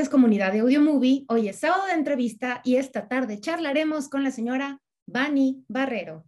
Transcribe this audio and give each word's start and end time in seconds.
Tardes, 0.00 0.08
comunidad 0.08 0.52
de 0.52 0.60
Audio 0.60 0.80
Movie. 0.80 1.26
Hoy 1.28 1.50
es 1.50 1.58
sábado 1.58 1.84
de 1.84 1.92
entrevista 1.92 2.62
y 2.64 2.76
esta 2.76 3.06
tarde 3.06 3.38
charlaremos 3.38 4.08
con 4.08 4.24
la 4.24 4.30
señora 4.30 4.80
Bani 5.06 5.62
Barrero. 5.68 6.24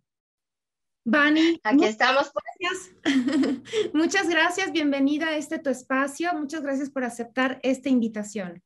Bani. 1.06 1.58
Aquí 1.64 1.86
estamos. 1.86 2.30
Gracias. 2.60 2.90
muchas 3.94 4.28
gracias. 4.28 4.72
Bienvenida 4.72 5.28
a 5.28 5.36
este 5.36 5.58
tu 5.58 5.70
espacio. 5.70 6.34
Muchas 6.34 6.60
gracias 6.60 6.90
por 6.90 7.02
aceptar 7.02 7.60
esta 7.62 7.88
invitación. 7.88 8.62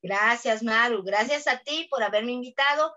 Gracias, 0.00 0.62
Maru. 0.62 1.02
Gracias 1.02 1.48
a 1.48 1.58
ti 1.58 1.88
por 1.90 2.04
haberme 2.04 2.30
invitado. 2.30 2.94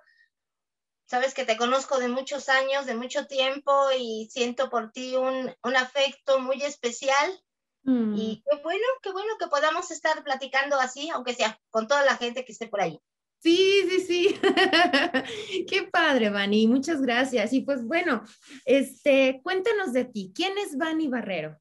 Sabes 1.07 1.33
que 1.33 1.43
te 1.43 1.57
conozco 1.57 1.97
de 1.97 2.07
muchos 2.07 2.49
años, 2.49 2.85
de 2.85 2.93
mucho 2.93 3.25
tiempo 3.25 3.71
y 3.97 4.29
siento 4.29 4.69
por 4.69 4.91
ti 4.91 5.15
un, 5.15 5.51
un 5.63 5.75
afecto 5.75 6.39
muy 6.39 6.61
especial 6.61 7.41
Mm. 7.85 8.15
Y 8.17 8.43
qué 8.43 8.57
bueno, 8.63 8.83
qué 9.01 9.11
bueno 9.11 9.33
que 9.39 9.47
podamos 9.47 9.91
estar 9.91 10.23
platicando 10.23 10.79
así, 10.79 11.09
aunque 11.11 11.35
sea 11.35 11.59
con 11.69 11.87
toda 11.87 12.03
la 12.03 12.17
gente 12.17 12.43
que 12.43 12.51
esté 12.51 12.67
por 12.67 12.81
ahí. 12.81 12.99
Sí, 13.39 13.87
sí, 13.87 13.99
sí. 14.01 14.39
Qué 15.69 15.83
padre, 15.83 16.31
Vani. 16.31 16.65
Muchas 16.65 16.99
gracias. 16.99 17.53
Y 17.53 17.61
pues 17.61 17.85
bueno, 17.85 18.23
este, 18.65 19.39
cuéntanos 19.43 19.93
de 19.93 20.05
ti. 20.05 20.31
¿Quién 20.33 20.57
es 20.57 20.75
Vani 20.75 21.07
Barrero? 21.07 21.59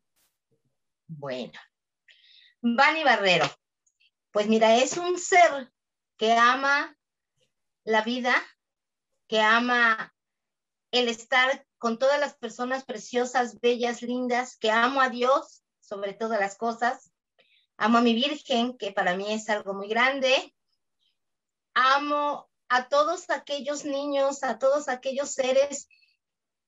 Bueno, 1.07 1.53
Vani 2.63 3.05
Barrero. 3.05 3.45
Pues 4.31 4.49
mira, 4.49 4.77
es 4.77 4.97
un 4.97 5.19
ser 5.19 5.71
que 6.17 6.33
ama 6.33 6.97
la 7.85 8.01
vida, 8.01 8.35
que 9.29 9.43
ama 9.43 10.15
el 10.91 11.09
estar 11.09 11.67
con 11.77 11.99
todas 11.99 12.19
las 12.19 12.35
personas 12.35 12.85
preciosas, 12.85 13.61
bellas, 13.61 14.01
lindas, 14.01 14.57
que 14.57 14.71
amo 14.71 15.03
a 15.03 15.11
Dios 15.11 15.64
sobre 15.85 16.15
todas 16.15 16.41
las 16.41 16.57
cosas. 16.57 17.11
Amo 17.77 17.99
a 17.99 18.03
mi 18.03 18.15
Virgen, 18.15 18.77
que 18.79 18.93
para 18.93 19.17
mí 19.17 19.33
es 19.33 19.49
algo 19.49 19.75
muy 19.75 19.89
grande. 19.89 20.55
Amo 21.75 22.49
a 22.69 22.89
todos 22.89 23.31
aquellos 23.31 23.85
niños, 23.85 24.43
a 24.43 24.59
todos 24.59 24.89
aquellos 24.89 25.33
seres 25.33 25.89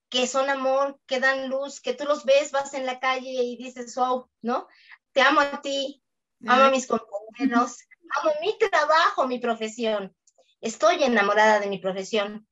que 0.08 0.26
son 0.26 0.50
amor, 0.50 1.00
que 1.06 1.20
dan 1.20 1.48
luz, 1.48 1.80
que 1.80 1.94
tú 1.94 2.04
los 2.04 2.24
ves, 2.24 2.52
vas 2.52 2.74
en 2.74 2.86
la 2.86 3.00
calle 3.00 3.30
y 3.30 3.56
dices, 3.56 3.96
oh, 3.98 4.30
¿no? 4.40 4.68
Te 5.12 5.20
amo 5.20 5.40
a 5.40 5.60
ti, 5.60 6.02
amo 6.46 6.64
a 6.64 6.70
mis 6.70 6.86
compañeros, 6.86 7.78
amo 8.20 8.30
mi 8.40 8.56
trabajo, 8.58 9.26
mi 9.26 9.38
profesión. 9.38 10.14
Estoy 10.60 11.02
enamorada 11.02 11.60
de 11.60 11.68
mi 11.68 11.78
profesión. 11.78 12.46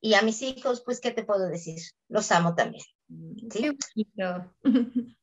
Y 0.00 0.14
a 0.14 0.22
mis 0.22 0.42
hijos, 0.42 0.82
pues, 0.84 1.00
¿qué 1.00 1.10
te 1.10 1.24
puedo 1.24 1.48
decir? 1.48 1.80
Los 2.08 2.30
amo 2.30 2.54
también. 2.54 2.84
¿sí? 3.50 3.76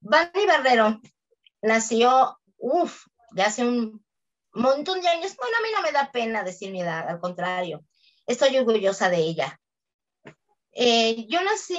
Bunny 0.00 0.46
Barrero 0.46 1.00
nació, 1.62 2.38
uff, 2.58 3.06
ya 3.34 3.46
hace 3.46 3.66
un 3.66 4.04
montón 4.52 5.00
de 5.00 5.08
años. 5.08 5.36
Bueno, 5.36 5.56
a 5.58 5.62
mí 5.62 5.68
no 5.74 5.82
me 5.82 5.92
da 5.92 6.10
pena 6.12 6.42
decir 6.42 6.70
mi 6.70 6.82
edad, 6.82 7.08
al 7.08 7.20
contrario, 7.20 7.84
estoy 8.26 8.56
orgullosa 8.56 9.08
de 9.10 9.18
ella. 9.18 9.60
Eh, 10.72 11.26
yo 11.28 11.42
nací 11.42 11.78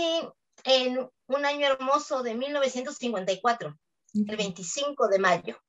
en 0.64 1.10
un 1.28 1.46
año 1.46 1.68
hermoso 1.68 2.24
de 2.24 2.36
1954, 2.36 3.78
el 4.14 4.38
25 4.38 5.08
de 5.08 5.20
mayo. 5.20 5.62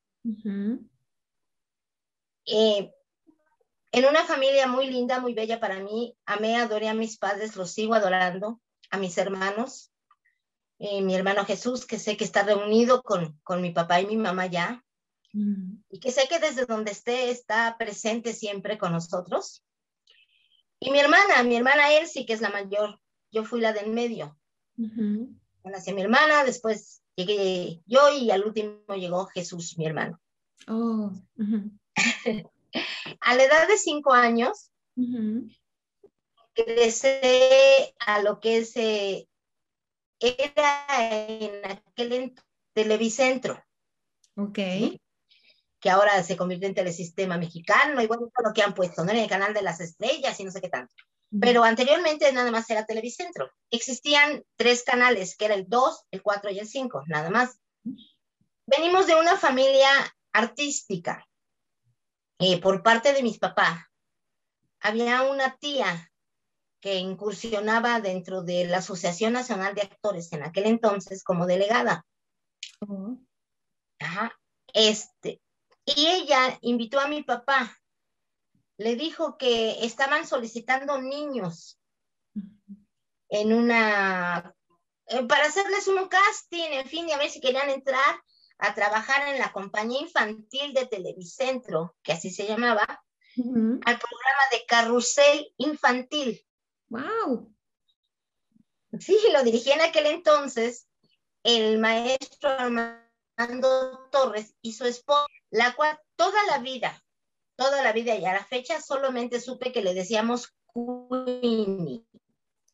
Eh, 2.46 2.90
en 3.92 4.04
una 4.06 4.24
familia 4.24 4.66
muy 4.66 4.86
linda, 4.90 5.20
muy 5.20 5.34
bella 5.34 5.60
para 5.60 5.80
mí. 5.80 6.16
Amé, 6.24 6.56
adoré 6.56 6.88
a 6.88 6.94
mis 6.94 7.18
padres, 7.18 7.56
los 7.56 7.72
sigo 7.72 7.94
adorando, 7.94 8.60
a 8.90 8.98
mis 8.98 9.16
hermanos. 9.18 9.90
Eh, 10.78 11.02
mi 11.02 11.14
hermano 11.14 11.44
Jesús, 11.44 11.86
que 11.86 11.98
sé 11.98 12.16
que 12.16 12.24
está 12.24 12.42
reunido 12.42 13.02
con, 13.02 13.38
con 13.42 13.60
mi 13.60 13.70
papá 13.70 14.00
y 14.00 14.06
mi 14.06 14.16
mamá 14.16 14.46
ya, 14.46 14.84
mm. 15.32 15.82
y 15.90 16.00
que 16.00 16.12
sé 16.12 16.28
que 16.28 16.38
desde 16.38 16.66
donde 16.66 16.92
esté 16.92 17.30
está 17.30 17.76
presente 17.78 18.32
siempre 18.32 18.78
con 18.78 18.92
nosotros. 18.92 19.64
Y 20.78 20.90
mi 20.92 21.00
hermana, 21.00 21.42
mi 21.42 21.56
hermana 21.56 21.92
Elsie, 21.92 22.24
que 22.24 22.32
es 22.32 22.40
la 22.40 22.50
mayor, 22.50 23.00
yo 23.32 23.44
fui 23.44 23.60
la 23.60 23.72
del 23.72 23.90
medio. 23.90 24.38
Uh 24.76 25.28
Nació 25.64 25.94
mi 25.94 26.02
hermana, 26.02 26.44
después 26.44 27.02
llegué 27.14 27.82
yo 27.86 28.08
y 28.16 28.30
al 28.30 28.44
último 28.44 28.94
llegó 28.94 29.26
Jesús, 29.26 29.76
mi 29.76 29.86
hermano. 29.86 30.20
Oh. 30.66 31.12
a 33.20 33.34
la 33.34 33.42
edad 33.42 33.68
de 33.68 33.76
cinco 33.76 34.12
años, 34.12 34.70
crecí 36.54 37.08
a 37.98 38.22
lo 38.22 38.40
que 38.40 38.58
es 38.58 38.76
eh, 38.76 39.27
era 40.20 40.86
en 40.98 41.64
aquel 41.64 42.34
Televicentro. 42.72 43.62
Ok. 44.36 44.58
Que 45.80 45.90
ahora 45.90 46.22
se 46.22 46.36
convirtió 46.36 46.68
en 46.68 46.74
Telesistema 46.74 47.38
Mexicano 47.38 47.94
bueno, 48.06 48.28
todo 48.34 48.48
lo 48.48 48.52
que 48.52 48.62
han 48.62 48.74
puesto, 48.74 49.04
¿no? 49.04 49.10
En 49.12 49.18
el 49.18 49.28
canal 49.28 49.54
de 49.54 49.62
las 49.62 49.80
estrellas 49.80 50.38
y 50.38 50.44
no 50.44 50.50
sé 50.50 50.60
qué 50.60 50.68
tanto. 50.68 50.94
Pero 51.40 51.62
anteriormente 51.62 52.32
nada 52.32 52.50
más 52.50 52.68
era 52.70 52.86
Televicentro. 52.86 53.50
Existían 53.70 54.44
tres 54.56 54.82
canales, 54.82 55.36
que 55.36 55.44
era 55.44 55.54
el 55.54 55.68
2, 55.68 56.06
el 56.10 56.22
4 56.22 56.50
y 56.50 56.58
el 56.58 56.66
5, 56.66 57.04
nada 57.06 57.30
más. 57.30 57.58
Venimos 58.66 59.06
de 59.06 59.14
una 59.14 59.36
familia 59.36 59.88
artística. 60.32 61.26
Eh, 62.38 62.60
por 62.60 62.82
parte 62.82 63.12
de 63.12 63.22
mis 63.22 63.38
papás, 63.38 63.78
había 64.80 65.22
una 65.22 65.56
tía 65.56 66.10
que 66.80 66.96
incursionaba 66.96 68.00
dentro 68.00 68.42
de 68.42 68.66
la 68.66 68.78
Asociación 68.78 69.32
Nacional 69.32 69.74
de 69.74 69.82
Actores 69.82 70.32
en 70.32 70.44
aquel 70.44 70.66
entonces 70.66 71.24
como 71.24 71.46
delegada. 71.46 72.06
Ajá. 73.98 74.38
Este, 74.72 75.40
y 75.84 76.06
ella 76.06 76.58
invitó 76.60 77.00
a 77.00 77.08
mi 77.08 77.22
papá. 77.22 77.76
Le 78.76 78.94
dijo 78.94 79.36
que 79.36 79.84
estaban 79.84 80.26
solicitando 80.26 81.00
niños 81.00 81.80
en 83.28 83.52
una, 83.52 84.54
eh, 85.06 85.24
para 85.24 85.46
hacerles 85.46 85.88
un 85.88 86.08
casting, 86.08 86.70
en 86.72 86.86
fin, 86.86 87.08
y 87.08 87.12
a 87.12 87.18
ver 87.18 87.28
si 87.28 87.40
querían 87.40 87.70
entrar 87.70 88.22
a 88.58 88.74
trabajar 88.74 89.28
en 89.28 89.38
la 89.38 89.52
compañía 89.52 90.00
infantil 90.00 90.72
de 90.74 90.86
Televicentro, 90.86 91.96
que 92.02 92.12
así 92.12 92.30
se 92.30 92.46
llamaba, 92.46 92.84
al 93.36 93.98
programa 93.98 94.42
de 94.50 94.64
carrusel 94.66 95.52
infantil. 95.58 96.44
¡Wow! 96.88 97.54
Sí, 98.98 99.18
lo 99.32 99.42
dirigí 99.42 99.70
en 99.70 99.82
aquel 99.82 100.06
entonces 100.06 100.88
el 101.42 101.78
maestro 101.78 102.50
Armando 102.50 104.08
Torres 104.10 104.54
y 104.62 104.72
su 104.72 104.84
esposa, 104.84 105.26
la 105.50 105.74
cual 105.74 105.98
toda 106.16 106.42
la 106.46 106.58
vida, 106.58 107.02
toda 107.56 107.82
la 107.82 107.92
vida 107.92 108.14
y 108.16 108.24
a 108.24 108.32
la 108.32 108.44
fecha 108.44 108.80
solamente 108.80 109.40
supe 109.40 109.72
que 109.72 109.82
le 109.82 109.94
decíamos 109.94 110.54
Queenie. 110.72 112.04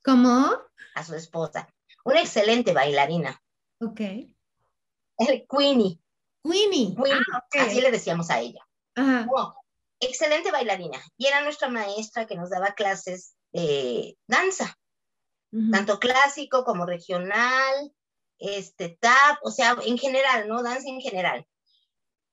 ¿Cómo? 0.04 0.50
A 0.94 1.04
su 1.04 1.14
esposa. 1.14 1.68
Una 2.04 2.20
excelente 2.20 2.72
bailarina. 2.72 3.40
Ok. 3.80 4.00
El 4.00 5.46
Queenie. 5.48 5.98
Queenie. 6.42 6.94
Ah, 6.98 7.44
así 7.60 7.80
le 7.80 7.90
decíamos 7.90 8.30
a 8.30 8.40
ella. 8.40 8.66
excelente 10.00 10.50
bailarina. 10.50 11.00
Y 11.16 11.26
era 11.26 11.42
nuestra 11.42 11.68
maestra 11.68 12.26
que 12.26 12.36
nos 12.36 12.50
daba 12.50 12.74
clases 12.74 13.36
eh, 13.54 14.16
danza, 14.26 14.76
tanto 15.70 16.00
clásico 16.00 16.64
como 16.64 16.84
regional, 16.84 17.92
este, 18.38 18.98
tap, 19.00 19.38
o 19.42 19.52
sea, 19.52 19.76
en 19.86 19.96
general, 19.96 20.48
¿no? 20.48 20.62
Danza 20.62 20.88
en 20.88 21.00
general. 21.00 21.46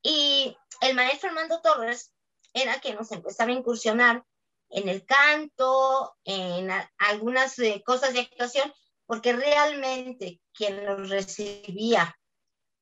Y 0.01 0.57
el 0.81 0.95
maestro 0.95 1.29
Armando 1.29 1.61
Torres 1.61 2.11
era 2.53 2.79
quien 2.79 2.95
nos 2.95 3.11
empezaba 3.11 3.51
a 3.51 3.55
incursionar 3.55 4.25
en 4.69 4.89
el 4.89 5.05
canto, 5.05 6.15
en 6.23 6.69
algunas 6.97 7.59
eh, 7.59 7.83
cosas 7.85 8.13
de 8.13 8.21
actuación, 8.21 8.73
porque 9.05 9.33
realmente 9.33 10.41
quien 10.53 10.83
nos 10.83 11.07
recibía 11.09 12.17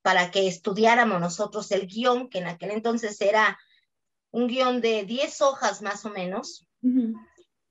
para 0.02 0.32
que 0.32 0.48
estudiáramos 0.48 1.20
nosotros 1.20 1.70
el 1.72 1.88
guion, 1.88 2.30
que 2.30 2.38
en 2.38 2.48
aquel 2.48 2.72
entonces 2.72 3.20
era 3.20 3.60
un 4.32 4.48
guion 4.48 4.80
de 4.80 5.04
10 5.04 5.42
hojas 5.42 5.82
más 5.82 6.06
o 6.06 6.10
menos, 6.10 6.66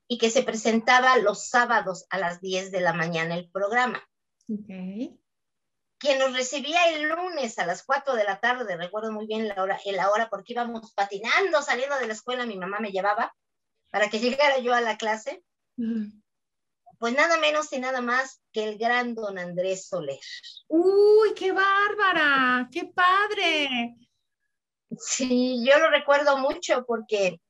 y 0.09 0.17
que 0.17 0.31
se 0.31 0.43
presentaba 0.43 1.19
los 1.19 1.47
sábados 1.49 2.07
a 2.09 2.19
las 2.19 2.41
10 2.41 2.73
de 2.73 2.81
la 2.81 2.95
mañana 2.95 3.37
el 3.37 3.51
programa. 3.51 4.03
Okay. 4.51 5.21
Quien 5.99 6.19
nos 6.19 6.33
recibía 6.33 6.91
el 6.95 7.03
lunes 7.09 7.59
a 7.59 7.67
las 7.67 7.83
4 7.85 8.15
de 8.15 8.25
la 8.25 8.41
tarde, 8.41 8.77
recuerdo 8.77 9.13
muy 9.13 9.27
bien 9.27 9.47
la 9.47 9.63
hora, 9.63 9.79
la 9.85 10.11
hora 10.11 10.31
porque 10.31 10.55
íbamos 10.55 10.93
patinando 10.95 11.61
saliendo 11.61 11.99
de 11.99 12.07
la 12.07 12.15
escuela, 12.15 12.47
mi 12.47 12.57
mamá 12.57 12.81
me 12.81 12.91
llevaba 12.91 13.35
para 13.91 14.09
que 14.09 14.19
llegara 14.21 14.59
yo 14.59 14.75
a 14.75 14.81
la 14.81 14.97
clase. 14.97 15.45
Pues 16.99 17.15
nada 17.15 17.39
menos 17.39 17.73
y 17.73 17.79
nada 17.79 18.01
más 18.01 18.41
que 18.53 18.65
el 18.65 18.79
gran 18.79 19.15
don 19.15 19.39
Andrés 19.39 19.87
Soler. 19.87 20.19
¡Uy, 20.67 21.35
qué 21.37 21.53
bárbara! 21.53 22.69
¡Qué 22.73 22.87
padre! 22.87 23.95
Sí, 24.99 25.65
yo 25.65 25.79
lo 25.79 25.91
recuerdo 25.91 26.39
mucho 26.39 26.85
porque 26.87 27.41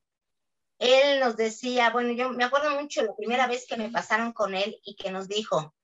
él 0.79 1.21
nos 1.21 1.37
decía, 1.37 1.91
bueno, 1.91 2.13
yo 2.13 2.31
me 2.31 2.45
acuerdo 2.45 2.71
mucho 2.71 3.03
la 3.03 3.17
primera 3.17 3.47
vez 3.47 3.67
que 3.67 3.77
me 3.77 3.91
pasaron 3.91 4.33
con 4.33 4.55
él 4.55 4.79
y 4.85 4.97
que 4.97 5.11
nos 5.11 5.29
dijo, 5.29 5.75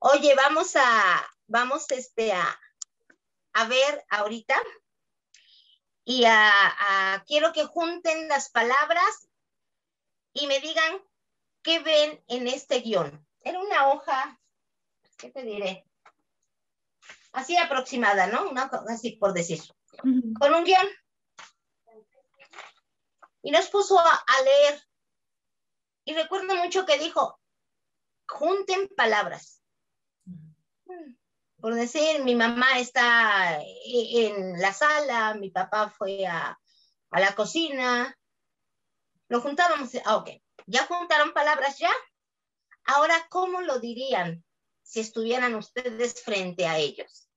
oye, 0.00 0.34
vamos 0.34 0.76
a, 0.76 1.26
vamos 1.46 1.90
este, 1.90 2.32
a, 2.32 2.60
a 3.52 3.68
ver 3.68 4.04
ahorita 4.10 4.56
y 6.04 6.24
quiero 7.26 7.52
que 7.52 7.64
junten 7.64 8.28
las 8.28 8.50
palabras 8.50 9.28
y 10.34 10.46
me 10.46 10.60
digan 10.60 11.00
qué 11.62 11.78
ven 11.78 12.22
en 12.28 12.48
este 12.48 12.80
guion. 12.80 13.26
Era 13.40 13.58
una 13.60 13.88
hoja, 13.88 14.38
¿qué 15.16 15.30
te 15.30 15.42
diré? 15.42 15.86
Así 17.32 17.56
aproximada, 17.56 18.26
¿no? 18.26 18.50
Una 18.50 18.64
así 18.88 19.12
por 19.12 19.32
decir. 19.32 19.62
Con 20.38 20.54
un 20.54 20.64
guion. 20.64 20.86
Y 23.44 23.50
nos 23.50 23.68
puso 23.68 23.98
a, 24.00 24.42
leer. 24.42 24.82
Y 26.06 26.14
recuerdo 26.14 26.56
mucho 26.56 26.86
que 26.86 26.98
dijo, 26.98 27.38
junten 28.26 28.88
palabras. 28.96 29.62
Por 31.60 31.74
decir, 31.74 32.24
mi 32.24 32.34
mamá 32.34 32.78
está 32.78 33.60
en 33.60 34.60
la 34.60 34.72
sala, 34.72 35.34
mi 35.34 35.50
papá 35.50 35.90
fue 35.90 36.26
a, 36.26 36.58
a 37.10 37.20
la 37.20 37.34
cocina, 37.34 38.18
lo 39.28 39.40
juntábamos, 39.40 39.90
ah, 40.06 40.16
ok, 40.16 40.30
ya 40.66 40.86
juntaron 40.86 41.32
palabras 41.32 41.78
ya. 41.78 41.92
Ahora, 42.84 43.14
¿cómo 43.28 43.60
lo 43.60 43.78
dirían 43.78 44.42
si 44.82 45.00
estuvieran 45.00 45.54
ustedes 45.54 46.22
frente 46.22 46.66
a 46.66 46.78
ellos? 46.78 47.28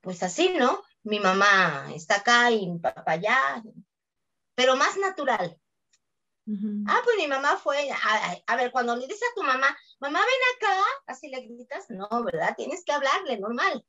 Pues 0.00 0.22
así, 0.22 0.50
¿no? 0.50 0.82
Mi 1.02 1.18
mamá 1.18 1.90
está 1.94 2.16
acá 2.16 2.50
y 2.50 2.68
mi 2.68 2.78
papá 2.78 3.12
allá, 3.12 3.62
pero 4.54 4.76
más 4.76 4.96
natural. 4.96 5.58
Ah, 6.86 7.00
pues 7.04 7.16
mi 7.16 7.28
mamá 7.28 7.56
fue, 7.58 7.88
a, 8.46 8.56
ver, 8.56 8.72
cuando 8.72 8.96
le 8.96 9.06
dices 9.06 9.22
a 9.30 9.34
tu 9.36 9.42
mamá, 9.42 9.76
mamá 10.00 10.18
ven 10.18 10.56
acá, 10.56 10.84
así 11.06 11.28
le 11.28 11.42
gritas, 11.42 11.86
no, 11.90 12.08
¿verdad? 12.24 12.54
Tienes 12.56 12.84
que 12.84 12.92
hablarle 12.92 13.38
normal. 13.38 13.84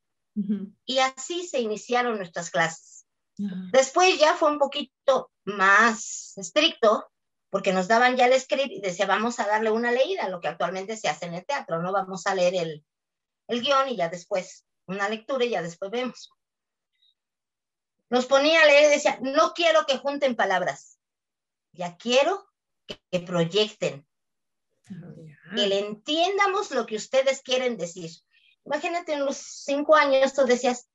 Y 0.85 0.99
así 0.99 1.47
se 1.47 1.59
iniciaron 1.59 2.17
nuestras 2.17 2.51
clases. 2.51 3.05
Después 3.71 4.19
ya 4.19 4.35
fue 4.35 4.51
un 4.51 4.59
poquito 4.59 5.31
más 5.45 6.37
estricto, 6.37 7.11
porque 7.49 7.73
nos 7.73 7.87
daban 7.87 8.15
ya 8.15 8.27
el 8.27 8.39
script 8.39 8.71
y 8.71 8.81
decía, 8.81 9.07
vamos 9.07 9.39
a 9.39 9.47
darle 9.47 9.71
una 9.71 9.91
leída, 9.91 10.29
lo 10.29 10.39
que 10.39 10.47
actualmente 10.47 10.95
se 10.95 11.09
hace 11.09 11.25
en 11.25 11.33
el 11.33 11.45
teatro, 11.45 11.81
no 11.81 11.91
vamos 11.91 12.27
a 12.27 12.35
leer 12.35 12.55
el, 12.55 12.85
el 13.47 13.61
guion 13.61 13.89
y 13.89 13.97
ya 13.97 14.09
después 14.09 14.65
una 14.85 15.09
lectura 15.09 15.43
y 15.45 15.49
ya 15.49 15.61
después 15.61 15.89
vemos. 15.89 16.31
Nos 18.11 18.25
ponía 18.25 18.61
a 18.61 18.65
leer 18.65 18.87
y 18.87 18.95
decía, 18.95 19.17
no 19.21 19.53
quiero 19.53 19.85
que 19.85 19.97
junten 19.97 20.35
palabras, 20.35 20.99
ya 21.71 21.95
quiero 21.95 22.45
que, 22.85 23.21
proyecten, 23.21 24.05
que 25.55 25.67
le 25.67 25.79
entiendamos 25.79 26.71
lo 26.71 26.85
que 26.85 26.97
ustedes 26.97 27.41
quieren 27.41 27.77
decir. 27.77 28.11
Imagínate 28.65 29.13
en 29.13 29.23
los 29.23 29.37
cinco 29.37 29.95
años 29.95 30.33
tú 30.33 30.43
decías, 30.43 30.89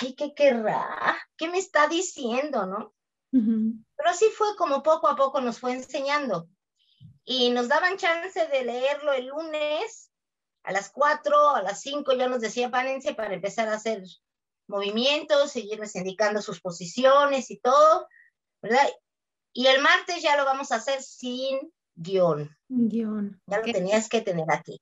ay, 0.00 0.14
¿qué 0.14 0.34
querrá? 0.34 1.18
¿Qué 1.36 1.48
me 1.48 1.58
está 1.58 1.88
diciendo, 1.88 2.64
no? 2.64 2.94
Pero 3.32 4.08
así 4.08 4.26
fue 4.26 4.54
como 4.56 4.84
poco 4.84 5.08
a 5.08 5.16
poco 5.16 5.40
nos 5.40 5.58
fue 5.58 5.72
enseñando. 5.72 6.48
Y 7.24 7.50
nos 7.50 7.66
daban 7.66 7.96
chance 7.96 8.46
de 8.46 8.64
leerlo 8.64 9.12
el 9.12 9.26
lunes 9.26 10.12
a 10.62 10.70
las 10.70 10.90
cuatro, 10.90 11.50
a 11.50 11.62
las 11.62 11.80
cinco 11.80 12.12
ya 12.12 12.28
nos 12.28 12.40
decía 12.40 12.70
párense 12.70 13.14
para 13.14 13.34
empezar 13.34 13.68
a 13.68 13.74
hacer 13.74 14.04
movimientos, 14.68 15.52
seguirles 15.52 15.94
indicando 15.96 16.42
sus 16.42 16.60
posiciones 16.60 17.50
y 17.50 17.58
todo, 17.58 18.08
¿verdad? 18.62 18.88
Y 19.52 19.66
el 19.66 19.80
martes 19.80 20.22
ya 20.22 20.36
lo 20.36 20.44
vamos 20.44 20.72
a 20.72 20.76
hacer 20.76 21.02
sin 21.02 21.72
guion. 21.94 22.56
Guión. 22.68 23.40
Ya 23.46 23.58
lo 23.58 23.64
tenías 23.64 24.08
que 24.08 24.20
tener 24.20 24.50
aquí. 24.50 24.80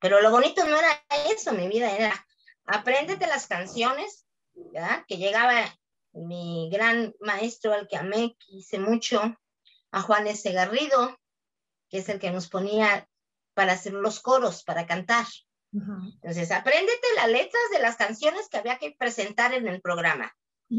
Pero 0.00 0.20
lo 0.20 0.30
bonito 0.30 0.64
no 0.66 0.76
era 0.76 1.04
eso, 1.30 1.52
mi 1.52 1.68
vida, 1.68 1.94
era 1.96 2.26
apréndete 2.64 3.26
las 3.26 3.46
canciones, 3.46 4.26
¿verdad? 4.54 5.04
Que 5.06 5.16
llegaba 5.16 5.64
mi 6.12 6.68
gran 6.70 7.14
maestro 7.20 7.72
al 7.72 7.88
que 7.88 7.96
amé, 7.96 8.36
quise 8.38 8.78
mucho, 8.78 9.20
a 9.90 10.02
Juan 10.02 10.26
S. 10.26 10.50
Garrido, 10.52 11.18
que 11.88 11.98
es 11.98 12.08
el 12.08 12.18
que 12.18 12.30
nos 12.30 12.48
ponía 12.48 13.08
para 13.54 13.72
hacer 13.72 13.92
los 13.92 14.20
coros, 14.20 14.62
para 14.64 14.86
cantar. 14.86 15.26
Entonces, 15.72 16.50
apréndete 16.50 17.06
las 17.16 17.28
letras 17.28 17.62
de 17.72 17.78
las 17.78 17.96
canciones 17.96 18.48
que 18.48 18.58
había 18.58 18.78
que 18.78 18.94
presentar 18.98 19.54
en 19.54 19.66
el 19.66 19.80
programa. 19.80 20.34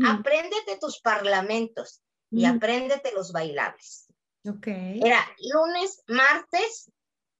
Apréndete 0.05 0.77
tus 0.79 0.99
parlamentos 1.01 2.01
y 2.31 2.45
apréndete 2.45 3.11
los 3.13 3.31
bailables. 3.31 4.07
Okay. 4.45 4.99
Era 5.01 5.19
lunes, 5.53 6.03
martes, 6.07 6.91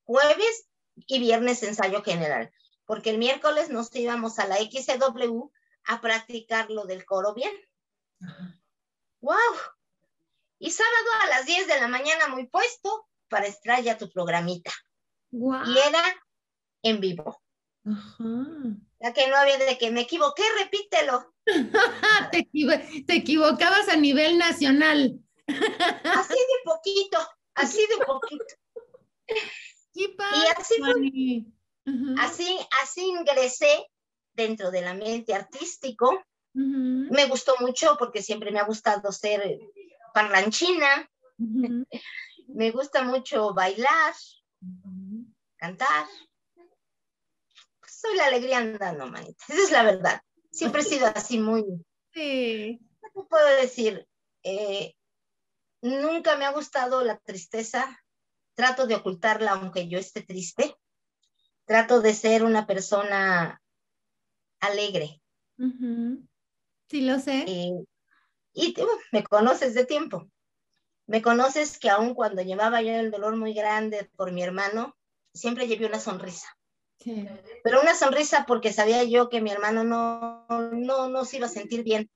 jueves 0.06 0.68
y 0.96 1.20
viernes 1.20 1.64
ensayo 1.64 2.02
general, 2.02 2.52
porque 2.86 3.10
el 3.10 3.18
miércoles 3.18 3.70
nos 3.70 3.94
íbamos 3.96 4.40
a 4.40 4.48
la 4.48 4.58
XW 4.58 5.50
a 5.86 6.02
practicar 6.02 6.70
lo 6.70 6.86
del 6.86 7.06
coro 7.06 7.34
bien. 7.34 7.54
¡Wow! 9.20 9.36
Y 10.60 10.72
sábado 10.72 11.10
a 11.24 11.28
las 11.28 11.46
10 11.46 11.68
de 11.68 11.82
la 11.82 11.88
mañana 11.88 12.28
muy 12.30 12.48
puesto 12.48 13.10
para 13.28 13.48
extraer 13.48 13.84
ya 13.84 13.98
tu 13.98 14.10
programita. 14.10 14.72
Y 15.32 15.78
era 15.78 16.04
en 16.84 17.00
vivo. 17.02 17.43
Ya 17.85 19.13
que 19.13 19.27
no 19.27 19.35
había 19.35 19.57
de 19.57 19.77
que 19.77 19.91
me 19.91 20.01
equivoqué, 20.01 20.44
repítelo. 20.59 21.33
te, 22.31 23.15
equivocabas 23.15 23.89
a 23.89 23.97
nivel 23.97 24.38
nacional. 24.38 25.19
así 25.47 26.33
de 26.33 26.63
poquito, 26.63 27.18
así 27.56 27.85
de 27.88 28.06
poquito. 28.06 28.45
y 29.94 30.15
así 30.57 31.45
así, 32.18 32.57
así 32.81 33.01
ingresé 33.01 33.88
dentro 34.33 34.71
del 34.71 34.88
ambiente 34.88 35.33
artístico. 35.33 36.24
Me 36.56 37.25
gustó 37.25 37.56
mucho 37.59 37.95
porque 37.97 38.21
siempre 38.21 38.51
me 38.51 38.59
ha 38.59 38.65
gustado 38.65 39.12
ser 39.12 39.59
parlanchina. 40.13 41.09
me 41.38 42.71
gusta 42.71 43.03
mucho 43.03 43.53
bailar 43.53 44.13
cantar. 45.57 46.06
Soy 48.04 48.18
la 48.18 48.26
alegría 48.26 48.58
andando, 48.58 49.08
manita. 49.08 49.46
Esa 49.48 49.64
es 49.64 49.72
la 49.72 49.84
verdad. 49.84 50.22
Siempre 50.52 50.81
he 50.81 50.86
sido 50.86 51.07
así 51.07 51.40
muy... 51.40 51.64
Sí. 52.12 52.81
¿Qué 53.02 53.22
puedo 53.30 53.48
decir? 53.62 54.06
Eh, 54.44 54.94
nunca 55.81 56.36
me 56.36 56.44
ha 56.44 56.52
gustado 56.52 57.02
la 57.04 57.18
tristeza. 57.19 58.04
Trato 58.56 58.88
de 58.88 58.95
ocultarla 58.95 59.52
aunque 59.52 59.88
yo 59.88 59.98
esté 60.00 60.22
triste. 60.22 60.76
Trato 61.66 62.02
de 62.02 62.14
ser 62.14 62.44
una 62.44 62.68
persona 62.68 63.62
alegre. 64.60 65.22
Sí, 66.90 67.02
lo 67.02 67.19
sé. 67.19 67.45
Eh, 67.48 67.86
y 68.52 68.76
me 69.14 69.24
conoces 69.24 69.74
de 69.76 69.86
tiempo. 69.86 70.30
Me 71.07 71.22
conoces 71.22 71.80
que 71.80 71.90
aun 71.90 72.14
cuando 72.14 72.42
llevaba 72.42 72.81
yo 72.81 72.92
el 72.92 73.12
dolor 73.12 73.38
muy 73.38 73.54
grande 73.54 74.10
por 74.18 74.33
mi 74.33 74.44
hermano, 74.44 74.98
siempre 75.33 75.68
llevé 75.68 75.86
una 75.86 76.02
sonrisa. 76.02 76.48
Pero 77.64 77.81
una 77.81 77.95
sonrisa 77.95 78.45
porque 78.48 78.74
sabía 78.74 79.04
yo 79.04 79.30
que 79.30 79.42
mi 79.42 79.52
hermano 79.52 79.83
no, 79.83 80.45
no, 80.72 81.10
no 81.10 81.26
se 81.26 81.38
iba 81.38 81.48
a 81.48 81.50
sentir 81.50 81.83
bien, 81.83 82.10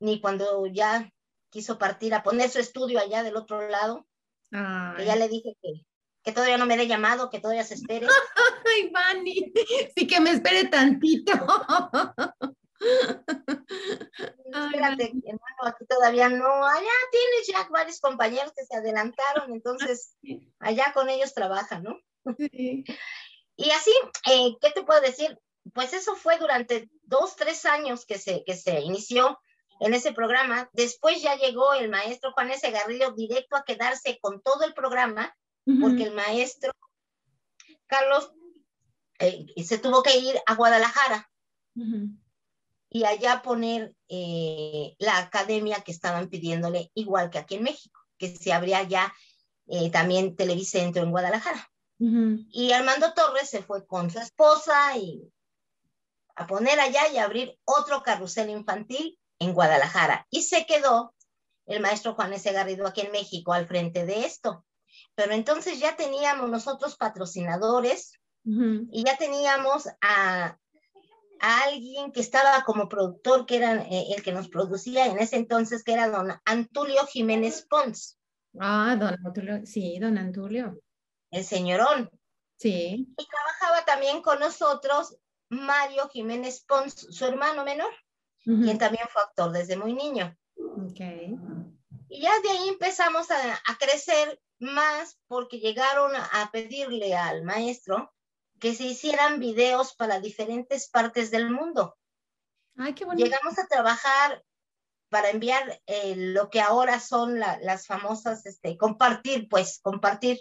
ni 0.00 0.20
cuando 0.20 0.66
ya 0.66 1.10
quiso 1.50 1.78
partir 1.78 2.14
a 2.14 2.22
poner 2.22 2.50
su 2.50 2.58
estudio 2.58 3.00
allá 3.00 3.22
del 3.22 3.36
otro 3.36 3.68
lado, 3.68 4.06
que 4.50 5.04
ya 5.04 5.16
le 5.16 5.28
dije 5.28 5.56
que, 5.62 5.84
que 6.22 6.32
todavía 6.32 6.58
no 6.58 6.66
me 6.66 6.76
dé 6.76 6.86
llamado, 6.86 7.30
que 7.30 7.40
todavía 7.40 7.64
se 7.64 7.74
espere. 7.74 8.06
Ay, 8.66 8.90
Vani, 8.90 9.52
sí 9.96 10.06
que 10.06 10.20
me 10.20 10.30
espere 10.30 10.64
tantito. 10.68 11.32
Espérate, 14.44 15.12
hermano, 15.24 15.62
aquí 15.64 15.86
todavía 15.86 16.28
no. 16.28 16.66
Allá 16.66 16.92
tienes 17.10 17.46
ya 17.46 17.68
varios 17.70 18.00
compañeros 18.00 18.52
que 18.54 18.64
se 18.64 18.76
adelantaron, 18.76 19.52
entonces 19.52 20.16
allá 20.58 20.92
con 20.92 21.08
ellos 21.08 21.34
trabaja, 21.34 21.80
¿no? 21.80 21.98
Y 23.56 23.70
así, 23.70 23.92
eh, 24.30 24.56
¿qué 24.60 24.70
te 24.70 24.82
puedo 24.82 25.00
decir? 25.00 25.38
Pues 25.72 25.92
eso 25.92 26.16
fue 26.16 26.38
durante 26.38 26.90
dos, 27.02 27.36
tres 27.36 27.64
años 27.64 28.04
que 28.04 28.18
se, 28.18 28.44
que 28.44 28.56
se 28.56 28.80
inició 28.80 29.38
en 29.80 29.94
ese 29.94 30.12
programa. 30.12 30.68
Después 30.72 31.22
ya 31.22 31.36
llegó 31.36 31.72
el 31.74 31.88
maestro 31.88 32.32
Juan 32.32 32.50
S. 32.50 32.68
Garrido 32.70 33.12
directo 33.12 33.56
a 33.56 33.64
quedarse 33.64 34.18
con 34.20 34.42
todo 34.42 34.64
el 34.64 34.74
programa, 34.74 35.34
porque 35.80 36.02
el 36.02 36.12
maestro 36.12 36.72
Carlos 37.86 38.30
eh, 39.18 39.46
se 39.64 39.78
tuvo 39.78 40.02
que 40.02 40.18
ir 40.18 40.38
a 40.44 40.54
Guadalajara 40.56 41.30
y 42.90 43.04
allá 43.04 43.40
poner 43.40 43.94
eh, 44.08 44.94
la 44.98 45.16
academia 45.16 45.80
que 45.80 45.92
estaban 45.92 46.28
pidiéndole, 46.28 46.90
igual 46.92 47.30
que 47.30 47.38
aquí 47.38 47.54
en 47.54 47.62
México, 47.62 47.98
que 48.18 48.36
se 48.36 48.52
abría 48.52 48.82
ya 48.82 49.12
también 49.90 50.36
Televicentro 50.36 51.02
en 51.02 51.10
Guadalajara. 51.10 51.72
Y 52.50 52.72
Armando 52.72 53.12
Torres 53.14 53.48
se 53.48 53.62
fue 53.62 53.86
con 53.86 54.10
su 54.10 54.18
esposa 54.18 54.96
y 54.96 55.32
a 56.36 56.46
poner 56.46 56.78
allá 56.80 57.08
y 57.12 57.18
abrir 57.18 57.58
otro 57.64 58.02
carrusel 58.02 58.50
infantil 58.50 59.18
en 59.38 59.54
Guadalajara. 59.54 60.26
Y 60.30 60.42
se 60.42 60.66
quedó 60.66 61.14
el 61.66 61.80
maestro 61.80 62.14
Juan 62.14 62.32
S. 62.32 62.50
Garrido 62.52 62.86
aquí 62.86 63.02
en 63.02 63.12
México 63.12 63.52
al 63.52 63.66
frente 63.66 64.04
de 64.04 64.24
esto. 64.26 64.64
Pero 65.14 65.32
entonces 65.32 65.78
ya 65.78 65.96
teníamos 65.96 66.50
nosotros 66.50 66.96
patrocinadores 66.96 68.12
y 68.44 69.04
ya 69.04 69.16
teníamos 69.16 69.88
a 70.02 70.58
a 71.40 71.64
alguien 71.64 72.10
que 72.10 72.20
estaba 72.20 72.64
como 72.64 72.88
productor, 72.88 73.44
que 73.44 73.56
era 73.56 73.82
eh, 73.82 74.14
el 74.16 74.22
que 74.22 74.32
nos 74.32 74.48
producía 74.48 75.06
en 75.06 75.18
ese 75.18 75.36
entonces, 75.36 75.84
que 75.84 75.92
era 75.92 76.08
don 76.08 76.32
Antulio 76.46 77.04
Jiménez 77.06 77.66
Pons. 77.68 78.18
Ah, 78.58 78.96
don 78.98 79.14
Antulio, 79.24 79.66
sí, 79.66 79.98
don 80.00 80.16
Antulio. 80.16 80.80
El 81.34 81.44
señorón. 81.44 82.10
Sí. 82.58 83.12
Y 83.16 83.26
trabajaba 83.26 83.84
también 83.84 84.22
con 84.22 84.38
nosotros 84.38 85.16
Mario 85.48 86.08
Jiménez 86.08 86.64
Pons, 86.64 86.94
su 87.10 87.24
hermano 87.24 87.64
menor, 87.64 87.92
quien 88.44 88.78
también 88.78 89.06
fue 89.10 89.22
actor 89.22 89.50
desde 89.50 89.76
muy 89.76 89.94
niño. 89.94 90.36
Okay. 90.90 91.34
Y 92.08 92.22
ya 92.22 92.30
de 92.40 92.50
ahí 92.50 92.68
empezamos 92.68 93.30
a, 93.30 93.54
a 93.54 93.78
crecer 93.78 94.40
más 94.58 95.18
porque 95.26 95.58
llegaron 95.58 96.12
a 96.14 96.50
pedirle 96.52 97.16
al 97.16 97.42
maestro 97.42 98.12
que 98.60 98.74
se 98.74 98.84
hicieran 98.84 99.40
videos 99.40 99.94
para 99.94 100.20
diferentes 100.20 100.88
partes 100.88 101.30
del 101.30 101.50
mundo. 101.50 101.96
Ay, 102.76 102.94
qué 102.94 103.04
bonito. 103.04 103.24
Llegamos 103.24 103.58
a 103.58 103.66
trabajar 103.66 104.44
para 105.08 105.30
enviar 105.30 105.80
eh, 105.86 106.14
lo 106.16 106.50
que 106.50 106.60
ahora 106.60 106.98
son 106.98 107.38
las 107.38 107.86
famosas, 107.86 108.46
este, 108.46 108.76
compartir, 108.76 109.48
pues, 109.48 109.80
compartir, 109.80 110.40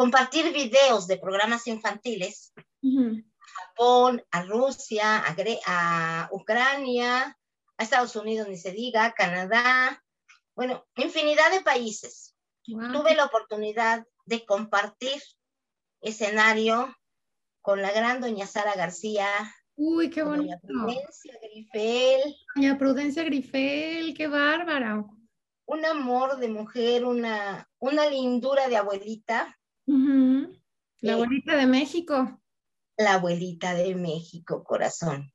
compartir 0.00 0.50
videos 0.54 1.06
de 1.08 1.18
programas 1.18 1.66
infantiles 1.66 2.54
a 2.56 3.66
Japón, 3.66 4.24
a 4.30 4.42
Rusia, 4.44 5.18
a, 5.18 5.36
a 5.66 6.28
Ucrania, 6.32 7.38
a 7.76 7.82
Estados 7.82 8.16
Unidos, 8.16 8.48
ni 8.48 8.56
se 8.56 8.72
diga, 8.72 9.12
Canadá, 9.12 10.02
bueno, 10.54 10.86
infinidad 10.96 11.50
de 11.52 11.60
países. 11.60 12.34
Tuve 12.64 13.14
la 13.14 13.26
oportunidad 13.26 14.06
de 14.24 14.46
compartir 14.46 15.20
escenario 16.00 16.96
con 17.60 17.82
la 17.82 17.92
gran 17.92 18.22
doña 18.22 18.46
Sara 18.46 18.74
García. 18.76 19.28
Uy, 19.76 20.08
qué 20.08 20.22
bonito. 20.22 20.56
Doña 20.62 20.86
Prudencia 20.86 21.38
Grifel. 21.42 22.36
Doña 22.54 22.78
Prudencia 22.78 23.22
Grifel, 23.22 24.14
qué 24.16 24.28
bárbara. 24.28 25.04
Un 25.66 25.84
amor 25.84 26.38
de 26.38 26.48
mujer, 26.48 27.04
una, 27.04 27.68
una 27.78 28.08
lindura 28.08 28.66
de 28.66 28.78
abuelita. 28.78 29.58
La 29.86 31.14
abuelita 31.14 31.56
de 31.56 31.66
México. 31.66 32.40
La 32.96 33.14
abuelita 33.14 33.74
de 33.74 33.94
México, 33.94 34.62
corazón. 34.64 35.32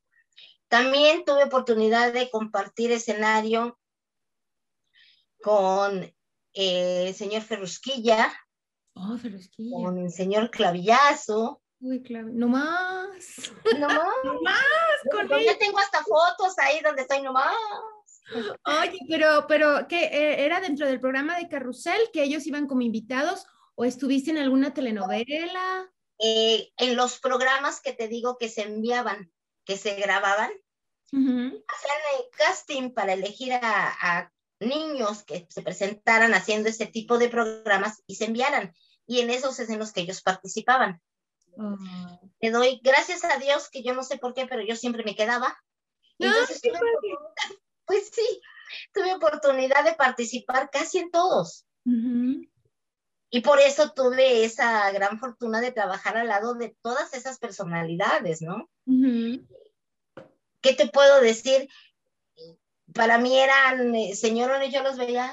También 0.68 1.26
tuve 1.26 1.44
oportunidad 1.44 2.14
de 2.14 2.30
compartir 2.30 2.92
escenario 2.92 3.80
con 5.42 6.04
eh, 6.54 7.08
el 7.08 7.16
señor 7.16 7.42
Ferrusquilla. 7.42 8.34
Oh, 8.94 9.18
Ferrusquilla. 9.18 9.76
Con 9.76 9.98
el 10.00 10.12
señor 10.12 10.50
Clavillazo. 10.52 11.62
Uy, 11.80 12.02
claro, 12.02 12.28
no 12.32 12.48
más. 12.48 13.52
No 13.80 13.88
más. 13.88 14.00
no 14.24 14.42
más. 14.42 14.64
Con 15.12 15.28
yo 15.28 15.58
tengo 15.58 15.80
hasta 15.80 16.04
fotos 16.04 16.58
ahí 16.60 16.80
donde 16.82 17.04
estoy 17.04 17.22
nomás. 17.22 17.56
Oye, 18.66 19.00
pero, 19.08 19.46
pero, 19.48 19.88
¿qué? 19.88 20.06
Eh, 20.06 20.46
¿Era 20.46 20.60
dentro 20.60 20.88
del 20.88 21.00
programa 21.00 21.38
de 21.38 21.48
Carrusel 21.48 22.10
que 22.12 22.24
ellos 22.24 22.48
iban 22.48 22.68
como 22.68 22.82
invitados 22.82 23.46
o 23.76 23.86
estuviste 23.86 24.32
en 24.32 24.38
alguna 24.38 24.74
telenovela? 24.74 25.92
Eh, 26.20 26.72
en 26.78 26.96
los 26.96 27.20
programas 27.20 27.82
que 27.82 27.94
te 27.94 28.08
digo 28.08 28.38
que 28.38 28.48
se 28.50 28.64
enviaban, 28.64 29.32
que 29.66 29.78
se 29.78 29.96
grababan, 29.96 30.52
hacían 31.12 32.00
el 32.18 32.30
casting 32.38 32.94
para 32.94 33.14
elegir 33.14 33.54
a, 33.54 34.32
niños 34.62 35.24
que 35.24 35.46
se 35.50 35.62
presentaran 35.62 36.34
haciendo 36.34 36.70
ese 36.70 36.86
tipo 36.86 37.18
de 37.18 37.28
programas 37.28 38.02
y 38.08 38.16
se 38.16 38.26
enviaran. 38.26 38.74
Y 39.06 39.20
en 39.20 39.30
esos 39.30 39.60
es 39.60 39.70
en 39.70 39.80
los 39.80 39.92
que 39.92 40.02
ellos 40.02 40.22
participaban. 40.22 41.02
Le 42.40 42.52
doy 42.52 42.80
gracias 42.82 43.26
a 43.26 43.38
Dios 43.38 43.70
que 43.70 43.84
yo 43.84 43.94
no 43.94 44.04
sé 44.04 44.18
por 44.18 44.34
qué, 44.34 44.48
pero 44.48 44.64
yo 44.64 44.78
siempre 44.78 45.04
me 45.04 45.16
quedaba. 45.16 45.56
Entonces, 46.18 46.62
pues 47.86 48.10
sí, 48.14 48.42
tuve 48.94 49.14
oportunidad 49.14 49.84
de 49.84 49.94
participar 49.94 50.70
casi 50.72 51.00
en 51.00 51.12
todos. 51.12 51.66
Y 53.36 53.42
por 53.42 53.60
eso 53.60 53.92
tuve 53.92 54.46
esa 54.46 54.90
gran 54.94 55.20
fortuna 55.20 55.60
de 55.60 55.74
trabajar 55.74 56.16
al 56.16 56.30
lado 56.30 56.54
de 56.54 56.74
todas 56.82 57.14
esas 57.14 57.38
personalidades, 57.38 58.42
¿no? 58.42 58.70
¿Qué 60.62 60.74
te 60.74 60.88
puedo 60.88 61.20
decir? 61.20 61.68
Para 62.94 63.18
mí 63.18 63.38
eran 63.38 63.94
eh, 63.94 64.16
señorones, 64.16 64.74
yo 64.74 64.82
los 64.84 64.98
veía 64.98 65.30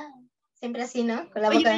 siempre 0.55 0.83
así, 0.83 1.05
¿no? 1.05 1.31
Con 1.31 1.43
la 1.43 1.51
boca. 1.51 1.71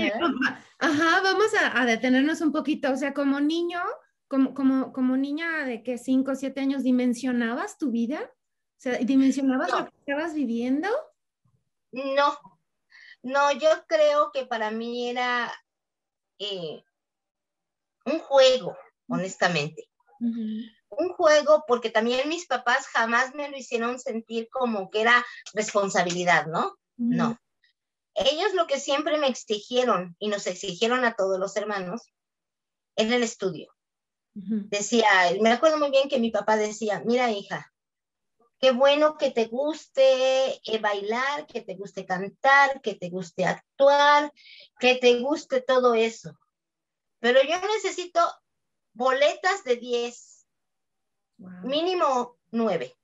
Ajá, 0.79 1.21
vamos 1.21 1.53
a, 1.61 1.79
a, 1.79 1.85
detenernos 1.85 2.41
un 2.41 2.53
poquito. 2.53 2.91
O 2.91 2.97
sea, 2.97 3.13
como 3.13 3.39
niño, 3.41 3.83
como, 4.27 4.55
como, 4.55 4.95
como 4.95 5.19
niña 5.19 5.67
de 5.67 5.83
que 5.83 5.99
5 5.99 6.31
o 6.31 6.35
7 6.35 6.59
años, 6.59 6.85
¿dimensionabas 6.85 7.77
tu 7.77 7.91
vida? 7.91 8.33
O 8.33 8.81
sea, 8.81 8.97
¿dimensionabas 8.97 9.71
lo 9.71 9.91
que 9.91 9.97
estabas 9.99 10.33
viviendo? 10.33 10.89
No, 11.93 12.39
no, 13.23 13.53
yo 13.53 13.69
creo 13.87 14.33
que 14.33 14.47
para 14.47 14.71
mí 14.71 15.11
era 15.11 15.53
eh, 16.39 16.85
un 18.05 18.19
juego, 18.21 18.77
honestamente. 19.09 19.89
Un 20.21 21.09
juego 21.17 21.65
porque 21.67 21.91
también 21.91 22.29
mis 22.29 22.47
papás 22.47 22.87
jamás 22.87 23.35
me 23.35 23.49
lo 23.49 23.57
hicieron 23.57 23.99
sentir 23.99 24.49
como 24.51 24.91
que 24.91 25.01
era 25.03 25.25
responsabilidad, 25.53 26.47
¿no? 26.47 26.77
No. 26.97 27.39
Ellos 28.15 28.55
lo 28.55 28.67
que 28.67 28.79
siempre 28.79 29.19
me 29.19 29.27
exigieron 29.27 30.17
y 30.19 30.29
nos 30.29 30.47
exigieron 30.47 31.05
a 31.05 31.15
todos 31.15 31.39
los 31.39 31.57
hermanos 31.57 32.13
era 32.97 33.17
el 33.17 33.23
estudio. 33.23 33.75
Decía, 34.35 35.07
me 35.41 35.53
acuerdo 35.53 35.79
muy 35.79 35.91
bien 35.91 36.09
que 36.09 36.19
mi 36.19 36.31
papá 36.31 36.57
decía, 36.57 37.03
mira 37.05 37.31
hija, 37.31 37.73
qué 38.61 38.73
bueno 38.73 39.17
que 39.17 39.31
te 39.31 39.47
guste 39.47 40.55
eh, 40.55 40.79
bailar, 40.81 41.47
que 41.47 41.61
te 41.61 41.75
guste 41.75 42.07
cantar, 42.07 42.81
que 42.81 42.95
te 42.95 43.11
guste 43.11 43.45
actuar, 43.45 44.33
que 44.79 44.97
te 44.97 45.21
guste 45.21 45.61
todo 45.61 45.95
eso. 45.95 46.39
Pero 47.21 47.41
yo 47.43 47.57
necesito 47.75 48.21
boletas 48.93 49.65
de 49.65 49.77
10, 49.77 50.47
mínimo 51.63 52.39
9. 52.51 52.97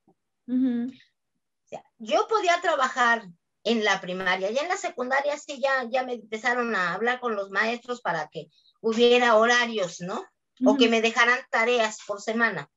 yo 1.98 2.26
podía 2.28 2.60
trabajar 2.60 3.28
en 3.62 3.84
la 3.84 4.00
primaria, 4.00 4.50
ya 4.50 4.62
en 4.62 4.68
la 4.68 4.76
secundaria 4.76 5.36
sí, 5.38 5.60
ya, 5.60 5.84
ya 5.90 6.04
me 6.04 6.14
empezaron 6.14 6.74
a 6.74 6.94
hablar 6.94 7.20
con 7.20 7.36
los 7.36 7.50
maestros 7.50 8.00
para 8.00 8.28
que 8.28 8.50
hubiera 8.80 9.36
horarios, 9.36 10.00
¿no? 10.00 10.24
o 10.64 10.76
que 10.76 10.88
me 10.88 11.00
dejaran 11.00 11.38
tareas 11.50 11.98
por 12.06 12.20
semana. 12.20 12.68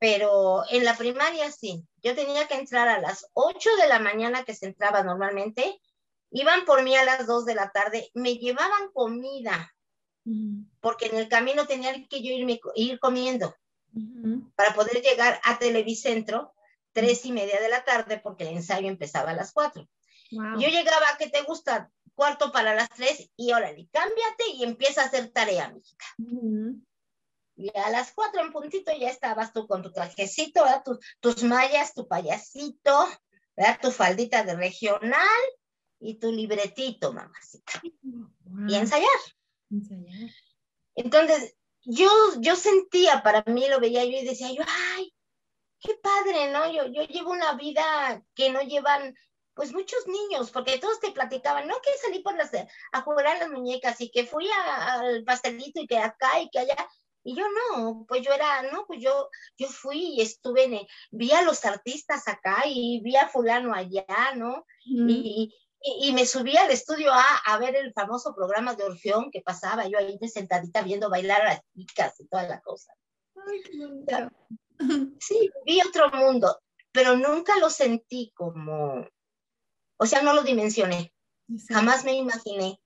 Pero 0.00 0.64
en 0.68 0.84
la 0.84 0.96
primaria 0.96 1.52
sí, 1.52 1.86
yo 2.02 2.16
tenía 2.16 2.48
que 2.48 2.54
entrar 2.54 2.88
a 2.88 3.00
las 3.00 3.26
8 3.34 3.70
de 3.80 3.86
la 3.86 4.00
mañana 4.00 4.44
que 4.44 4.54
se 4.54 4.66
entraba 4.66 5.04
normalmente, 5.04 5.80
iban 6.30 6.64
por 6.64 6.82
mí 6.82 6.96
a 6.96 7.04
las 7.04 7.26
2 7.26 7.44
de 7.44 7.54
la 7.54 7.70
tarde, 7.70 8.10
me 8.14 8.34
llevaban 8.36 8.90
comida, 8.92 9.72
porque 10.80 11.06
en 11.06 11.16
el 11.16 11.28
camino 11.28 11.66
tenía 11.66 11.92
que 12.08 12.22
yo 12.22 12.32
irme, 12.32 12.60
ir 12.74 12.98
comiendo 12.98 13.54
para 14.56 14.74
poder 14.74 15.02
llegar 15.02 15.40
a 15.44 15.58
Televicentro 15.58 16.52
tres 16.92 17.24
y 17.24 17.32
media 17.32 17.60
de 17.60 17.68
la 17.68 17.84
tarde 17.84 18.18
porque 18.18 18.44
el 18.44 18.56
ensayo 18.56 18.88
empezaba 18.88 19.30
a 19.30 19.34
las 19.34 19.52
4. 19.52 19.86
Yo 20.30 20.68
llegaba, 20.68 21.06
¿qué 21.18 21.28
te 21.28 21.42
gusta? 21.42 21.90
cuarto 22.20 22.52
para 22.52 22.74
las 22.74 22.90
tres 22.90 23.30
y 23.34 23.50
órale, 23.54 23.88
cámbiate 23.90 24.44
y 24.54 24.64
empieza 24.64 25.00
a 25.00 25.06
hacer 25.06 25.30
tarea, 25.30 25.72
mi 25.72 25.80
Y 27.60 27.70
a 27.78 27.90
las 27.90 28.12
cuatro 28.12 28.40
en 28.40 28.52
puntito 28.52 28.90
ya 28.98 29.10
estabas 29.10 29.52
tú 29.52 29.66
con 29.66 29.82
tu 29.82 29.92
trajecito, 29.92 30.64
tus 31.20 31.42
mallas, 31.42 31.92
tu 31.92 32.08
payasito, 32.08 33.06
tu 33.82 33.90
faldita 33.90 34.42
de 34.44 34.56
regional 34.56 35.40
y 35.98 36.18
tu 36.18 36.32
libretito, 36.32 37.12
mamacita. 37.12 37.82
Y 38.66 38.74
ensayar. 38.74 39.08
ensayar. 39.70 40.30
Entonces, 40.94 41.54
yo, 41.82 42.08
yo 42.38 42.56
sentía, 42.56 43.22
para 43.22 43.42
mí 43.46 43.68
lo 43.68 43.78
veía 43.78 44.04
yo 44.06 44.18
y 44.18 44.24
decía 44.24 44.50
yo, 44.52 44.62
ay, 44.66 45.14
qué 45.80 45.94
padre, 46.02 46.50
¿no? 46.50 46.70
Yo, 46.72 46.86
yo 46.86 47.02
llevo 47.02 47.30
una 47.30 47.52
vida 47.54 48.24
que 48.34 48.50
no 48.50 48.62
llevan 48.62 49.14
pues 49.52 49.74
muchos 49.74 50.06
niños, 50.06 50.50
porque 50.50 50.78
todos 50.78 51.00
te 51.00 51.10
platicaban, 51.10 51.68
no 51.68 51.74
que 51.82 51.90
salí 51.98 52.20
por 52.20 52.34
las, 52.34 52.50
a 52.54 53.02
jugar 53.02 53.26
a 53.26 53.38
las 53.38 53.50
muñecas 53.50 54.00
y 54.00 54.10
que 54.10 54.24
fui 54.24 54.48
al 54.50 55.22
pastelito 55.24 55.80
y 55.80 55.86
que 55.86 55.98
acá 55.98 56.40
y 56.40 56.48
que 56.48 56.60
allá. 56.60 56.88
Y 57.22 57.36
yo 57.36 57.44
no, 57.48 58.06
pues 58.08 58.22
yo 58.22 58.32
era, 58.32 58.62
no, 58.70 58.86
pues 58.86 59.00
yo, 59.02 59.28
yo 59.58 59.68
fui 59.68 60.14
y 60.16 60.22
estuve, 60.22 60.64
en, 60.64 60.86
vi 61.10 61.32
a 61.32 61.42
los 61.42 61.64
artistas 61.64 62.26
acá 62.28 62.62
y 62.66 63.00
vi 63.02 63.16
a 63.16 63.28
fulano 63.28 63.74
allá, 63.74 64.34
¿no? 64.36 64.64
y, 64.84 65.54
y, 65.82 66.12
me 66.12 66.26
subí 66.26 66.56
al 66.56 66.70
estudio 66.70 67.12
A 67.12 67.24
a 67.46 67.58
ver 67.58 67.74
el 67.76 67.92
famoso 67.92 68.34
programa 68.34 68.74
de 68.74 68.84
Orfeón 68.84 69.30
que 69.30 69.40
pasaba 69.40 69.86
yo 69.86 69.98
ahí 69.98 70.18
sentadita 70.28 70.82
viendo 70.82 71.08
bailar 71.08 71.42
a 71.42 71.54
las 71.54 71.60
chicas 71.74 72.20
y 72.20 72.26
toda 72.26 72.46
la 72.48 72.60
cosa. 72.60 72.94
Ay, 73.48 73.62
qué 73.62 74.28
Sí, 75.20 75.50
vi 75.66 75.80
otro 75.82 76.10
mundo, 76.10 76.60
pero 76.92 77.16
nunca 77.16 77.58
lo 77.58 77.70
sentí 77.70 78.32
como, 78.34 79.06
o 79.98 80.06
sea, 80.06 80.22
no 80.22 80.32
lo 80.34 80.42
dimensioné. 80.42 81.12
Jamás 81.68 82.04
me 82.04 82.14
imaginé 82.14 82.80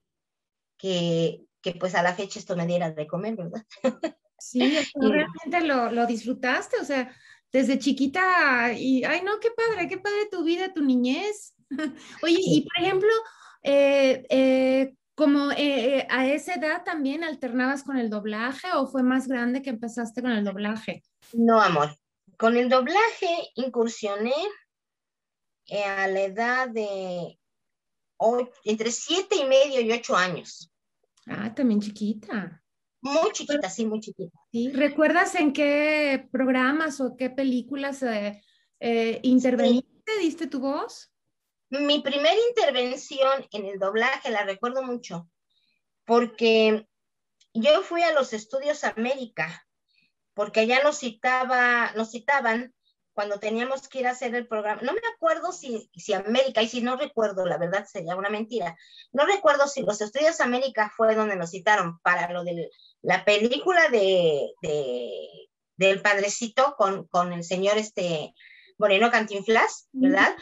que, 0.79 1.47
pues 1.79 1.95
a 1.95 2.03
la 2.03 2.15
fecha 2.15 2.39
esto 2.39 2.57
me 2.57 2.67
diera 2.67 2.91
de 2.91 3.07
comer, 3.07 3.37
¿verdad? 3.37 3.65
Sí, 4.51 4.79
realmente 4.95 5.61
lo, 5.63 5.91
lo, 5.91 6.07
disfrutaste, 6.07 6.77
o 6.79 6.85
sea, 6.85 7.11
desde 7.51 7.79
chiquita 7.79 8.73
y, 8.73 9.03
ay, 9.05 9.23
no, 9.23 9.41
qué 9.41 9.49
padre, 9.51 9.89
qué 9.89 9.97
padre 9.97 10.29
tu 10.31 10.45
vida, 10.45 10.73
tu 10.75 10.85
niñez. 10.85 11.55
Oye, 12.23 12.39
y 12.39 12.63
por 12.63 12.85
ejemplo, 12.85 13.11
eh, 13.63 14.27
eh, 14.29 14.95
como 15.15 15.51
eh, 15.53 16.07
a 16.11 16.27
esa 16.27 16.55
edad 16.55 16.85
también 16.85 17.25
alternabas 17.25 17.85
con 17.85 17.97
el 17.97 18.11
doblaje 18.11 18.69
o 18.75 18.87
fue 18.87 19.03
más 19.03 19.29
grande 19.29 19.63
que 19.63 19.71
empezaste 19.71 20.21
con 20.21 20.33
el 20.33 20.45
doblaje? 20.45 21.03
No, 21.33 21.61
amor. 21.61 21.97
Con 22.37 22.57
el 22.57 22.69
doblaje 22.69 23.51
incursioné 23.55 24.35
a 25.97 26.07
la 26.09 26.21
edad 26.21 26.69
de 26.69 27.39
entre 28.65 28.91
siete 28.91 29.37
y 29.37 29.45
medio 29.45 29.81
y 29.81 29.93
ocho 29.93 30.17
años. 30.17 30.71
Ah, 31.27 31.55
también 31.55 31.81
chiquita. 31.81 32.64
Muy 33.05 33.33
chiquita, 33.33 33.69
sí, 33.69 33.85
muy 33.85 34.01
chiquita. 34.01 34.39
¿Sí? 34.51 34.73
¿Recuerdas 34.73 35.35
en 35.35 35.53
qué 35.53 36.27
programas 36.33 37.03
o 37.03 37.17
qué 37.19 37.29
películas 37.29 38.03
eh, 38.03 38.43
eh, 38.81 39.21
interveniste, 39.23 40.19
diste 40.21 40.47
tu 40.47 40.61
voz? 40.61 41.13
Mi 41.69 42.01
primera 42.01 42.35
intervención 42.49 43.47
en 43.53 43.67
el 43.67 43.79
doblaje 43.79 44.31
la 44.31 44.45
recuerdo 44.45 44.83
mucho, 44.83 45.29
porque 46.07 46.89
yo 47.53 47.83
fui 47.83 48.03
a 48.03 48.15
los 48.15 48.33
estudios 48.33 48.85
América, 48.85 49.67
porque 50.33 50.61
allá 50.61 50.83
nos 50.83 51.01
citaba, 51.01 51.93
nos 51.97 52.11
citaban 52.11 52.75
cuando 53.15 53.39
teníamos 53.39 53.89
que 53.89 54.01
ir 54.01 54.07
a 54.07 54.11
hacer 54.11 54.35
el 54.35 54.47
programa, 54.47 54.83
no 54.83 54.93
me 54.93 55.01
acuerdo 55.15 55.53
si, 55.53 55.89
si 55.95 56.13
América, 56.13 56.63
y 56.63 56.69
si 56.69 56.83
no 56.83 56.97
recuerdo, 56.97 57.47
la 57.47 57.59
verdad 57.59 57.87
sería 57.87 58.17
una 58.17 58.29
mentira, 58.29 58.77
no 59.13 59.25
recuerdo 59.25 59.67
si 59.69 59.83
los 59.83 60.01
estudios 60.01 60.41
América 60.41 60.93
fue 60.97 61.15
donde 61.15 61.37
nos 61.37 61.51
citaron 61.51 61.99
para 62.01 62.31
lo 62.33 62.45
de 62.45 62.71
la 63.03 63.25
película 63.25 63.89
de, 63.89 64.51
del 65.77 66.03
padrecito 66.03 66.75
con, 66.77 67.07
con 67.07 67.33
el 67.33 67.45
señor 67.45 67.79
este 67.79 68.35
Moreno 68.79 69.11
Cantinflas, 69.11 69.89
¿verdad? 69.93 70.37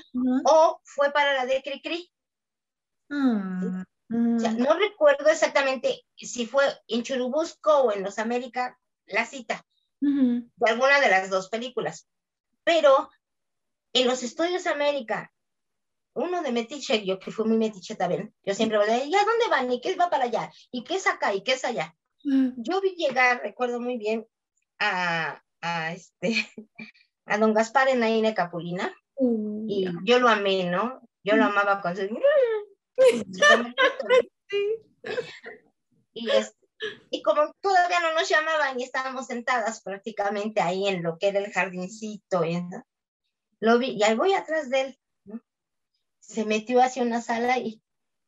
O 0.44 0.80
fue 0.84 1.12
para 1.12 1.34
la 1.34 1.46
de 1.46 1.62
Cricri. 1.62 2.10
Ah, 3.10 3.84
no 4.58 4.74
recuerdo 4.78 5.28
exactamente 5.28 6.02
si 6.16 6.46
fue 6.46 6.64
en 6.88 7.02
Churubusco 7.02 7.74
o 7.82 7.92
en 7.92 8.02
Los 8.02 8.18
América 8.18 8.78
la 9.06 9.26
cita 9.26 9.64
de 10.00 10.70
alguna 10.70 11.00
de 11.00 11.08
las 11.08 11.30
dos 11.30 11.48
películas. 11.48 12.08
Pero 12.64 13.10
en 13.92 14.06
los 14.06 14.22
estudios 14.22 14.66
América, 14.66 15.32
uno 16.14 16.42
de 16.42 16.52
metiche, 16.52 17.04
yo 17.04 17.18
que 17.18 17.30
fui 17.30 17.46
muy 17.46 17.56
metiche 17.56 17.96
también, 17.96 18.34
yo 18.44 18.54
siempre 18.54 18.78
voy 18.78 18.88
a 18.88 18.92
decir, 18.92 19.08
¿y 19.08 19.14
a 19.14 19.24
dónde 19.24 19.48
van? 19.50 19.72
¿Y 19.72 19.80
qué 19.80 19.94
va 19.96 20.10
para 20.10 20.24
allá? 20.24 20.52
¿Y 20.70 20.84
qué 20.84 20.96
es 20.96 21.06
acá? 21.06 21.34
¿Y 21.34 21.42
qué 21.42 21.52
es 21.52 21.64
allá? 21.64 21.96
Mm. 22.24 22.50
Yo 22.56 22.80
vi 22.80 22.94
llegar, 22.96 23.40
recuerdo 23.42 23.80
muy 23.80 23.96
bien, 23.96 24.26
a, 24.78 25.42
a 25.60 25.92
este, 25.92 26.32
a 27.26 27.38
don 27.38 27.54
Gaspar 27.54 27.88
en 27.88 28.02
Aine 28.02 28.34
Capulina, 28.34 28.94
y 29.68 29.86
yo 30.04 30.18
lo 30.18 30.28
amé, 30.28 30.64
¿no? 30.64 31.00
Yo 31.22 31.36
lo 31.36 31.44
mm. 31.44 31.46
amaba 31.46 31.80
con 31.80 31.96
su... 31.96 32.02
y, 36.12 36.30
este, 36.30 36.61
y 37.10 37.22
como 37.22 37.52
todavía 37.60 38.00
no 38.00 38.14
nos 38.14 38.28
llamaban 38.28 38.78
y 38.78 38.84
estábamos 38.84 39.26
sentadas 39.26 39.82
prácticamente 39.82 40.60
ahí 40.60 40.88
en 40.88 41.02
lo 41.02 41.18
que 41.18 41.28
era 41.28 41.38
el 41.38 41.52
jardincito, 41.52 42.42
lo 43.60 43.78
vi, 43.78 43.90
y 43.90 44.02
ahí 44.02 44.16
voy 44.16 44.32
atrás 44.32 44.70
de 44.70 44.80
él, 44.80 44.98
se 46.20 46.44
metió 46.44 46.82
hacia 46.82 47.02
una 47.02 47.20
sala 47.20 47.58
y 47.58 47.82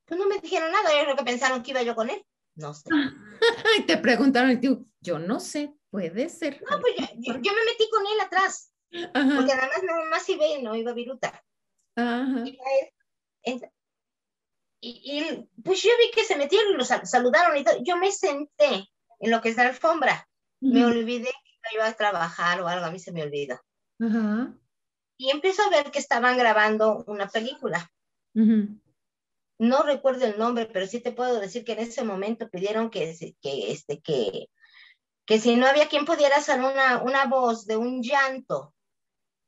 pues 0.04 0.20
no 0.20 0.26
me 0.26 0.38
dijeron 0.38 0.70
nada, 0.70 0.90
yo 0.96 1.04
creo 1.04 1.16
que 1.16 1.24
pensaron 1.24 1.62
que 1.62 1.70
iba 1.70 1.82
yo 1.82 1.94
con 1.94 2.10
él, 2.10 2.24
no 2.54 2.74
sé. 2.74 2.88
y 3.78 3.82
te 3.82 3.96
preguntaron, 3.96 4.60
tú, 4.60 4.86
yo 5.00 5.18
no 5.18 5.40
sé, 5.40 5.74
puede 5.90 6.28
ser. 6.28 6.62
No, 6.70 6.80
pues 6.80 6.94
yo, 6.96 7.34
yo, 7.34 7.52
me 7.52 7.64
metí 7.64 7.88
con 7.90 8.02
él 8.06 8.20
atrás, 8.20 8.72
porque 8.90 9.52
además 9.52 9.82
nada 9.82 10.04
más 10.10 10.28
iba 10.28 10.46
y 10.46 10.62
no 10.62 10.76
iba 10.76 10.90
a 10.90 10.94
viruta. 10.94 11.44
Ajá. 11.96 12.44
Y, 12.44 12.58
y, 14.86 15.48
pues 15.62 15.82
yo 15.82 15.90
vi 15.98 16.10
que 16.10 16.24
se 16.24 16.36
metieron 16.36 16.72
y 16.72 16.76
los 16.76 16.88
saludaron 16.88 17.56
y 17.56 17.64
todo. 17.64 17.76
Yo 17.82 17.96
me 17.96 18.12
senté 18.12 18.88
en 19.18 19.30
lo 19.30 19.40
que 19.40 19.48
es 19.48 19.56
la 19.56 19.68
alfombra. 19.68 20.28
Me 20.60 20.84
olvidé 20.84 21.30
que 21.30 21.74
iba 21.74 21.86
a 21.86 21.94
trabajar 21.94 22.60
o 22.60 22.68
algo, 22.68 22.86
a 22.86 22.90
mí 22.90 22.98
se 22.98 23.12
me 23.12 23.22
olvidó. 23.22 23.58
Y 25.16 25.30
empiezo 25.30 25.62
a 25.62 25.70
ver 25.70 25.90
que 25.90 25.98
estaban 25.98 26.36
grabando 26.36 27.04
una 27.06 27.28
película. 27.28 27.90
No 29.58 29.82
recuerdo 29.82 30.26
el 30.26 30.38
nombre, 30.38 30.66
pero 30.66 30.86
sí 30.86 31.00
te 31.00 31.12
puedo 31.12 31.40
decir 31.40 31.64
que 31.64 31.72
en 31.72 31.80
ese 31.80 32.04
momento 32.04 32.50
pidieron 32.50 32.90
que, 32.90 33.16
que, 33.40 33.70
este, 33.70 34.00
que, 34.00 34.48
que 35.24 35.38
si 35.38 35.56
no 35.56 35.66
había 35.66 35.88
quien 35.88 36.04
pudiera 36.04 36.36
hacer 36.36 36.58
una, 36.58 37.02
una 37.02 37.26
voz 37.26 37.66
de 37.66 37.76
un 37.76 38.02
llanto 38.02 38.74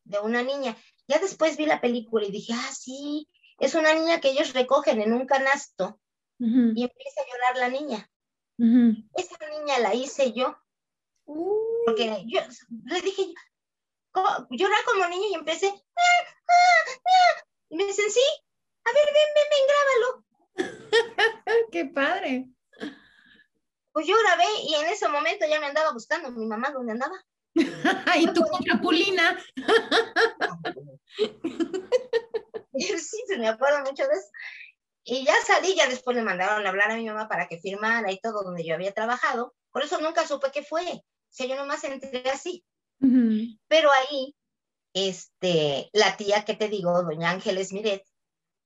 de 0.05 0.21
una 0.21 0.43
niña. 0.43 0.77
Ya 1.09 1.19
después 1.19 1.57
vi 1.57 1.67
la 1.67 1.81
película 1.81 2.27
y 2.27 2.31
dije, 2.31 2.53
ah, 2.55 2.71
sí, 2.73 3.29
es 3.59 3.75
una 3.75 3.95
niña 3.95 4.21
que 4.21 4.31
ellos 4.31 4.53
recogen 4.53 5.01
en 5.01 5.13
un 5.13 5.27
canasto 5.27 6.01
y 6.39 6.83
empieza 6.83 7.21
a 7.21 7.27
llorar 7.33 7.57
la 7.57 7.69
niña. 7.69 8.11
Esa 9.15 9.37
niña 9.59 9.79
la 9.79 9.95
hice 9.95 10.33
yo. 10.33 10.59
Porque 11.25 12.25
yo 12.27 12.41
le 12.85 13.01
dije, 13.01 13.33
llora 14.51 14.77
como 14.87 15.07
niña 15.09 15.29
y 15.31 15.35
empecé, 15.35 15.69
ah, 15.69 16.25
ah, 16.49 16.85
ah", 16.89 17.43
y 17.71 17.77
me 17.77 17.85
dicen, 17.85 18.11
sí, 18.11 18.21
a 18.85 18.93
ver, 18.93 19.07
ven, 19.13 19.29
ven, 19.35 19.45
ven, 19.51 19.67
grábalo. 19.69 20.25
Qué 21.73 21.85
padre. 21.87 22.49
Pues 23.93 24.07
yo 24.07 24.15
grabé 24.25 24.47
y 24.63 24.75
en 24.75 24.87
ese 24.87 25.09
momento 25.09 25.47
ya 25.49 25.59
me 25.59 25.67
andaba 25.67 25.93
buscando 25.93 26.31
mi 26.31 26.47
mamá 26.47 26.71
dónde 26.71 26.93
andaba. 26.93 27.21
y 27.55 28.27
tu 28.33 28.43
capulina. 28.67 29.37
sí, 32.99 33.23
me 33.39 33.49
acuerdo 33.49 33.81
mucho 33.81 34.07
de 34.07 34.15
eso. 34.15 34.29
Y 35.05 35.25
ya 35.25 35.35
salí, 35.47 35.75
ya 35.77 35.89
después 35.89 36.17
me 36.17 36.25
mandaron 36.25 36.67
a 36.67 36.69
hablar 36.69 36.91
a 36.91 36.97
mi 36.97 37.07
mamá 37.07 37.29
para 37.29 37.47
que 37.47 37.61
firmara 37.61 38.11
y 38.11 38.19
todo 38.19 38.43
donde 38.43 38.65
yo 38.65 38.75
había 38.75 38.93
trabajado. 38.93 39.55
Por 39.71 39.85
eso 39.85 40.01
nunca 40.01 40.27
supe 40.27 40.51
qué 40.53 40.63
fue. 40.63 40.83
O 40.83 41.03
sea, 41.31 41.47
yo 41.47 41.55
nomás 41.55 41.85
entré 41.85 42.29
así. 42.29 42.65
Pero 42.99 43.91
ahí, 43.93 44.35
este, 44.95 45.91
la 45.93 46.17
tía 46.17 46.45
que 46.45 46.55
te 46.55 46.69
digo, 46.69 47.03
doña 47.03 47.31
Ángeles 47.31 47.73
Miret, 47.73 48.05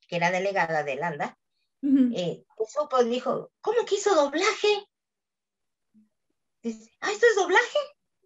que 0.09 0.17
era 0.17 0.31
delegada 0.31 0.83
de 0.83 0.97
Landa, 0.97 1.37
eh, 1.83 2.45
pues 2.57 2.73
supo 2.73 3.03
dijo, 3.05 3.51
¿cómo 3.61 3.85
que 3.85 3.97
hizo 3.97 4.15
doblaje? 4.15 4.87
Dice, 6.63 6.91
ah, 7.01 7.11
¿esto 7.11 7.27
es 7.27 7.37
doblaje? 7.37 7.79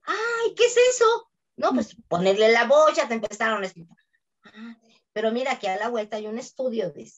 Ay, 0.05 0.55
¿qué 0.55 0.67
es 0.67 0.77
eso? 0.77 1.31
No, 1.57 1.71
pues 1.71 1.97
ponerle 2.09 2.51
la 2.53 2.67
voz, 2.67 2.95
ya 2.95 3.09
te 3.09 3.15
empezaron 3.15 3.63
a 3.63 3.67
explicar. 3.67 3.97
Ah, 4.45 4.77
pero 5.15 5.33
mira 5.33 5.59
que 5.59 5.69
a 5.69 5.79
la 5.79 5.89
vuelta 5.89 6.17
hay 6.17 6.27
un 6.27 6.39
estudio 6.39 6.91
de, 6.91 7.11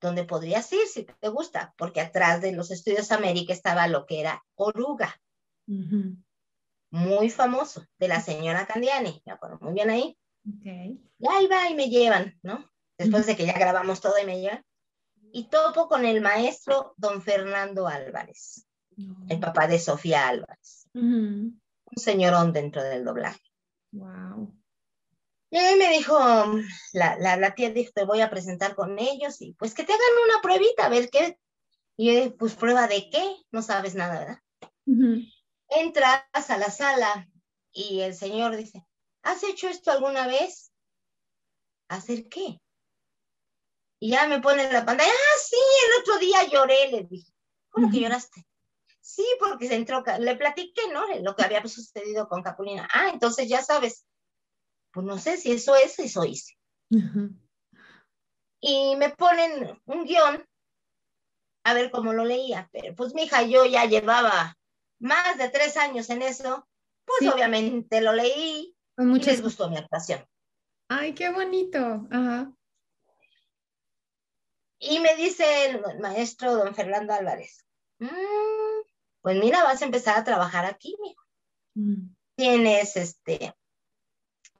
donde 0.00 0.24
podrías 0.24 0.70
ir 0.72 0.86
si 0.86 1.04
te 1.04 1.28
gusta, 1.28 1.72
porque 1.78 2.00
atrás 2.00 2.42
de 2.42 2.52
los 2.52 2.70
estudios 2.70 3.12
América 3.12 3.52
estaba 3.52 3.86
lo 3.86 4.04
que 4.04 4.20
era 4.20 4.44
Oruga, 4.56 5.18
muy 6.90 7.30
famoso, 7.30 7.86
de 7.98 8.08
la 8.08 8.20
señora 8.20 8.66
Candiani, 8.66 9.22
me 9.24 9.32
acuerdo 9.32 9.58
muy 9.60 9.72
bien 9.72 9.88
ahí. 9.88 10.18
Y 10.64 11.28
ahí 11.28 11.46
va 11.46 11.70
y 11.70 11.74
me 11.74 11.88
llevan, 11.88 12.38
¿no? 12.42 12.68
Después 12.98 13.26
de 13.26 13.36
que 13.36 13.46
ya 13.46 13.52
grabamos 13.52 14.00
todo 14.00 14.14
y 14.20 14.26
me 14.26 14.40
llevan. 14.40 14.64
Y 15.32 15.44
topo 15.44 15.86
con 15.86 16.04
el 16.04 16.20
maestro 16.20 16.92
don 16.96 17.22
Fernando 17.22 17.86
Álvarez, 17.86 18.66
el 19.28 19.38
papá 19.38 19.68
de 19.68 19.78
Sofía 19.78 20.26
Álvarez. 20.26 20.88
Un 20.92 21.60
señorón 21.96 22.52
dentro 22.52 22.82
del 22.82 23.04
doblaje. 23.04 23.40
Wow. 23.92 24.59
Y 25.50 25.58
ahí 25.58 25.76
me 25.76 25.90
dijo, 25.90 26.16
la, 26.92 27.16
la, 27.16 27.54
tía 27.54 27.70
dijo, 27.70 27.90
te 27.92 28.04
voy 28.04 28.20
a 28.20 28.30
presentar 28.30 28.76
con 28.76 28.98
ellos 28.98 29.40
y 29.40 29.54
pues 29.54 29.74
que 29.74 29.82
te 29.82 29.92
hagan 29.92 30.24
una 30.24 30.40
pruebita, 30.40 30.86
a 30.86 30.88
ver 30.88 31.10
qué. 31.10 31.38
Y 31.96 32.14
yo, 32.14 32.36
pues 32.36 32.54
prueba 32.54 32.86
de 32.86 33.10
qué, 33.10 33.36
no 33.50 33.60
sabes 33.60 33.96
nada, 33.96 34.20
¿verdad? 34.20 35.18
Entras 35.68 36.50
a 36.50 36.56
la 36.56 36.70
sala 36.70 37.28
y 37.72 38.00
el 38.00 38.14
señor 38.14 38.56
dice, 38.56 38.86
¿has 39.22 39.42
hecho 39.42 39.68
esto 39.68 39.90
alguna 39.90 40.28
vez? 40.28 40.72
¿Hacer 41.88 42.28
qué? 42.28 42.60
Y 43.98 44.10
ya 44.12 44.28
me 44.28 44.40
pone 44.40 44.72
la 44.72 44.86
pantalla, 44.86 45.10
ah, 45.12 45.38
sí, 45.44 45.56
el 45.56 46.00
otro 46.00 46.18
día 46.18 46.48
lloré, 46.48 46.90
le 46.92 47.02
dije, 47.04 47.32
¿cómo 47.70 47.90
que 47.90 48.00
lloraste? 48.00 48.46
Sí, 49.00 49.26
porque 49.40 49.66
se 49.66 49.74
entró, 49.74 50.04
le 50.20 50.36
platiqué, 50.36 50.82
¿no? 50.92 51.04
Lo 51.20 51.34
que 51.34 51.42
había 51.42 51.60
sucedido 51.66 52.28
con 52.28 52.42
Capulina. 52.42 52.88
Ah, 52.92 53.10
entonces 53.12 53.48
ya 53.48 53.62
sabes, 53.62 54.06
pues 54.92 55.06
no 55.06 55.18
sé 55.18 55.36
si 55.36 55.52
eso 55.52 55.74
es, 55.76 55.98
eso 55.98 56.24
hice. 56.24 56.54
Y 58.60 58.96
me 58.96 59.10
ponen 59.10 59.80
un 59.86 60.04
guion 60.04 60.44
a 61.64 61.74
ver 61.74 61.90
cómo 61.90 62.12
lo 62.12 62.24
leía, 62.24 62.68
pero 62.72 62.94
pues 62.94 63.14
mi 63.14 63.24
hija, 63.24 63.42
yo 63.42 63.64
ya 63.64 63.84
llevaba 63.84 64.56
más 64.98 65.38
de 65.38 65.48
tres 65.48 65.76
años 65.76 66.10
en 66.10 66.22
eso, 66.22 66.66
pues 67.04 67.32
obviamente 67.32 68.00
lo 68.00 68.12
leí 68.12 68.74
Con 68.96 69.14
y 69.16 69.20
les 69.20 69.42
gustó 69.42 69.68
mi 69.68 69.76
actuación. 69.76 70.24
Ay, 70.88 71.14
qué 71.14 71.30
bonito. 71.30 72.08
Y 74.78 74.98
me 75.00 75.14
dice 75.16 75.66
el 75.66 76.00
maestro 76.00 76.56
don 76.56 76.74
Fernando 76.74 77.12
Álvarez, 77.12 77.64
mm, 77.98 78.08
pues 79.20 79.38
mira, 79.38 79.62
vas 79.62 79.82
a 79.82 79.84
empezar 79.84 80.18
a 80.18 80.24
trabajar 80.24 80.64
aquí, 80.64 80.96
mijo. 81.00 81.22
Mm. 81.74 82.14
Tienes 82.34 82.96
este, 82.96 83.54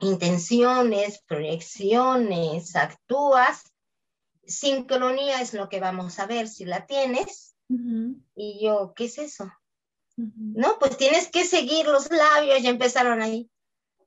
intenciones, 0.00 1.22
proyecciones, 1.26 2.74
actúas. 2.76 3.72
Sincronía 4.44 5.40
es 5.40 5.54
lo 5.54 5.68
que 5.68 5.80
vamos 5.80 6.18
a 6.18 6.26
ver 6.26 6.48
si 6.48 6.64
la 6.64 6.86
tienes. 6.86 7.54
Y 8.34 8.64
yo, 8.64 8.92
¿qué 8.96 9.04
es 9.04 9.18
eso? 9.18 9.52
No, 10.16 10.78
pues 10.78 10.96
tienes 10.96 11.30
que 11.30 11.44
seguir 11.44 11.86
los 11.86 12.10
labios, 12.10 12.62
ya 12.62 12.70
empezaron 12.70 13.22
ahí. 13.22 13.48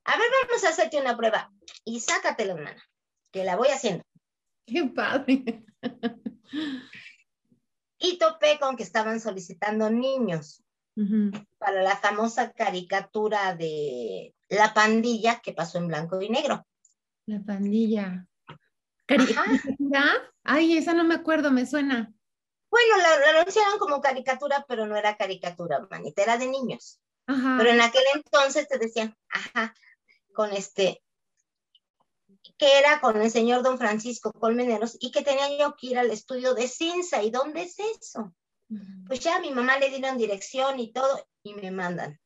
A 0.04 0.18
ver, 0.18 0.26
vamos 0.46 0.64
a 0.64 0.68
hacerte 0.68 1.00
una 1.00 1.16
prueba. 1.16 1.50
Y 1.84 2.00
sácatela, 2.00 2.52
hermana, 2.52 2.82
que 3.32 3.44
la 3.44 3.56
voy 3.56 3.68
haciendo. 3.68 4.04
Qué 4.66 4.84
padre. 4.84 5.64
Y 7.98 8.18
topé 8.18 8.58
con 8.60 8.76
que 8.76 8.82
estaban 8.82 9.18
solicitando 9.18 9.88
niños 9.88 10.62
para 11.58 11.82
la 11.82 11.96
famosa 11.96 12.52
caricatura 12.52 13.54
de 13.56 14.34
La 14.54 14.74
Pandilla 14.74 15.40
que 15.40 15.52
pasó 15.52 15.78
en 15.78 15.88
blanco 15.88 16.20
y 16.20 16.28
negro. 16.28 16.66
La 17.26 17.40
Pandilla. 17.40 18.26
¿Caricatura? 19.06 20.32
Ay, 20.42 20.78
esa 20.78 20.94
no 20.94 21.04
me 21.04 21.14
acuerdo, 21.14 21.50
me 21.50 21.66
suena. 21.66 22.12
Bueno, 22.70 22.96
la, 22.96 23.38
anunciaron 23.38 23.78
como 23.78 24.00
caricatura, 24.00 24.64
pero 24.68 24.86
no 24.86 24.96
era 24.96 25.16
caricatura, 25.16 25.86
manita, 25.90 26.22
era 26.22 26.38
de 26.38 26.46
niños. 26.46 27.00
Pero 27.26 27.70
en 27.70 27.80
aquel 27.80 28.02
entonces 28.14 28.68
te 28.68 28.78
decían, 28.78 29.16
ajá, 29.28 29.74
con 30.34 30.52
este, 30.52 31.02
que 32.58 32.78
era 32.78 33.00
con 33.00 33.20
el 33.20 33.30
señor 33.30 33.62
don 33.62 33.78
Francisco 33.78 34.32
Colmeneros 34.32 34.96
y 35.00 35.10
que 35.10 35.22
tenía 35.22 35.56
yo 35.58 35.74
que 35.76 35.88
ir 35.88 35.98
al 35.98 36.10
estudio 36.10 36.54
de 36.54 36.68
Cinza. 36.68 37.22
¿Y 37.22 37.30
dónde 37.30 37.62
es 37.62 37.78
eso? 37.78 38.34
Pues 39.06 39.20
ya 39.20 39.38
mi 39.40 39.52
mamá 39.52 39.78
le 39.78 39.90
dieron 39.90 40.18
dirección 40.18 40.80
y 40.80 40.92
todo 40.92 41.26
y 41.42 41.54
me 41.54 41.70
mandan. 41.70 42.20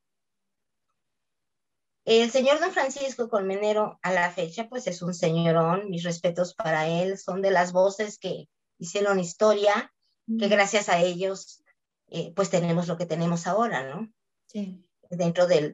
El 2.09 2.31
señor 2.31 2.59
don 2.59 2.73
Francisco 2.73 3.29
Colmenero 3.29 3.99
a 4.01 4.11
la 4.11 4.31
fecha 4.31 4.67
pues 4.71 4.87
es 4.87 5.03
un 5.03 5.13
señorón, 5.13 5.91
mis 5.91 6.05
respetos 6.05 6.55
para 6.55 6.89
él, 6.89 7.19
son 7.19 7.43
de 7.43 7.51
las 7.51 7.73
voces 7.73 8.19
que 8.19 8.49
hicieron 8.79 9.21
historia, 9.21 9.93
que 10.39 10.49
gracias 10.49 10.89
a 10.89 11.03
ellos 11.03 11.63
eh, 12.07 12.33
pues 12.35 12.49
tenemos 12.49 12.89
lo 12.89 12.97
que 12.97 13.05
tenemos 13.05 13.47
ahora, 13.47 13.95
¿no? 13.95 14.11
Sí. 14.47 14.83
Dentro 15.11 15.47
de, 15.47 15.73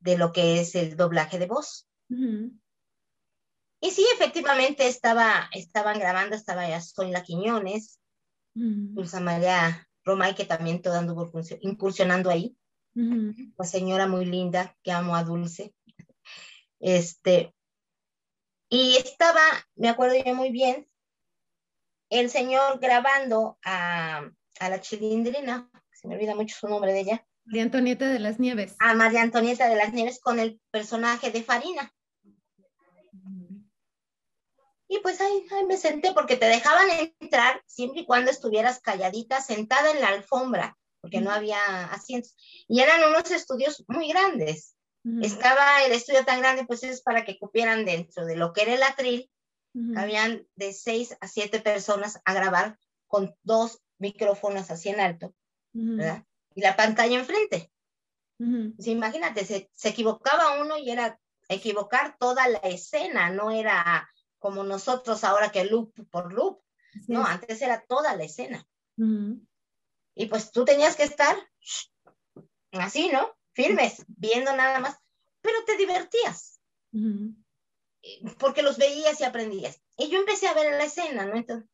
de, 0.00 0.18
lo 0.18 0.32
que 0.32 0.60
es 0.60 0.74
el 0.74 0.96
doblaje 0.96 1.38
de 1.38 1.46
voz. 1.46 1.86
Y 2.08 3.90
sí, 3.92 4.04
efectivamente 4.14 4.88
estaba, 4.88 5.48
estaban 5.52 6.00
grabando, 6.00 6.34
estaba 6.34 6.68
ya 6.68 6.80
La 7.08 7.22
Quiñones, 7.22 8.00
Dulce 8.52 9.20
María 9.20 9.88
Romay, 10.04 10.34
que 10.34 10.44
también 10.44 10.82
todo 10.82 10.94
anduvo 10.94 11.30
incursionando 11.60 12.30
ahí. 12.30 12.56
La 12.96 13.64
señora 13.64 14.06
muy 14.06 14.24
linda, 14.24 14.74
que 14.82 14.90
amo 14.90 15.14
a 15.14 15.22
Dulce. 15.22 15.74
Este, 16.80 17.54
y 18.70 18.96
estaba, 18.96 19.42
me 19.74 19.88
acuerdo 19.88 20.16
yo 20.24 20.34
muy 20.34 20.50
bien, 20.50 20.88
el 22.10 22.30
señor 22.30 22.78
grabando 22.80 23.58
a, 23.64 24.30
a 24.60 24.68
la 24.70 24.80
chilindrina, 24.80 25.70
se 25.92 26.08
me 26.08 26.14
olvida 26.14 26.34
mucho 26.34 26.56
su 26.58 26.68
nombre 26.68 26.92
de 26.92 27.00
ella. 27.00 27.26
María 27.44 27.62
Antonieta 27.62 28.08
de 28.08 28.18
las 28.18 28.40
Nieves. 28.40 28.74
A 28.78 28.94
María 28.94 29.22
Antonieta 29.22 29.68
de 29.68 29.76
las 29.76 29.92
Nieves 29.92 30.18
con 30.20 30.40
el 30.40 30.60
personaje 30.70 31.30
de 31.30 31.42
Farina. 31.42 31.92
Y 34.88 35.00
pues 35.00 35.20
ahí, 35.20 35.44
me 35.66 35.76
senté 35.76 36.12
porque 36.12 36.36
te 36.36 36.46
dejaban 36.46 36.88
entrar 37.20 37.62
siempre 37.66 38.02
y 38.02 38.06
cuando 38.06 38.30
estuvieras 38.30 38.80
calladita, 38.80 39.40
sentada 39.40 39.90
en 39.90 40.00
la 40.00 40.08
alfombra, 40.08 40.78
porque 41.06 41.20
no 41.20 41.30
había 41.30 41.84
asientos. 41.86 42.34
Y 42.66 42.80
eran 42.80 43.08
unos 43.08 43.30
estudios 43.30 43.84
muy 43.86 44.08
grandes. 44.08 44.74
Estaba 45.22 45.84
el 45.84 45.92
estudio 45.92 46.24
tan 46.24 46.40
grande, 46.40 46.64
pues 46.66 46.82
es 46.82 47.00
para 47.00 47.24
que 47.24 47.38
cupieran 47.38 47.84
dentro 47.84 48.26
de 48.26 48.34
lo 48.34 48.52
que 48.52 48.62
era 48.62 48.74
el 48.74 48.82
atril. 48.82 49.30
Habían 49.96 50.46
de 50.56 50.72
seis 50.72 51.16
a 51.20 51.28
siete 51.28 51.60
personas 51.60 52.20
a 52.24 52.34
grabar 52.34 52.76
con 53.06 53.36
dos 53.44 53.78
micrófonos 53.98 54.70
así 54.70 54.88
en 54.88 54.98
alto, 54.98 55.32
¿verdad? 55.72 56.24
Y 56.54 56.60
la 56.62 56.74
pantalla 56.74 57.16
enfrente. 57.18 57.70
imagínate, 58.38 59.44
se, 59.44 59.70
se 59.72 59.90
equivocaba 59.90 60.60
uno 60.60 60.76
y 60.76 60.90
era 60.90 61.20
equivocar 61.48 62.16
toda 62.18 62.48
la 62.48 62.58
escena, 62.58 63.30
no 63.30 63.52
era 63.52 64.10
como 64.38 64.64
nosotros 64.64 65.22
ahora 65.22 65.52
que 65.52 65.66
loop 65.66 65.92
por 66.10 66.32
loop. 66.32 66.60
No, 67.06 67.24
antes 67.24 67.62
era 67.62 67.84
toda 67.86 68.16
la 68.16 68.24
escena. 68.24 68.66
Y 70.16 70.26
pues 70.26 70.50
tú 70.50 70.64
tenías 70.64 70.96
que 70.96 71.04
estar 71.04 71.36
así, 72.72 73.10
¿no? 73.12 73.32
Firmes, 73.52 74.04
viendo 74.08 74.56
nada 74.56 74.80
más, 74.80 74.96
pero 75.40 75.64
te 75.64 75.76
divertías. 75.76 76.58
Porque 78.38 78.62
los 78.62 78.78
veías 78.78 79.20
y 79.20 79.24
aprendías. 79.24 79.80
Y 79.96 80.08
yo 80.08 80.18
empecé 80.18 80.48
a 80.48 80.54
ver 80.54 80.72
la 80.72 80.84
escena, 80.84 81.26
¿no? 81.26 81.36
Entonces, 81.36 81.68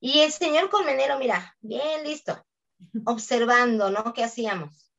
y 0.00 0.20
el 0.20 0.32
señor 0.32 0.70
Colmenero, 0.70 1.18
mira, 1.18 1.56
bien 1.60 2.04
listo, 2.04 2.44
observando, 3.04 3.90
¿no? 3.90 4.12
¿Qué 4.12 4.24
hacíamos? 4.24 4.90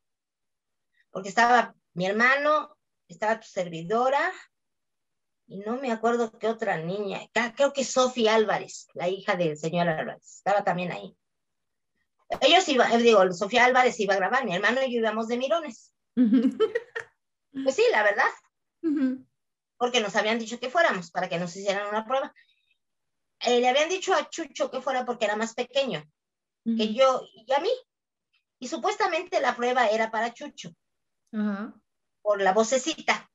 Porque 1.12 1.30
estaba 1.30 1.76
mi 1.93 2.06
hermano, 2.06 2.78
estaba 3.08 3.39
tu 3.39 3.47
servidora, 3.47 4.32
y 5.47 5.60
no 5.60 5.78
me 5.78 5.91
acuerdo 5.91 6.38
qué 6.38 6.47
otra 6.47 6.78
niña, 6.78 7.21
creo 7.56 7.73
que 7.73 7.84
Sofía 7.84 8.36
Álvarez, 8.36 8.88
la 8.93 9.08
hija 9.08 9.36
del 9.36 9.58
señor 9.58 9.88
Álvarez, 9.88 10.38
estaba 10.38 10.63
también 10.63 10.91
ahí. 10.91 11.17
Ellos 12.41 12.67
iban, 12.67 12.91
eh, 12.91 12.97
digo, 12.97 13.31
Sofía 13.33 13.65
Álvarez 13.65 13.99
iba 13.99 14.13
a 14.13 14.17
grabar, 14.17 14.45
mi 14.45 14.55
hermano 14.55 14.81
y 14.83 14.93
yo 14.93 14.99
íbamos 14.99 15.27
de 15.27 15.37
mirones. 15.37 15.93
pues 16.15 17.75
sí, 17.75 17.83
la 17.91 18.03
verdad. 18.03 18.29
Porque 19.77 20.01
nos 20.01 20.15
habían 20.15 20.39
dicho 20.39 20.59
que 20.59 20.69
fuéramos 20.69 21.11
para 21.11 21.29
que 21.29 21.39
nos 21.39 21.55
hicieran 21.55 21.87
una 21.87 22.05
prueba. 22.05 22.33
Eh, 23.41 23.59
le 23.59 23.69
habían 23.69 23.89
dicho 23.89 24.13
a 24.13 24.29
Chucho 24.29 24.71
que 24.71 24.81
fuera 24.81 25.05
porque 25.05 25.25
era 25.25 25.35
más 25.35 25.53
pequeño 25.53 26.03
que 26.63 26.93
yo 26.93 27.23
y 27.33 27.51
a 27.53 27.59
mí. 27.59 27.71
Y 28.59 28.67
supuestamente 28.67 29.39
la 29.39 29.55
prueba 29.55 29.87
era 29.87 30.11
para 30.11 30.33
Chucho. 30.33 30.71
Por 32.21 32.41
la 32.41 32.51
vocecita 32.51 33.29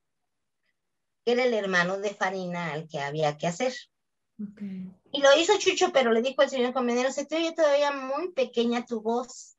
que 1.24 1.32
era 1.32 1.44
el 1.44 1.54
hermano 1.54 1.98
de 1.98 2.14
Farina 2.14 2.72
al 2.72 2.88
que 2.88 3.00
había 3.00 3.36
que 3.38 3.46
hacer. 3.46 3.72
Y 4.38 5.20
lo 5.20 5.28
hizo 5.38 5.58
Chucho, 5.58 5.92
pero 5.92 6.12
le 6.12 6.22
dijo 6.22 6.42
el 6.42 6.50
señor 6.50 6.72
comedero, 6.72 7.12
se 7.12 7.26
te 7.26 7.36
oye 7.36 7.52
todavía 7.52 7.92
muy 7.92 8.32
pequeña 8.32 8.84
tu 8.84 9.00
voz. 9.00 9.56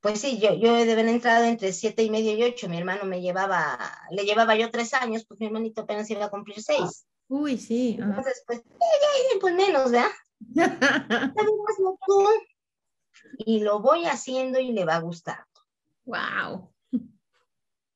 Pues 0.00 0.20
sí, 0.20 0.38
yo, 0.38 0.54
yo 0.54 0.74
de 0.74 0.92
haber 0.92 1.08
entrado 1.08 1.44
entre 1.44 1.72
siete 1.72 2.04
y 2.04 2.10
medio 2.10 2.36
y 2.36 2.42
ocho, 2.44 2.68
mi 2.68 2.78
hermano 2.78 3.04
me 3.04 3.20
llevaba, 3.20 3.78
le 4.10 4.24
llevaba 4.24 4.54
yo 4.54 4.70
tres 4.70 4.94
años, 4.94 5.24
pues 5.26 5.40
mi 5.40 5.46
hermanito 5.46 5.82
apenas 5.82 6.08
iba 6.10 6.24
a 6.24 6.30
cumplir 6.30 6.62
seis. 6.62 7.04
Uy, 7.26 7.58
sí. 7.58 7.98
Entonces, 8.00 8.42
pues, 8.46 8.62
pues 9.40 9.54
menos, 9.54 9.90
¿verdad? 9.90 10.10
y 13.38 13.60
lo 13.60 13.80
voy 13.80 14.06
haciendo 14.06 14.60
y 14.60 14.72
le 14.72 14.84
va 14.84 14.96
a 14.96 15.00
gustar. 15.00 15.44
Wow. 16.04 16.72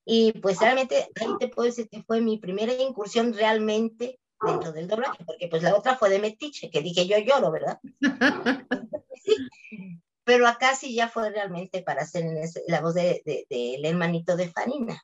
Y 0.04 0.32
pues 0.40 0.58
realmente 0.58 1.08
ahí 1.20 1.28
te 1.38 1.48
puedo 1.48 1.66
decir 1.66 1.88
que 1.88 2.02
fue 2.02 2.20
mi 2.20 2.38
primera 2.38 2.72
incursión 2.74 3.32
realmente 3.32 4.18
dentro 4.42 4.72
del 4.72 4.88
doblaje, 4.88 5.24
porque 5.24 5.48
pues 5.48 5.62
la 5.62 5.74
otra 5.74 5.96
fue 5.96 6.10
de 6.10 6.18
Metiche, 6.18 6.70
que 6.70 6.82
dije 6.82 7.06
yo 7.06 7.18
lloro, 7.18 7.50
¿verdad? 7.50 7.78
Pero 10.24 10.46
acá 10.46 10.74
sí 10.76 10.94
ya 10.94 11.08
fue 11.08 11.30
realmente 11.30 11.82
para 11.82 12.02
hacer 12.02 12.24
la 12.68 12.80
voz 12.80 12.94
del 12.94 13.20
de, 13.24 13.44
de, 13.48 13.80
hermanito 13.82 14.36
de 14.36 14.50
Farina. 14.50 15.02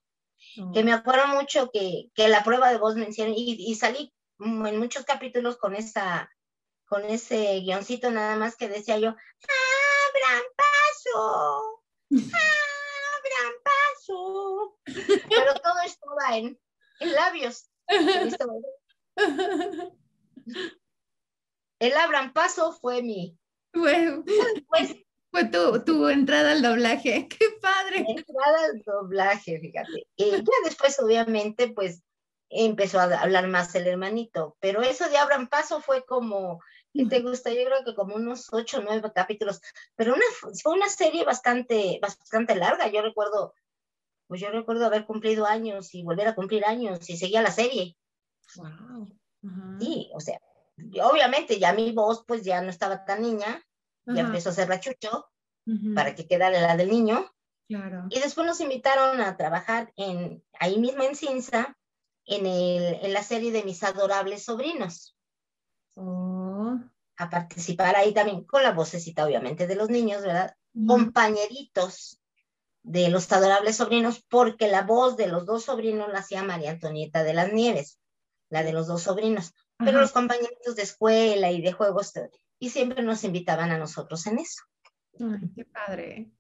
Que 0.72 0.85
me 0.85 0.92
acuerdo 0.92 1.27
mucho 1.29 1.70
que, 1.72 2.11
que 2.14 2.29
la 2.29 2.42
prueba 2.42 2.70
de 2.70 2.79
voz 2.79 2.94
me 2.96 3.09
hicieron, 3.09 3.35
y, 3.35 3.57
y, 3.59 3.74
salí 3.74 4.12
en 4.38 4.79
muchos 4.79 5.05
capítulos 5.05 5.57
con 5.57 5.74
esa 5.74 6.31
con 6.87 7.05
ese 7.05 7.61
guioncito 7.61 8.11
nada 8.11 8.37
más 8.37 8.57
que 8.57 8.68
decía 8.68 8.98
yo, 8.98 9.09
¡abran 9.11 10.42
paso! 10.57 11.83
¡abran 12.11 13.53
paso! 13.62 14.79
pero 15.29 15.55
todo 15.62 15.81
estaba 15.85 16.37
en, 16.38 16.59
en 17.01 17.12
labios. 17.12 17.68
El 21.81 21.97
abran 21.97 22.33
paso 22.33 22.73
fue 22.73 23.03
mi. 23.03 23.39
Fue, 23.73 24.23
pues, 24.69 24.97
fue 25.31 25.45
tu, 25.45 25.85
tu, 25.85 26.09
entrada 26.09 26.53
al 26.53 26.63
doblaje. 26.63 27.29
¡Qué 27.39 27.47
padre! 27.61 28.05
Entrada 28.09 28.65
al 28.65 28.83
doblaje, 28.83 29.61
fíjate. 29.61 30.07
Y 30.17 30.31
ya 30.31 30.53
después, 30.65 30.99
obviamente, 30.99 31.69
pues 31.69 32.03
empezó 32.51 32.99
a 32.99 33.05
hablar 33.05 33.47
más 33.49 33.75
el 33.75 33.87
hermanito. 33.87 34.57
Pero 34.61 34.83
eso 34.83 35.09
de 35.09 35.19
abran 35.19 35.49
paso 35.49 35.81
fue 35.81 36.05
como. 36.05 36.61
¿Qué 36.95 37.05
te 37.07 37.21
gusta? 37.21 37.51
Yo 37.51 37.65
creo 37.65 37.85
que 37.85 37.95
como 37.95 38.17
unos 38.17 38.49
ocho 38.53 38.79
o 38.79 38.83
nueve 38.83 39.13
capítulos. 39.15 39.61
Pero 39.95 40.15
una, 40.15 40.25
fue 40.63 40.73
una 40.73 40.89
serie 40.89 41.23
bastante, 41.25 41.99
bastante 42.01 42.57
larga. 42.57 42.89
Yo 42.89 43.03
recuerdo 43.03 43.55
pues 44.29 44.43
yo 44.43 44.51
recuerdo 44.51 44.85
haber 44.85 45.07
cumplido 45.07 45.47
años 45.47 45.95
y 45.95 46.05
volver 46.05 46.29
a 46.29 46.35
cumplir 46.35 46.65
años 46.67 47.09
y 47.09 47.17
seguía 47.17 47.43
la 47.43 47.51
serie. 47.51 47.97
Wow. 48.57 49.09
Sí, 49.79 50.11
o 50.15 50.21
sea, 50.21 50.41
obviamente 51.03 51.59
ya 51.59 51.73
mi 51.73 51.93
voz 51.93 52.25
pues 52.27 52.45
ya 52.45 52.61
no 52.61 52.71
estaba 52.71 53.05
tan 53.05 53.23
niña, 53.23 53.65
ya 54.07 54.23
empezó 54.23 54.51
a 54.51 54.55
ser 54.55 54.69
rachucho 54.69 55.27
para 55.95 56.15
que 56.15 56.27
quedara 56.27 56.61
la 56.61 56.77
del 56.77 56.91
niño. 56.91 57.31
Claro. 57.69 58.07
Y 58.09 58.21
después 58.21 58.47
nos 58.47 58.61
invitaron 58.61 59.21
a 59.21 59.37
trabajar 59.37 59.93
en, 59.97 60.43
ahí 60.59 60.79
mismo 60.79 61.03
en 61.03 61.15
Cinza, 61.15 61.77
en, 62.25 62.47
el, 62.47 62.95
en 63.03 63.13
la 63.13 63.23
serie 63.23 63.53
de 63.53 63.63
mis 63.63 63.83
adorables 63.83 64.45
sobrinos. 64.45 65.15
Oh. 65.95 66.79
A 67.19 67.31
participar 67.31 67.97
ahí 67.97 68.15
también 68.15 68.45
con 68.45 68.63
la 68.63 68.73
vocecita, 68.73 69.27
obviamente, 69.27 69.67
de 69.67 69.75
los 69.75 69.91
niños, 69.91 70.23
¿verdad? 70.23 70.55
Compañeritos 70.87 72.21
de 72.83 73.11
los 73.11 73.31
adorables 73.33 73.77
sobrinos, 73.77 74.25
porque 74.29 74.69
la 74.69 74.83
voz 74.83 75.17
de 75.17 75.27
los 75.27 75.45
dos 75.45 75.65
sobrinos 75.65 76.09
la 76.11 76.21
hacía 76.21 76.43
María 76.43 76.71
Antonieta 76.71 77.23
de 77.23 77.35
las 77.35 77.53
Nieves, 77.53 77.99
la 78.51 78.63
de 78.63 78.73
los 78.73 78.87
dos 78.87 79.03
sobrinos. 79.03 79.53
Pero 79.79 80.01
los 80.01 80.13
compañeritos 80.13 80.75
de 80.75 80.83
escuela 80.83 81.53
y 81.53 81.63
de 81.63 81.73
juegos, 81.73 82.13
y 82.59 82.71
siempre 82.71 83.03
nos 83.03 83.23
invitaban 83.25 83.71
a 83.71 83.79
nosotros 83.79 84.27
en 84.27 84.39
eso. 84.39 84.63
Ay, 85.21 85.51
qué 85.55 85.65
padre. 85.65 86.31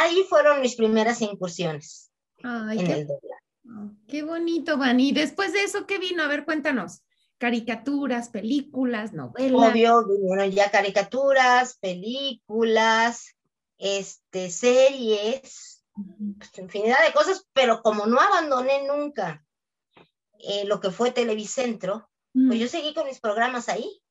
Ahí 0.00 0.24
fueron 0.28 0.60
mis 0.60 0.76
primeras 0.76 1.20
incursiones 1.22 2.10
Ay, 2.42 2.80
en 2.80 2.86
qué, 2.86 2.92
el 2.92 3.06
doblaje. 3.06 3.96
qué 4.08 4.22
bonito, 4.22 4.76
Vani. 4.76 5.12
Después 5.12 5.52
de 5.52 5.64
eso, 5.64 5.86
¿qué 5.86 5.98
vino? 5.98 6.22
A 6.22 6.28
ver, 6.28 6.44
cuéntanos. 6.44 7.02
Caricaturas, 7.38 8.28
películas, 8.28 9.12
novelas. 9.12 9.70
Obvio, 9.70 10.06
vinieron 10.06 10.50
ya 10.50 10.70
caricaturas, 10.70 11.78
películas, 11.78 13.34
este, 13.78 14.50
series, 14.50 15.84
pues, 15.94 16.58
infinidad 16.58 16.98
de 17.06 17.12
cosas, 17.12 17.46
pero 17.52 17.82
como 17.82 18.06
no 18.06 18.20
abandoné 18.20 18.86
nunca 18.86 19.44
eh, 20.44 20.64
lo 20.66 20.80
que 20.80 20.90
fue 20.90 21.12
Televicentro, 21.12 22.10
pues 22.46 22.58
yo 22.58 22.68
seguí 22.68 22.94
con 22.94 23.06
mis 23.06 23.20
programas 23.20 23.68
ahí. 23.68 24.02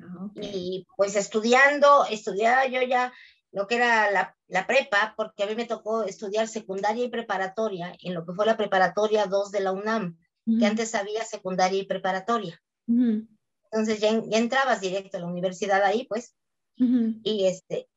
Ah, 0.00 0.24
ok. 0.26 0.36
Y 0.42 0.86
pues 0.96 1.16
estudiando, 1.16 2.04
estudiaba 2.06 2.66
yo 2.66 2.82
ya 2.82 3.12
lo 3.52 3.66
que 3.66 3.76
era 3.76 4.10
la, 4.10 4.36
la 4.48 4.66
prepa, 4.66 5.14
porque 5.16 5.42
a 5.42 5.46
mí 5.46 5.54
me 5.54 5.66
tocó 5.66 6.04
estudiar 6.04 6.48
secundaria 6.48 7.04
y 7.04 7.10
preparatoria 7.10 7.94
en 8.00 8.14
lo 8.14 8.24
que 8.24 8.32
fue 8.32 8.46
la 8.46 8.56
preparatoria 8.56 9.26
2 9.26 9.50
de 9.50 9.60
la 9.60 9.72
UNAM, 9.72 10.18
que 10.58 10.66
Ujú, 10.66 10.66
antes 10.66 10.94
había 10.94 11.24
secundaria 11.24 11.80
y 11.80 11.86
preparatoria. 11.86 12.60
ujú, 12.88 13.26
Entonces 13.64 14.00
ya, 14.00 14.10
ya 14.26 14.38
entrabas 14.38 14.80
directo 14.80 15.16
a 15.16 15.20
la 15.20 15.26
universidad 15.26 15.82
ahí, 15.82 16.06
pues, 16.06 16.36
y 17.22 17.46
este, 17.46 17.88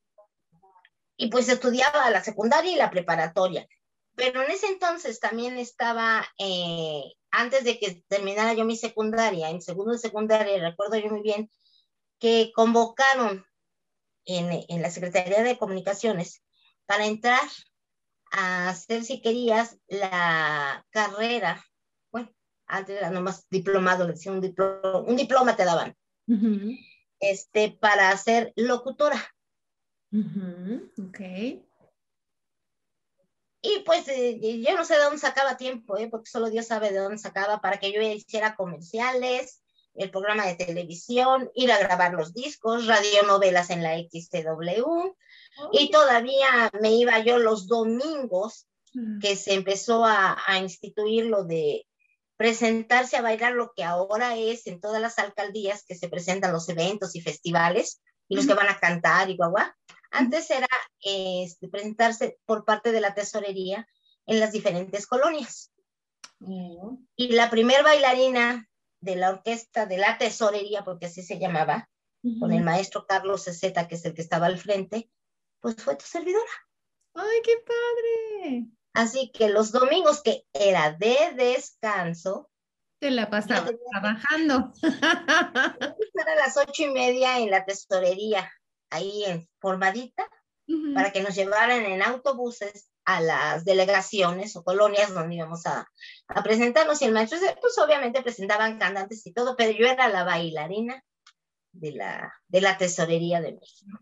y 1.18 1.30
pues 1.30 1.50
estudiaba 1.50 2.10
la 2.10 2.24
secundaria 2.24 2.72
y 2.72 2.76
la 2.76 2.90
preparatoria. 2.92 3.68
Pero 4.16 4.44
en 4.44 4.52
ese 4.52 4.68
entonces 4.68 5.20
también 5.20 5.58
estaba, 5.58 6.26
eh, 6.38 7.04
antes 7.36 7.64
de 7.64 7.80
que 7.80 8.04
terminara 8.08 8.54
yo 8.54 8.64
mi 8.64 8.78
secundaria, 8.78 9.50
en 9.50 9.60
segundo 9.62 9.92
de 9.92 9.98
secundaria, 9.98 10.60
recuerdo 10.70 10.98
yo 10.98 11.10
muy 11.10 11.22
bien, 11.24 11.50
que 12.20 12.52
convocaron 12.54 13.44
en, 14.26 14.64
en 14.70 14.82
la 14.84 14.92
Secretaría 14.92 15.42
de 15.42 15.58
Comunicaciones 15.58 16.44
para 16.86 17.06
entrar 17.08 17.42
a 18.32 18.70
hacer, 18.70 19.04
si 19.04 19.20
querías, 19.20 19.78
la 19.88 20.86
carrera, 20.92 21.66
bueno, 22.12 22.30
antes 22.68 22.98
era 22.98 23.10
nomás 23.10 23.48
diplomado, 23.50 24.06
le 24.06 24.14
decían 24.14 24.36
un, 24.36 24.42
diplo- 24.42 25.04
un 25.06 25.16
diploma 25.16 25.56
te 25.56 25.66
daban, 25.66 25.98
Ujú, 26.28 26.78
este, 27.20 27.72
para 27.72 28.16
ser 28.16 28.54
locutora. 28.56 29.18
ujú, 30.12 30.92
Ok. 31.08 31.20
Y 33.64 33.80
pues 33.80 34.08
eh, 34.10 34.62
yo 34.62 34.76
no 34.76 34.86
sé 34.86 34.96
de 34.96 35.04
dónde 35.04 35.18
sacaba 35.18 35.58
tiempo, 35.58 35.98
¿eh? 35.98 36.08
porque 36.12 36.30
solo 36.30 36.52
Dios 36.52 36.68
sabe 36.68 36.92
de 36.92 37.00
dónde 37.00 37.18
sacaba 37.18 37.62
para 37.62 37.80
que 37.80 37.92
yo 37.92 38.02
hiciera 38.02 38.56
comerciales, 38.56 39.64
el 39.96 40.12
programa 40.12 40.46
de 40.46 40.56
televisión, 40.56 41.50
ir 41.56 41.72
a 41.72 41.80
grabar 41.80 42.14
los 42.14 42.36
discos, 42.36 42.86
radionovelas 42.86 43.72
en 43.72 43.82
la 43.82 43.98
XTW. 43.98 45.16
Y 45.72 45.90
todavía 45.90 46.72
me 46.80 46.92
iba 46.92 47.20
yo 47.20 47.40
los 47.40 47.68
domingos 47.68 48.68
Mm, 48.94 49.20
que 49.20 49.36
se 49.36 49.54
empezó 49.54 50.06
a, 50.06 50.38
a 50.46 50.60
instituir 50.60 51.26
lo 51.26 51.44
de 51.44 51.88
presentarse 52.38 53.18
a 53.18 53.22
bailar 53.22 53.54
lo 53.54 53.74
que 53.76 53.84
ahora 53.84 54.38
es 54.38 54.68
en 54.68 54.80
todas 54.80 55.02
las 55.02 55.18
alcaldías 55.18 55.84
que 55.88 55.96
se 55.96 56.10
presentan 56.10 56.52
los 56.52 56.70
eventos 56.70 57.16
y 57.16 57.22
festivales 57.22 58.02
y 58.28 58.36
los 58.36 58.48
que 58.48 58.54
van 58.54 58.70
a 58.70 58.80
cantar 58.80 59.30
y 59.30 59.36
guagua. 59.36 59.76
Antes 60.14 60.52
era 60.52 60.68
este, 61.02 61.68
presentarse 61.68 62.40
por 62.46 62.66
parte 62.66 62.92
de 62.92 63.02
la 63.02 63.16
tesorería 63.16 63.88
en 64.28 64.40
las 64.40 64.52
diferentes 64.52 65.08
colonias. 65.08 65.72
Y 67.16 67.30
la 67.30 67.50
primer 67.50 67.84
bailarina 67.84 68.70
de 69.00 69.16
la 69.16 69.30
orquesta 69.30 69.86
de 69.88 69.98
la 69.98 70.18
tesorería, 70.20 70.84
porque 70.84 71.08
así 71.08 71.24
se 71.24 71.40
llamaba, 71.40 71.90
con 72.40 72.54
el 72.54 72.64
maestro 72.64 73.06
Carlos 73.08 73.44
Ceceta, 73.44 73.88
que 73.88 73.96
es 73.96 74.06
el 74.06 74.14
que 74.14 74.22
estaba 74.22 74.46
al 74.46 74.58
frente, 74.60 75.10
pues 75.60 75.76
fue 75.78 75.96
tu 75.96 76.06
servidora. 76.06 76.52
Ay, 77.16 77.42
qué 77.44 77.54
padre. 77.66 78.68
Así 78.94 79.32
que 79.34 79.50
los 79.50 79.72
domingos 79.72 80.22
que 80.22 80.46
era 80.54 80.92
de 80.92 81.34
descanso, 81.36 82.52
Te 83.00 83.10
la 83.10 83.30
pasaba 83.30 83.72
trabajando. 83.92 84.72
estar 84.82 86.30
a 86.30 86.36
las 86.36 86.56
ocho 86.56 86.84
y 86.84 86.92
media 86.92 87.40
en 87.40 87.50
la 87.50 87.66
tesorería, 87.66 88.50
ahí 88.94 89.26
en 89.26 89.48
formadita, 89.60 90.28
para 90.94 91.12
que 91.12 91.22
nos 91.22 91.36
llevaran 91.36 91.84
en 91.86 92.02
autobuses 92.02 92.90
a 93.06 93.20
las 93.20 93.66
delegaciones 93.66 94.56
o 94.56 94.64
colonias 94.64 95.14
donde 95.14 95.36
íbamos 95.36 95.66
a, 95.66 95.86
a 96.28 96.44
presentarnos. 96.44 97.02
Y 97.02 97.06
el 97.06 97.12
maestro, 97.12 97.38
pues 97.60 97.78
obviamente 97.80 98.22
presentaban 98.22 98.80
cantantes 98.80 99.28
y 99.28 99.34
todo, 99.34 99.56
pero 99.58 99.72
yo 99.72 99.86
era 99.88 100.08
la 100.08 100.24
bailarina 100.24 101.04
de 101.74 101.92
la, 101.92 102.34
de 102.48 102.62
la 102.62 102.78
tesorería 102.78 103.42
de 103.42 103.54
México. 103.54 104.00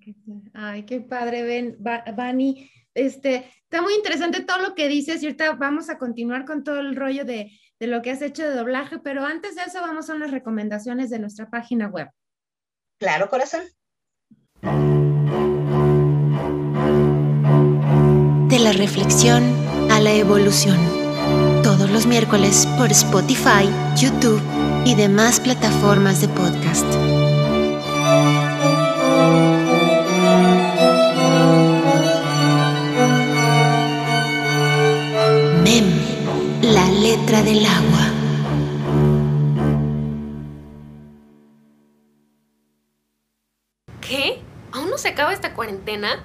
Ay, 0.54 0.86
qué 0.86 1.02
padre, 1.02 1.42
ven, 1.44 1.78
Va- 1.86 2.04
Vani. 2.16 2.70
Este, 2.94 3.50
está 3.64 3.82
muy 3.82 3.96
interesante 3.96 4.42
todo 4.44 4.60
lo 4.60 4.76
que 4.76 4.88
dices 4.88 5.24
y 5.24 5.28
ahorita 5.28 5.54
vamos 5.54 5.90
a 5.90 5.98
continuar 5.98 6.46
con 6.46 6.64
todo 6.64 6.80
el 6.80 6.96
rollo 6.96 7.26
de, 7.26 7.58
de 7.80 7.88
lo 7.88 8.02
que 8.02 8.12
has 8.12 8.22
hecho 8.22 8.44
de 8.44 8.54
doblaje, 8.54 9.00
pero 9.00 9.26
antes 9.26 9.56
de 9.56 9.64
eso 9.64 9.82
vamos 9.82 10.10
a 10.10 10.14
unas 10.14 10.30
recomendaciones 10.30 11.10
de 11.10 11.20
nuestra 11.20 11.50
página 11.50 11.88
web. 11.88 12.10
Claro, 13.00 13.30
corazón. 13.30 13.64
La 18.62 18.72
reflexión 18.74 19.44
a 19.90 20.00
la 20.00 20.14
evolución. 20.14 20.78
Todos 21.64 21.90
los 21.90 22.06
miércoles 22.06 22.68
por 22.78 22.92
Spotify, 22.92 23.68
YouTube 23.98 24.40
y 24.86 24.94
demás 24.94 25.40
plataformas 25.40 26.22
de 26.22 26.28
podcast. 26.28 26.86
Mem, 35.64 35.86
la 36.62 36.88
letra 36.92 37.42
del 37.42 37.66
agua. 37.66 38.12
¿Qué? 44.02 44.40
¿Aún 44.72 44.92
no 44.92 45.00
se 45.00 45.08
acaba 45.08 45.34
esta 45.34 45.56
cuarentena? 45.56 46.24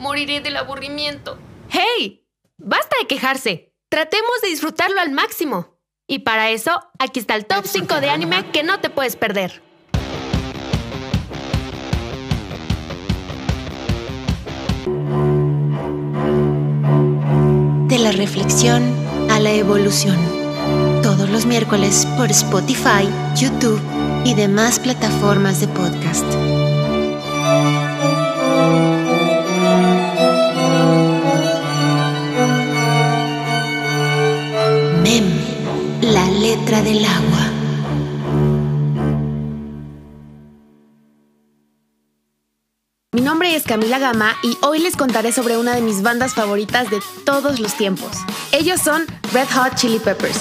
Moriré 0.00 0.40
del 0.40 0.56
aburrimiento. 0.56 1.38
¡Hey! 1.68 2.26
Basta 2.58 2.96
de 3.00 3.06
quejarse. 3.06 3.72
Tratemos 3.88 4.40
de 4.42 4.48
disfrutarlo 4.48 5.00
al 5.00 5.10
máximo. 5.10 5.78
Y 6.08 6.20
para 6.20 6.50
eso, 6.50 6.70
aquí 6.98 7.20
está 7.20 7.34
el 7.34 7.46
top 7.46 7.66
5 7.66 8.00
de 8.00 8.10
anime 8.10 8.50
que 8.52 8.62
no 8.62 8.80
te 8.80 8.90
puedes 8.90 9.16
perder. 9.16 9.62
De 17.88 17.98
la 17.98 18.12
reflexión 18.12 18.82
a 19.30 19.40
la 19.40 19.52
evolución. 19.52 20.16
Todos 21.02 21.28
los 21.28 21.46
miércoles 21.46 22.06
por 22.16 22.30
Spotify, 22.30 23.08
YouTube 23.36 23.80
y 24.24 24.34
demás 24.34 24.78
plataformas 24.78 25.60
de 25.60 25.68
podcast. 25.68 26.24
Letra 36.58 36.82
del 36.82 37.04
agua. 37.04 37.52
Mi 43.12 43.20
nombre 43.22 43.54
es 43.54 43.64
Camila 43.64 43.98
Gama 43.98 44.36
y 44.42 44.56
hoy 44.62 44.78
les 44.78 44.96
contaré 44.96 45.32
sobre 45.32 45.56
una 45.56 45.74
de 45.74 45.80
mis 45.80 46.02
bandas 46.02 46.34
favoritas 46.34 46.90
de 46.90 47.00
todos 47.24 47.60
los 47.60 47.74
tiempos. 47.74 48.16
Ellos 48.52 48.80
son 48.80 49.06
Red 49.32 49.48
Hot 49.54 49.74
Chili 49.74 49.98
Peppers. 49.98 50.38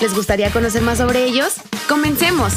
¿Les 0.00 0.14
gustaría 0.14 0.50
conocer 0.50 0.82
más 0.82 0.98
sobre 0.98 1.24
ellos? 1.24 1.54
¡Comencemos! 1.88 2.54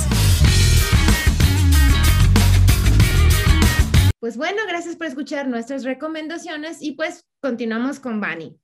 Pues 4.20 4.38
bueno, 4.38 4.63
gracias 4.68 4.96
por 4.96 5.06
escuchar 5.06 5.48
nuestras 5.48 5.84
recomendaciones 5.84 6.82
y 6.82 6.94
pues 6.94 7.26
continuamos 7.41 8.00
con 8.00 8.20
Vani. 8.20 8.58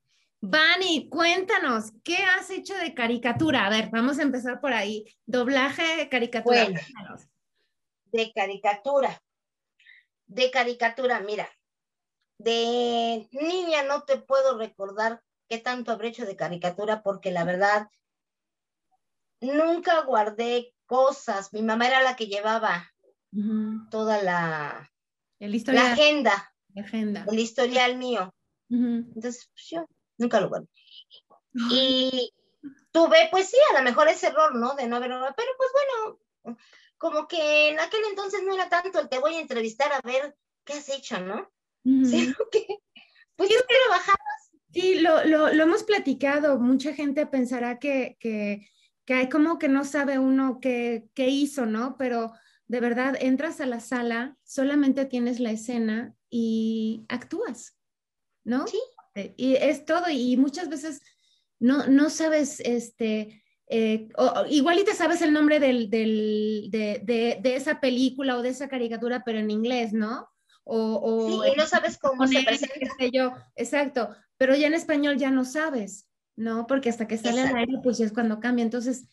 Vani, 0.43 1.07
cuéntanos, 1.07 1.91
¿qué 2.03 2.17
has 2.17 2.49
hecho 2.49 2.75
de 2.75 2.95
caricatura? 2.95 3.67
A 3.67 3.69
ver, 3.69 3.89
vamos 3.91 4.17
a 4.17 4.23
empezar 4.23 4.59
por 4.59 4.73
ahí. 4.73 5.05
Doblaje, 5.25 6.09
caricatura. 6.09 6.63
Bueno. 6.63 6.79
Cuéntanos. 6.81 7.27
de 8.11 8.31
caricatura. 8.33 9.21
De 10.25 10.49
caricatura, 10.49 11.19
mira. 11.19 11.47
De 12.39 13.29
niña 13.31 13.83
no 13.83 14.03
te 14.03 14.17
puedo 14.17 14.57
recordar 14.57 15.21
qué 15.47 15.59
tanto 15.59 15.91
habré 15.91 16.07
hecho 16.07 16.25
de 16.25 16.35
caricatura, 16.35 17.03
porque 17.03 17.29
la 17.31 17.43
verdad, 17.43 17.87
nunca 19.41 20.01
guardé 20.01 20.73
cosas. 20.87 21.53
Mi 21.53 21.61
mamá 21.61 21.87
era 21.87 22.01
la 22.01 22.15
que 22.15 22.25
llevaba 22.25 22.91
toda 23.91 24.21
la, 24.23 24.91
El 25.39 25.51
la 25.51 25.57
historial. 25.57 25.85
agenda, 25.91 26.53
la 26.73 26.81
agenda. 26.81 27.25
el 27.31 27.39
historial 27.39 27.97
mío. 27.97 28.33
Entonces, 28.69 29.49
pues, 29.53 29.67
yo 29.69 29.85
nunca 30.21 30.39
lo 30.39 30.49
guardé. 30.49 30.67
Y 31.69 32.33
tuve, 32.91 33.27
pues 33.31 33.49
sí, 33.49 33.57
a 33.71 33.79
lo 33.79 33.83
mejor 33.83 34.07
ese 34.07 34.27
error, 34.27 34.55
¿no? 34.55 34.75
De 34.75 34.87
no 34.87 34.95
haber, 34.97 35.09
pero 35.09 35.49
pues 35.57 35.69
bueno, 35.73 36.57
como 36.97 37.27
que 37.27 37.69
en 37.69 37.79
aquel 37.79 38.01
entonces 38.09 38.41
no 38.43 38.53
era 38.53 38.69
tanto 38.69 38.99
el 38.99 39.09
te 39.09 39.19
voy 39.19 39.35
a 39.35 39.41
entrevistar 39.41 39.91
a 39.91 40.01
ver 40.01 40.35
qué 40.63 40.73
has 40.73 40.87
hecho, 40.89 41.19
¿no? 41.19 41.51
Sino 41.83 42.35
que, 42.51 42.65
pues 43.35 43.49
Sí, 43.49 43.55
yo 43.55 43.61
trabajaba. 43.65 44.17
Sí, 44.71 44.99
lo, 44.99 45.25
lo, 45.25 45.51
lo 45.51 45.63
hemos 45.63 45.83
platicado. 45.83 46.59
Mucha 46.59 46.93
gente 46.93 47.25
pensará 47.25 47.79
que, 47.79 48.17
que, 48.19 48.69
que 49.03 49.13
hay 49.15 49.29
como 49.29 49.57
que 49.57 49.67
no 49.67 49.83
sabe 49.83 50.19
uno 50.19 50.59
qué, 50.61 51.09
qué 51.13 51.27
hizo, 51.27 51.65
¿no? 51.65 51.97
Pero 51.97 52.31
de 52.67 52.79
verdad, 52.79 53.17
entras 53.19 53.59
a 53.59 53.65
la 53.65 53.81
sala, 53.81 54.37
solamente 54.43 55.05
tienes 55.05 55.41
la 55.41 55.51
escena 55.51 56.15
y 56.29 57.03
actúas, 57.09 57.77
¿no? 58.45 58.65
Sí. 58.65 58.79
Eh, 59.15 59.33
Y 59.37 59.55
es 59.55 59.85
todo. 59.85 60.09
Y 60.09 60.37
muchas 60.37 60.69
veces 60.69 61.01
no, 61.59 61.87
no 61.87 62.09
sabes, 62.09 62.59
este, 62.61 63.43
eh, 63.67 64.09
o- 64.17 64.41
o 64.41 64.45
igual 64.47 64.79
y 64.79 64.83
te 64.83 64.93
sabes 64.93 65.21
el 65.21 65.31
nombre 65.33 65.59
del, 65.59 65.89
del, 65.89 66.67
de, 66.71 67.01
de, 67.03 67.39
de 67.41 67.55
esa 67.55 67.79
película 67.79 68.37
o 68.37 68.41
de 68.41 68.49
esa 68.49 68.67
caricatura, 68.67 69.23
pero 69.23 69.39
en 69.39 69.51
inglés, 69.51 69.93
¿no? 69.93 70.27
O, 70.63 70.95
o 71.01 71.43
Sí, 71.45 71.51
y 71.53 71.57
no 71.57 71.65
sabes 71.65 71.97
cómo 71.97 72.27
se 72.27 72.43
presenta. 72.43 72.75
qué 72.79 72.87
sé 73.05 73.11
yo, 73.11 73.33
exacto, 73.55 74.09
pero 74.37 74.55
ya 74.55 74.67
en 74.67 74.73
español 74.73 75.17
ya 75.17 75.31
no 75.31 75.45
sabes, 75.45 76.09
¿no? 76.35 76.67
Porque 76.67 76.89
hasta 76.89 77.07
que 77.07 77.17
sale 77.17 77.41
al 77.41 77.55
aire, 77.55 77.73
pues 77.83 77.97
ya 77.97 78.05
es 78.05 78.13
cuando 78.13 78.39
cambia, 78.39 78.63
entonces 78.63 79.07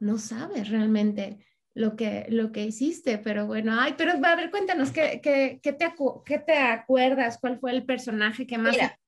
no 0.00 0.18
sabes 0.18 0.68
realmente 0.68 1.44
lo 1.74 1.96
que, 1.96 2.26
lo 2.28 2.50
que 2.50 2.64
hiciste, 2.64 3.18
pero 3.18 3.46
bueno, 3.46 3.76
ay, 3.78 3.94
pero 3.96 4.12
a 4.12 4.36
ver, 4.36 4.50
cuéntanos, 4.50 4.90
¿qué, 4.90 5.20
qué, 5.22 5.60
qué 5.62 5.72
te, 5.72 5.86
acu- 5.86 6.22
qué 6.24 6.38
te 6.38 6.56
acuerdas? 6.56 7.38
¿Cuál 7.40 7.60
fue 7.60 7.70
el 7.70 7.84
personaje 7.86 8.46
que 8.46 8.58
más 8.58 8.72
Mira, 8.72 8.98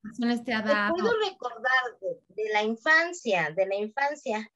te 0.44 0.55
ha 0.55 0.62
dado? 0.62 0.94
puedo 0.94 1.12
recordar 1.29 1.99
de, 2.01 2.42
de 2.42 2.53
la 2.53 2.62
infancia, 2.62 3.51
de 3.57 3.66
la 3.66 3.77
infancia. 3.77 4.49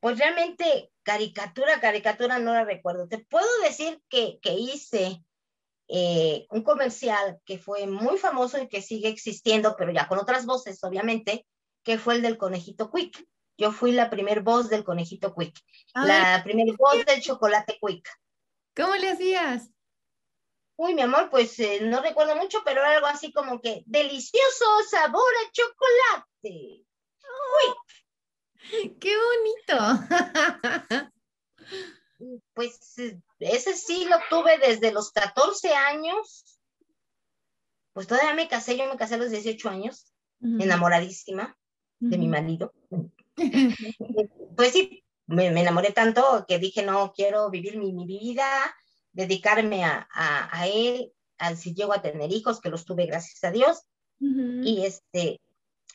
Pues 0.00 0.18
realmente 0.18 0.90
caricatura, 1.02 1.80
caricatura 1.80 2.38
no 2.38 2.52
la 2.52 2.64
recuerdo. 2.64 3.08
Te 3.08 3.18
puedo 3.18 3.46
decir 3.64 4.00
que, 4.08 4.38
que 4.40 4.54
hice 4.54 5.24
eh, 5.88 6.46
un 6.50 6.62
comercial 6.62 7.38
que 7.44 7.58
fue 7.58 7.86
muy 7.86 8.18
famoso 8.18 8.60
y 8.60 8.68
que 8.68 8.82
sigue 8.82 9.08
existiendo, 9.08 9.76
pero 9.76 9.92
ya 9.92 10.08
con 10.08 10.18
otras 10.18 10.46
voces, 10.46 10.82
obviamente, 10.84 11.46
que 11.84 11.98
fue 11.98 12.14
el 12.14 12.22
del 12.22 12.38
conejito 12.38 12.90
Quick. 12.90 13.24
Yo 13.56 13.70
fui 13.70 13.92
la 13.92 14.10
primer 14.10 14.40
voz 14.40 14.68
del 14.68 14.84
conejito 14.84 15.34
Quick, 15.34 15.58
la 15.94 16.40
primer 16.42 16.74
voz 16.76 17.04
del 17.04 17.20
chocolate 17.20 17.78
Quick. 17.80 18.08
¿cómo 18.74 18.94
le 18.96 19.10
hacías? 19.10 19.70
Uy, 20.76 20.94
mi 20.94 21.02
amor, 21.02 21.28
pues 21.30 21.58
eh, 21.60 21.80
no 21.82 22.00
recuerdo 22.00 22.34
mucho, 22.36 22.62
pero 22.64 22.80
era 22.80 22.96
algo 22.96 23.06
así 23.06 23.32
como 23.32 23.60
que 23.60 23.82
delicioso 23.86 24.64
sabor 24.90 25.30
a 25.46 25.50
chocolate. 25.52 26.84
¡Qué 29.00 29.16
bonito! 29.16 29.78
Pues 32.54 32.94
ese 33.40 33.74
sí 33.74 34.04
lo 34.04 34.16
tuve 34.30 34.56
desde 34.58 34.92
los 34.92 35.10
14 35.10 35.74
años. 35.74 36.60
Pues 37.92 38.06
todavía 38.06 38.34
me 38.34 38.46
casé, 38.46 38.76
yo 38.76 38.86
me 38.86 38.96
casé 38.96 39.16
a 39.16 39.18
los 39.18 39.30
18 39.30 39.68
años, 39.68 40.12
enamoradísima 40.40 41.58
de 41.98 42.18
mi 42.18 42.28
marido. 42.28 42.72
Pues 44.56 44.72
sí, 44.72 45.02
me, 45.26 45.50
me 45.50 45.62
enamoré 45.62 45.92
tanto 45.92 46.44
que 46.46 46.58
dije, 46.58 46.82
no, 46.82 47.12
quiero 47.14 47.50
vivir 47.50 47.78
mi, 47.78 47.92
mi 47.92 48.06
vida, 48.06 48.46
dedicarme 49.12 49.84
a, 49.84 50.06
a, 50.12 50.60
a 50.60 50.66
él, 50.66 51.12
a, 51.38 51.56
si 51.56 51.74
llego 51.74 51.92
a 51.92 52.02
tener 52.02 52.30
hijos, 52.30 52.60
que 52.60 52.68
los 52.68 52.84
tuve 52.84 53.06
gracias 53.06 53.42
a 53.44 53.50
Dios. 53.50 53.82
Ujú. 54.20 54.62
y 54.62 54.84
este 54.86 55.40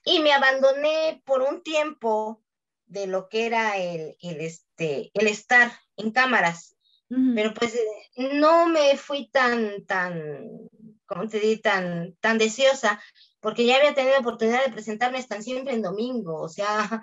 y 0.04 0.19
me 0.19 0.34
abandoné 0.34 1.21
por 1.26 1.41
un 1.41 1.63
tiempo 1.63 2.41
de 2.86 3.08
lo 3.08 3.28
que 3.30 3.45
era 3.45 3.78
el, 3.78 4.17
el, 4.21 4.41
este, 4.41 5.12
el 5.13 5.28
estar 5.28 5.71
en 5.97 6.12
cámaras, 6.12 6.78
Ujú. 7.10 7.34
pero 7.36 7.54
pues 7.54 7.78
no 8.15 8.67
me 8.67 8.97
fui 8.97 9.30
tan, 9.30 9.86
tan, 9.86 10.69
¿cómo 11.06 11.28
te 11.28 11.39
di? 11.39 11.58
Tan, 11.58 12.15
tan 12.21 12.38
deseosa, 12.38 13.02
porque 13.41 13.65
ya 13.65 13.78
había 13.78 13.93
tenido 13.93 14.19
oportunidad 14.19 14.65
de 14.65 14.71
presentarme 14.71 15.17
hasta 15.19 15.41
siempre 15.41 15.73
en 15.73 15.82
domingo, 15.82 16.41
o 16.41 16.50
sea, 16.50 17.02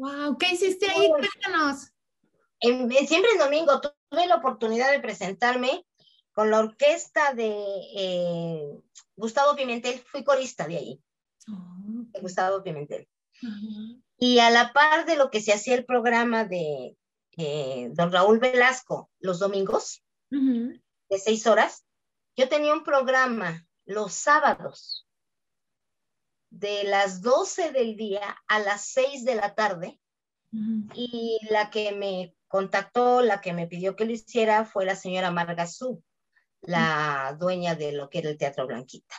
Wow, 0.00 0.38
¿qué 0.38 0.52
hiciste 0.54 0.90
ahí? 0.90 1.10
Uy. 1.10 1.28
Cuéntanos. 1.42 1.90
en- 2.60 2.90
siempre 3.06 3.30
en 3.32 3.38
domingo 3.38 3.80
tuve 3.80 4.26
la 4.26 4.36
oportunidad 4.36 4.90
de 4.90 5.00
presentarme 5.00 5.86
con 6.32 6.50
la 6.50 6.58
orquesta 6.60 7.34
de 7.34 7.52
eh, 7.96 8.78
Gustavo 9.16 9.54
Pimentel, 9.56 9.98
fui 10.00 10.24
corista 10.24 10.66
de 10.66 10.76
ahí, 10.78 11.02
Oh, 11.48 11.76
de 11.84 12.18
ok. 12.18 12.22
Gustavo 12.22 12.62
Pimentel. 12.62 13.06
Y 14.18 14.38
a 14.38 14.50
la 14.50 14.72
par 14.72 15.04
de 15.06 15.16
lo 15.16 15.30
que 15.30 15.40
se 15.40 15.52
hacía 15.52 15.74
el 15.74 15.84
programa 15.86 16.44
de 16.44 16.96
eh, 17.36 17.88
don 17.92 18.10
Raúl 18.12 18.38
Velasco 18.38 19.10
los 19.20 19.38
domingos, 19.38 20.02
de 20.30 21.18
seis 21.18 21.46
horas, 21.46 21.84
yo 22.36 22.48
tenía 22.48 22.72
un 22.72 22.84
programa 22.84 23.66
los 23.86 24.12
sábados 24.14 25.06
de 26.50 26.84
las 26.84 27.22
12 27.22 27.72
del 27.72 27.96
día 27.96 28.36
a 28.48 28.58
las 28.58 28.84
6 28.86 29.24
de 29.24 29.34
la 29.36 29.54
tarde 29.54 30.00
y 30.52 31.38
la 31.48 31.70
que 31.70 31.92
me 31.92 32.34
contactó, 32.48 33.22
la 33.22 33.40
que 33.40 33.52
me 33.52 33.68
pidió 33.68 33.94
que 33.94 34.04
lo 34.04 34.10
hiciera 34.10 34.64
fue 34.64 34.84
la 34.84 34.96
señora 34.96 35.30
Margazú, 35.30 36.02
la 36.60 37.36
dueña 37.38 37.76
de 37.76 37.92
lo 37.92 38.10
que 38.10 38.18
era 38.18 38.30
el 38.30 38.38
Teatro 38.38 38.66
Blanquita. 38.66 39.14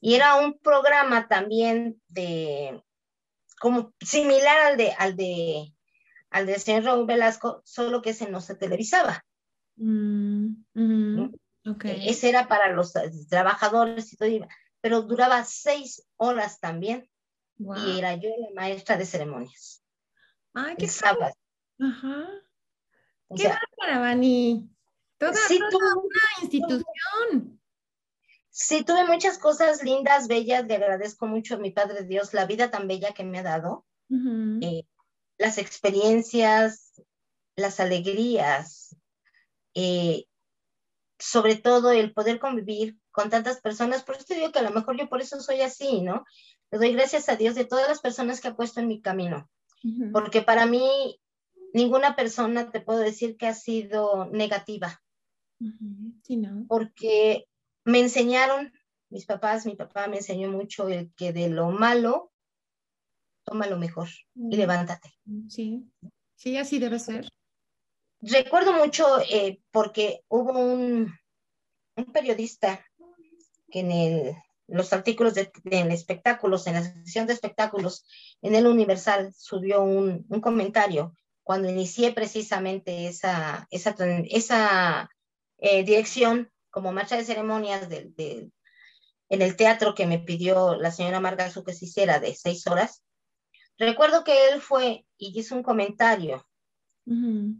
Y 0.00 0.14
era 0.14 0.36
un 0.36 0.58
programa 0.58 1.28
también 1.28 2.00
de, 2.08 2.82
como 3.60 3.92
similar 4.00 4.58
al 4.60 4.76
de, 4.78 4.92
al 4.92 5.16
de, 5.16 5.74
al 6.30 6.46
del 6.46 6.58
señor 6.58 6.84
Raúl 6.84 7.06
Velasco, 7.06 7.60
solo 7.66 8.00
que 8.00 8.10
ese 8.10 8.30
no 8.30 8.40
se 8.40 8.54
televisaba. 8.54 9.22
Mm, 9.76 10.64
ujú. 10.74 11.38
Ok. 11.66 11.84
Ese 11.84 12.30
era 12.30 12.48
para 12.48 12.72
los 12.72 12.94
trabajadores 13.28 14.10
y 14.14 14.16
todo, 14.16 14.28
pero 14.80 15.02
duraba 15.02 15.44
seis 15.44 16.06
horas 16.16 16.60
también 16.60 17.08
Wow. 17.58 17.76
y 17.76 17.98
era 17.98 18.14
yo 18.14 18.30
la 18.38 18.48
maestra 18.54 18.96
de 18.96 19.04
ceremonias. 19.04 19.82
Ay, 20.54 20.76
qué 20.78 20.88
sábado. 20.88 21.34
Ajá. 21.78 22.26
O 23.28 23.34
Qué 23.36 23.48
bárbara, 23.48 24.00
Vani. 24.00 24.66
Toda, 25.18 25.34
sí 25.34 25.58
toda 25.58 25.70
tuve, 25.70 25.92
una 25.94 26.42
institución. 26.42 27.60
sí 28.48 28.82
tuve 28.82 29.04
muchas 29.06 29.36
cosas 29.36 29.82
lindas, 29.82 30.26
bellas, 30.26 30.66
le 30.66 30.76
agradezco 30.76 31.26
mucho 31.26 31.56
a 31.56 31.58
mi 31.58 31.70
Padre 31.70 32.04
Dios 32.04 32.32
la 32.32 32.46
vida 32.46 32.70
tan 32.70 32.88
bella 32.88 33.12
que 33.12 33.24
me 33.24 33.40
ha 33.40 33.42
dado, 33.42 33.84
eh, 34.10 34.84
las 35.36 35.58
experiencias, 35.58 36.98
las 37.56 37.78
alegrías, 37.78 38.96
eh, 39.74 40.24
sobre 41.18 41.56
todo 41.56 41.90
el 41.92 42.14
poder 42.14 42.40
convivir 42.40 42.96
con 43.20 43.30
tantas 43.30 43.60
personas. 43.60 44.02
Por 44.02 44.16
eso 44.16 44.24
te 44.24 44.34
digo 44.34 44.50
que 44.50 44.60
a 44.60 44.62
lo 44.62 44.70
mejor 44.70 44.96
yo 44.96 45.08
por 45.08 45.20
eso 45.20 45.40
soy 45.40 45.60
así, 45.60 46.00
¿no? 46.00 46.24
Le 46.70 46.78
doy 46.78 46.92
gracias 46.94 47.28
a 47.28 47.36
Dios 47.36 47.54
de 47.54 47.66
todas 47.66 47.86
las 47.86 48.00
personas 48.00 48.40
que 48.40 48.48
ha 48.48 48.56
puesto 48.56 48.80
en 48.80 48.88
mi 48.88 49.02
camino, 49.02 49.50
porque 50.12 50.40
para 50.40 50.66
mí 50.66 51.20
ninguna 51.74 52.16
persona 52.16 52.70
te 52.70 52.80
puedo 52.80 53.00
decir 53.00 53.36
que 53.36 53.46
ha 53.46 53.54
sido 53.54 54.26
negativa. 54.26 55.02
Sí, 56.22 56.38
¿no? 56.38 56.64
porque 56.66 57.46
me 57.84 58.00
enseñaron, 58.00 58.72
mis 59.10 59.26
papás, 59.26 59.66
mi 59.66 59.76
papá 59.76 60.06
me 60.06 60.16
enseñó 60.16 60.50
mucho 60.50 60.88
el 60.88 61.12
que 61.14 61.34
de 61.34 61.50
lo 61.50 61.70
malo, 61.70 62.32
toma 63.44 63.66
lo 63.66 63.76
mejor 63.76 64.08
y 64.34 64.56
levántate. 64.56 65.12
Sí. 65.48 65.84
Sí, 66.36 66.56
así 66.56 66.78
debe 66.78 66.98
ser. 66.98 67.28
Recuerdo 68.22 68.72
mucho 68.72 69.04
eh, 69.30 69.60
porque 69.70 70.22
hubo 70.28 70.58
un, 70.58 71.12
un 71.96 72.04
periodista 72.06 72.82
que 73.70 73.80
en 73.80 73.92
el- 73.92 74.34
los 74.68 74.92
artículos 74.92 75.34
de, 75.34 75.50
en 75.64 75.90
espectáculos, 75.90 76.66
en 76.68 76.74
la 76.74 76.82
sección 76.84 77.26
de 77.26 77.32
espectáculos, 77.32 78.04
en 78.40 78.54
el 78.54 78.66
Universal, 78.66 79.32
subió 79.36 79.82
un, 79.82 80.24
un 80.28 80.40
comentario 80.40 81.16
cuando 81.42 81.68
inicié 81.68 82.12
precisamente 82.12 83.08
esa, 83.08 83.66
esa, 83.70 83.96
esa 84.30 85.10
eh, 85.58 85.82
dirección 85.84 86.52
como 86.70 86.92
marcha 86.92 87.16
de 87.16 87.24
ceremonias 87.24 87.88
del- 87.88 88.14
del- 88.14 88.52
en 89.28 89.42
el 89.42 89.56
teatro 89.56 89.94
que 89.94 90.06
me 90.06 90.18
pidió 90.20 90.76
la 90.76 90.90
señora 90.92 91.18
Margazu 91.20 91.64
que 91.64 91.72
se 91.74 91.86
hiciera 91.86 92.20
de 92.20 92.34
seis 92.34 92.66
horas. 92.68 93.02
Recuerdo 93.78 94.22
que 94.24 94.50
él 94.50 94.60
fue 94.60 95.04
y 95.18 95.38
hizo 95.38 95.54
un 95.56 95.62
comentario 95.62 96.46
Ujú. 97.06 97.56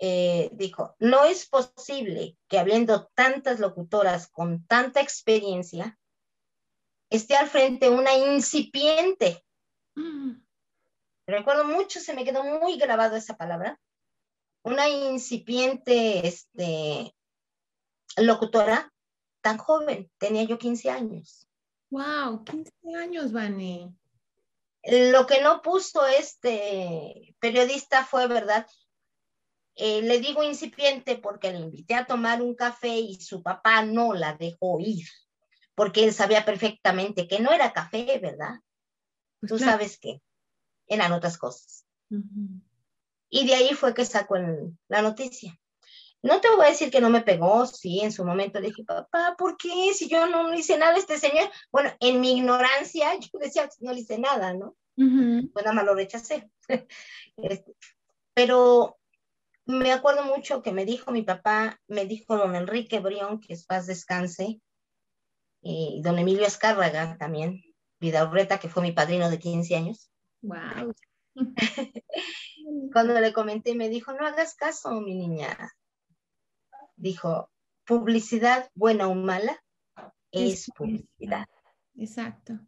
Eh, 0.00 0.50
dijo, 0.52 0.96
no 0.98 1.24
es 1.24 1.46
posible 1.48 2.36
que 2.48 2.58
habiendo 2.58 3.06
tantas 3.14 3.60
locutoras 3.60 4.28
con 4.28 4.66
tanta 4.66 5.00
experiencia, 5.00 5.98
esté 7.10 7.36
al 7.36 7.48
frente 7.48 7.88
una 7.88 8.14
incipiente 8.14 9.44
Recuerdo 11.26 11.64
mucho, 11.64 12.00
se 12.00 12.14
me 12.14 12.24
quedó 12.24 12.42
muy 12.42 12.76
grabado 12.76 13.16
esa 13.16 13.36
palabra. 13.36 13.80
Una 14.62 14.88
incipiente 14.88 16.26
este, 16.26 17.14
locutora 18.16 18.92
tan 19.40 19.56
joven, 19.56 20.10
tenía 20.18 20.42
yo 20.42 20.58
15 20.58 20.90
años. 20.90 21.48
Wow, 21.90 22.44
15 22.44 22.72
años, 22.98 23.32
Vani. 23.32 23.94
Lo 24.82 25.26
que 25.26 25.40
no 25.42 25.62
puso 25.62 26.06
este 26.06 27.36
periodista 27.38 28.04
fue, 28.04 28.26
¿verdad? 28.26 28.66
Eh, 29.82 30.02
le 30.02 30.20
digo 30.20 30.42
incipiente 30.42 31.16
porque 31.16 31.50
le 31.50 31.60
invité 31.60 31.94
a 31.94 32.04
tomar 32.04 32.42
un 32.42 32.54
café 32.54 32.98
y 32.98 33.14
su 33.18 33.42
papá 33.42 33.82
no 33.82 34.12
la 34.12 34.34
dejó 34.34 34.78
ir, 34.78 35.08
porque 35.74 36.04
él 36.04 36.12
sabía 36.12 36.44
perfectamente 36.44 37.26
que 37.26 37.40
no 37.40 37.50
era 37.50 37.72
café, 37.72 38.18
¿verdad? 38.20 38.60
Pues 39.40 39.48
Tú 39.48 39.58
sabes 39.58 39.98
que 39.98 40.20
eran 40.86 41.12
otras 41.12 41.38
cosas. 41.38 41.86
Y 43.30 43.46
de 43.46 43.54
ahí 43.54 43.70
fue 43.70 43.94
que 43.94 44.04
sacó 44.04 44.36
la 44.88 45.00
noticia. 45.00 45.58
No 46.22 46.42
te 46.42 46.50
voy 46.50 46.66
a 46.66 46.70
decir 46.70 46.90
que 46.90 47.00
no 47.00 47.08
me 47.08 47.22
pegó, 47.22 47.64
sí, 47.64 48.00
en 48.00 48.12
su 48.12 48.22
momento 48.22 48.60
le 48.60 48.66
dije, 48.66 48.84
papá, 48.84 49.34
¿por 49.38 49.56
qué? 49.56 49.94
Si 49.94 50.10
yo 50.10 50.26
no, 50.26 50.52
hice 50.52 50.76
nada 50.76 50.98
este 50.98 51.18
señor. 51.18 51.48
Bueno, 51.72 51.90
en 52.00 52.20
mi 52.20 52.36
ignorancia, 52.36 53.12
yo 53.18 53.38
decía, 53.38 53.66
no 53.78 53.94
le 53.94 54.00
hice 54.00 54.18
nada, 54.18 54.52
¿no? 54.52 54.76
Pues 54.94 55.64
nada 55.64 55.72
más 55.72 55.86
lo 55.86 55.94
rechacé. 55.94 56.50
Este, 57.36 57.74
pero 58.34 58.99
me 59.66 59.92
acuerdo 59.92 60.24
mucho 60.24 60.62
que 60.62 60.72
me 60.72 60.84
dijo 60.84 61.10
mi 61.12 61.22
papá, 61.22 61.80
me 61.86 62.06
dijo 62.06 62.36
don 62.36 62.54
Enrique 62.56 63.00
Brión, 63.00 63.40
que 63.40 63.52
es 63.52 63.66
paz 63.66 63.86
descanse, 63.86 64.60
y 65.62 66.00
don 66.02 66.18
Emilio 66.18 66.46
Escárraga 66.46 67.16
también, 67.18 67.62
vida 68.00 68.24
Vidaurreta, 68.24 68.58
que 68.58 68.68
fue 68.68 68.82
mi 68.82 68.92
padrino 68.92 69.30
de 69.30 69.38
15 69.38 69.76
años. 69.76 70.10
Wow. 70.42 70.94
Cuando 72.92 73.20
le 73.20 73.32
comenté, 73.32 73.74
me 73.74 73.88
dijo, 73.88 74.12
no 74.12 74.26
hagas 74.26 74.54
caso, 74.54 75.00
mi 75.00 75.14
niña, 75.14 75.72
dijo, 76.96 77.50
publicidad 77.84 78.70
buena 78.74 79.08
o 79.08 79.14
mala 79.14 79.62
es, 80.30 80.70
publicidad. 80.76 81.46
Exacto. 81.96 82.58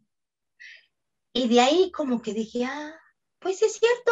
Y 1.33 1.47
de 1.47 1.61
ahí 1.61 1.91
como 1.91 2.21
que 2.21 2.33
dije, 2.33 2.65
ah, 2.65 2.93
pues 3.39 3.61
es 3.61 3.73
cierto. 3.73 4.11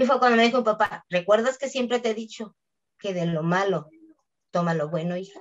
Y 0.00 0.06
fue 0.06 0.18
cuando 0.18 0.36
me 0.36 0.44
dijo 0.44 0.64
papá, 0.64 1.04
¿recuerdas 1.08 1.58
que 1.58 1.68
siempre 1.68 2.00
te 2.00 2.10
he 2.10 2.14
dicho 2.14 2.56
que 2.98 3.12
de 3.14 3.26
lo 3.26 3.42
malo 3.42 3.88
toma 4.50 4.74
lo 4.74 4.88
bueno, 4.88 5.16
hija? 5.16 5.40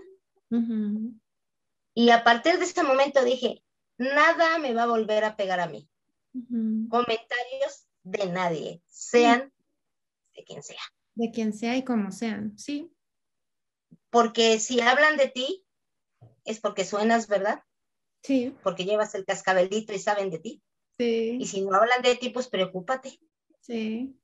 Y 1.93 2.09
a 2.09 2.23
partir 2.23 2.59
de 2.59 2.65
ese 2.65 2.83
momento 2.83 3.23
dije, 3.23 3.63
nada 3.97 4.57
me 4.59 4.73
va 4.73 4.83
a 4.83 4.87
volver 4.87 5.23
a 5.23 5.35
pegar 5.35 5.59
a 5.59 5.67
mí. 5.67 5.89
Comentarios 6.31 7.87
de 8.03 8.25
nadie, 8.27 8.81
sean 8.87 9.51
de 10.35 10.43
quien 10.43 10.61
sea. 10.61 10.81
De 11.15 11.31
quien 11.31 11.53
sea 11.53 11.75
y 11.75 11.83
como 11.83 12.11
sean, 12.11 12.57
sí 12.57 12.91
porque 14.09 14.59
si 14.59 14.81
hablan 14.81 15.17
de 15.17 15.27
ti, 15.27 15.65
es 16.45 16.59
porque 16.59 16.85
suenas, 16.85 17.27
¿verdad? 17.27 17.63
Sí. 18.23 18.55
Porque 18.63 18.85
llevas 18.85 19.15
el 19.15 19.25
cascabelito 19.25 19.93
y 19.93 19.99
saben 19.99 20.29
de 20.29 20.39
ti. 20.39 20.61
Sí. 20.97 21.37
Y 21.39 21.45
si 21.47 21.61
no 21.61 21.75
hablan 21.75 22.01
de 22.01 22.15
ti, 22.15 22.29
pues 22.29 22.47
preocúpate. 22.47 23.19
Sí. 23.61 24.15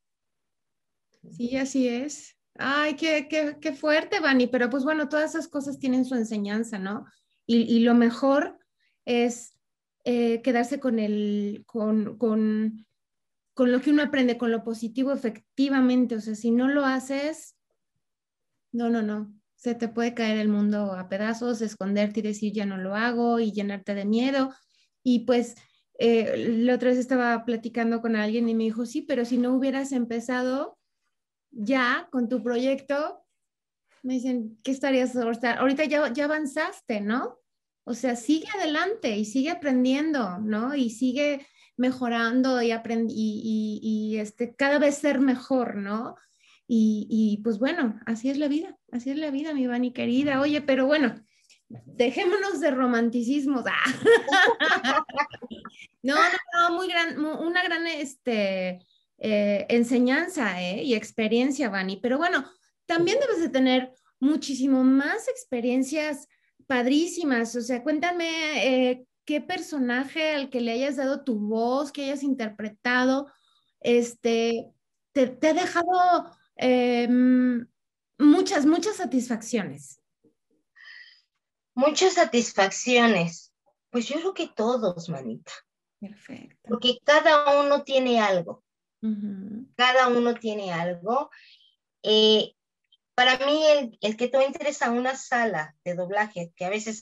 Sí, 1.32 1.58
así 1.58 1.88
es. 1.88 2.38
Ay, 2.56 2.96
qué, 2.96 3.28
qué, 3.30 3.58
qué 3.60 3.74
fuerte, 3.74 4.20
Vani, 4.20 4.48
pero 4.48 4.70
pues 4.70 4.84
bueno, 4.84 5.10
todas 5.10 5.32
esas 5.32 5.48
cosas 5.48 5.80
tienen 5.80 6.06
su 6.06 6.16
enseñanza, 6.16 6.80
¿no? 6.80 7.06
Y, 7.48 7.80
lo 7.80 7.94
mejor 7.94 8.58
es 9.06 9.56
eh, 10.04 10.42
quedarse 10.42 10.80
con, 10.80 10.98
el, 10.98 11.64
con, 11.68 12.18
con, 12.18 12.88
con 13.54 13.72
lo 13.72 13.82
que 13.82 13.92
uno 13.92 14.02
aprende, 14.02 14.38
con 14.38 14.52
lo 14.52 14.64
positivo, 14.64 15.12
efectivamente. 15.12 16.16
O 16.16 16.22
sea, 16.22 16.34
si 16.34 16.50
no 16.50 16.68
lo 16.68 16.86
haces, 16.86 17.56
no, 18.72 18.90
no, 18.90 19.04
no 19.04 19.36
se 19.66 19.74
te 19.74 19.88
puede 19.88 20.14
caer 20.14 20.38
el 20.38 20.48
mundo 20.48 20.94
a 20.94 21.10
pedazos, 21.10 21.60
esconderte 21.62 22.20
y 22.20 22.24
decir 22.24 22.54
ya 22.54 22.68
no 22.68 22.78
lo 22.78 22.94
hago 22.94 23.40
y 23.40 23.52
llenarte 23.52 23.96
de 23.96 24.06
miedo. 24.06 24.54
Y 25.02 25.26
pues 25.26 25.56
eh, 25.98 26.54
la 26.60 26.76
otra 26.76 26.90
vez 26.90 27.00
estaba 27.00 27.46
platicando 27.46 28.00
con 28.00 28.16
alguien 28.16 28.48
y 28.48 28.54
me 28.54 28.66
dijo, 28.66 28.86
sí, 28.86 29.02
pero 29.02 29.26
si 29.26 29.40
no 29.40 29.56
hubieras 29.56 29.92
empezado 29.92 30.78
ya 31.56 32.08
con 32.12 32.30
tu 32.30 32.44
proyecto, 32.44 33.24
me 34.04 34.16
dicen, 34.16 34.60
¿qué 34.64 34.72
estarías 34.72 35.16
ahorita? 35.16 35.86
ya, 35.86 36.14
ya 36.14 36.26
avanzaste, 36.26 37.02
¿no? 37.02 37.40
O 37.86 37.94
sea, 37.94 38.16
sigue 38.16 38.48
adelante 38.56 39.16
y 39.16 39.26
sigue 39.26 39.52
aprendiendo, 39.52 40.38
¿no? 40.40 40.76
Y 40.76 40.90
sigue 40.90 41.46
mejorando 41.78 42.62
y, 42.62 42.72
y, 42.72 43.80
y, 43.82 44.18
este, 44.18 44.56
cada 44.56 44.80
vez 44.80 44.98
ser 44.98 45.20
mejor, 45.20 45.76
¿no? 45.76 46.16
Y, 46.68 47.42
pues 47.44 47.60
bueno, 47.60 48.00
así 48.08 48.30
es 48.30 48.38
la 48.38 48.48
vida, 48.48 48.76
así 48.92 49.12
es 49.12 49.18
la 49.18 49.30
vida, 49.30 49.54
mi 49.54 49.68
Vani 49.68 49.94
querida. 49.94 50.42
Oye, 50.42 50.62
pero 50.62 50.88
bueno, 50.88 51.16
dejémonos 51.70 52.60
de 52.60 52.72
romanticismo. 52.72 53.64
no, 56.04 56.16
no, 56.16 56.22
no, 56.54 56.76
muy 56.76 56.88
gran, 56.88 57.24
una 57.24 57.64
gran 57.64 57.86
este, 57.86 58.80
eh, 59.18 59.66
enseñanza 59.70 60.62
¿eh? 60.62 60.84
y 60.84 60.96
experiencia, 60.96 61.70
Vani. 61.70 61.98
Pero 61.98 62.18
bueno, 62.18 62.50
también 62.86 63.20
debes 63.20 63.42
de 63.42 63.50
tener 63.50 63.92
muchísimo 64.20 64.84
más 64.84 65.28
experiencias 65.28 66.28
padrísimas. 66.68 67.56
O 67.56 67.62
sea, 67.62 67.84
cuéntame 67.84 68.90
eh, 68.90 69.06
qué 69.26 69.42
personaje 69.42 70.36
al 70.36 70.50
que 70.50 70.62
le 70.62 70.72
hayas 70.72 70.96
dado 70.96 71.24
tu 71.24 71.40
voz, 71.40 71.92
que 71.92 72.06
hayas 72.06 72.24
interpretado, 72.24 73.32
este, 73.80 74.72
te, 75.14 75.28
te 75.28 75.48
ha 75.50 75.54
dejado 75.54 76.32
Em, 76.56 77.68
muchas, 78.18 78.66
muchas 78.66 78.98
satisfacciones. 78.98 80.02
Muchas 81.74 82.14
satisfacciones. 82.14 83.54
Pues 83.90 84.08
yo 84.08 84.16
creo 84.16 84.34
que 84.34 84.48
todos, 84.48 85.10
manita. 85.10 85.52
Perfecto. 86.00 86.58
Porque 86.70 87.00
cada 87.04 87.62
uno 87.62 87.84
tiene 87.84 88.20
algo. 88.20 88.64
Cada 89.76 90.08
uno 90.08 90.34
tiene 90.36 90.72
algo. 90.72 91.30
Eh, 92.04 92.56
para 93.16 93.38
mí, 93.46 93.64
el, 94.02 94.18
que 94.18 94.28
tú 94.28 94.42
entres 94.42 94.82
a 94.82 94.92
una 94.92 95.16
sala 95.16 95.76
de 95.86 95.96
doblaje, 95.96 96.52
que 96.56 96.66
a 96.66 96.70
veces 96.70 97.02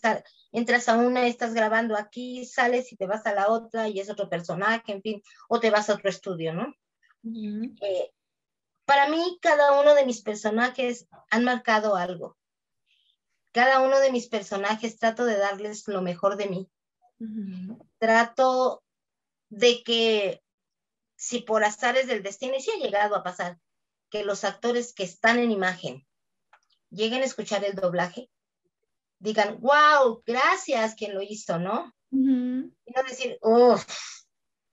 entras 0.51 0.87
a 0.87 0.97
una, 0.97 1.25
estás 1.25 1.53
grabando 1.55 1.97
aquí, 1.97 2.45
sales 2.45 2.91
y 2.91 2.95
te 2.95 3.07
vas 3.07 3.25
a 3.25 3.33
la 3.33 3.49
otra 3.49 3.87
y 3.87 3.99
es 3.99 4.09
otro 4.09 4.29
personaje, 4.29 4.91
en 4.91 5.01
fin, 5.01 5.21
o 5.49 5.59
te 5.59 5.71
vas 5.71 5.89
a 5.89 5.95
otro 5.95 6.09
estudio, 6.09 6.53
¿no? 6.53 6.73
para 8.85 9.07
mí 9.07 9.39
cada 9.41 9.79
uno 9.79 9.95
de 9.95 10.05
mis 10.05 10.21
personajes 10.21 11.07
han 11.31 11.45
marcado 11.45 11.95
algo. 11.95 12.37
Cada 13.53 13.79
uno 13.79 13.99
de 13.99 14.11
mis 14.11 14.27
personajes 14.27 14.97
trato 14.97 15.25
de 15.25 15.37
darles 15.37 15.87
lo 15.87 16.01
mejor 16.01 16.37
de 16.37 16.47
mí. 16.47 16.69
Trato 17.97 18.83
de 19.49 19.83
que 19.83 20.42
si 21.23 21.39
por 21.39 21.63
azares 21.63 22.07
del 22.07 22.21
destino, 22.21 22.57
y 22.57 22.61
si 22.61 22.71
ha 22.71 22.75
llegado 22.75 23.15
a 23.15 23.23
pasar, 23.23 23.57
que 24.09 24.25
los 24.25 24.43
actores 24.43 24.93
que 24.93 25.03
están 25.03 25.39
en 25.39 25.51
imagen 25.51 26.05
lleguen 26.89 27.21
a 27.21 27.25
escuchar 27.25 27.63
el 27.63 27.75
doblaje, 27.75 28.29
digan, 29.19 29.57
wow, 29.61 30.21
gracias 30.25 30.95
quien 30.95 31.13
lo 31.13 31.21
hizo, 31.21 31.59
¿no? 31.59 31.93
Y 32.11 32.17
no 32.17 33.03
decir, 33.07 33.37
uff, 33.41 33.85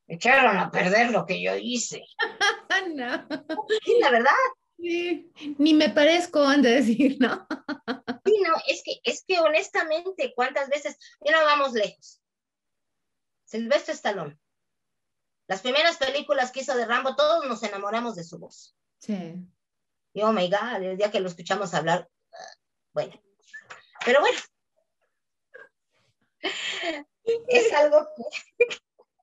echaron 0.08 0.56
a 0.56 0.72
perder 0.72 1.12
lo 1.12 1.24
que 1.24 1.40
yo 1.40 1.54
hice. 1.54 2.02
no. 2.96 3.28
Sí, 3.84 3.98
la 4.00 4.10
verdad. 4.10 4.30
Sí, 4.76 5.30
ni 5.56 5.72
me 5.72 5.90
parezco, 5.90 6.42
han 6.42 6.62
de 6.62 6.70
decir, 6.70 7.16
¿no? 7.20 7.46
sí, 8.24 8.42
no, 8.44 8.54
es 8.66 8.82
que, 8.84 8.98
es 9.04 9.22
que 9.24 9.38
honestamente, 9.38 10.32
¿cuántas 10.34 10.68
veces? 10.68 10.98
Ya 11.20 11.30
no 11.30 11.44
vamos 11.44 11.74
lejos. 11.74 12.20
Silvestre 13.44 13.94
Stallone. 13.94 14.36
Las 15.50 15.62
primeras 15.62 15.96
películas 15.96 16.52
que 16.52 16.60
hizo 16.60 16.76
de 16.76 16.86
Rambo, 16.86 17.16
todos 17.16 17.44
nos 17.44 17.60
enamoramos 17.64 18.14
de 18.14 18.22
su 18.22 18.38
voz. 18.38 18.76
Sí. 19.00 19.34
Y 20.12 20.22
oh 20.22 20.32
my 20.32 20.48
God, 20.48 20.80
el 20.80 20.96
día 20.96 21.10
que 21.10 21.18
lo 21.18 21.26
escuchamos 21.26 21.74
hablar, 21.74 22.08
bueno. 22.92 23.20
Pero 24.04 24.20
bueno. 24.20 24.38
es 27.48 27.72
algo 27.72 28.06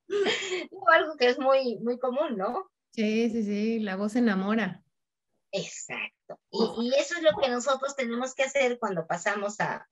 algo 0.88 1.16
que 1.18 1.30
es 1.30 1.40
muy, 1.40 1.78
muy 1.78 1.98
común, 1.98 2.36
¿no? 2.36 2.70
Sí, 2.92 3.30
sí, 3.30 3.44
sí, 3.44 3.80
la 3.80 3.96
voz 3.96 4.18
enamora. 4.18 4.84
Exacto. 5.54 6.42
Y, 6.52 6.94
eso 6.98 7.16
es 7.16 7.24
lo 7.24 7.40
que 7.40 7.48
nosotros 7.48 7.96
tenemos 7.96 8.36
que 8.36 8.44
hacer 8.44 8.80
cuando 8.80 9.08
pasamos 9.08 9.62
a, 9.62 9.88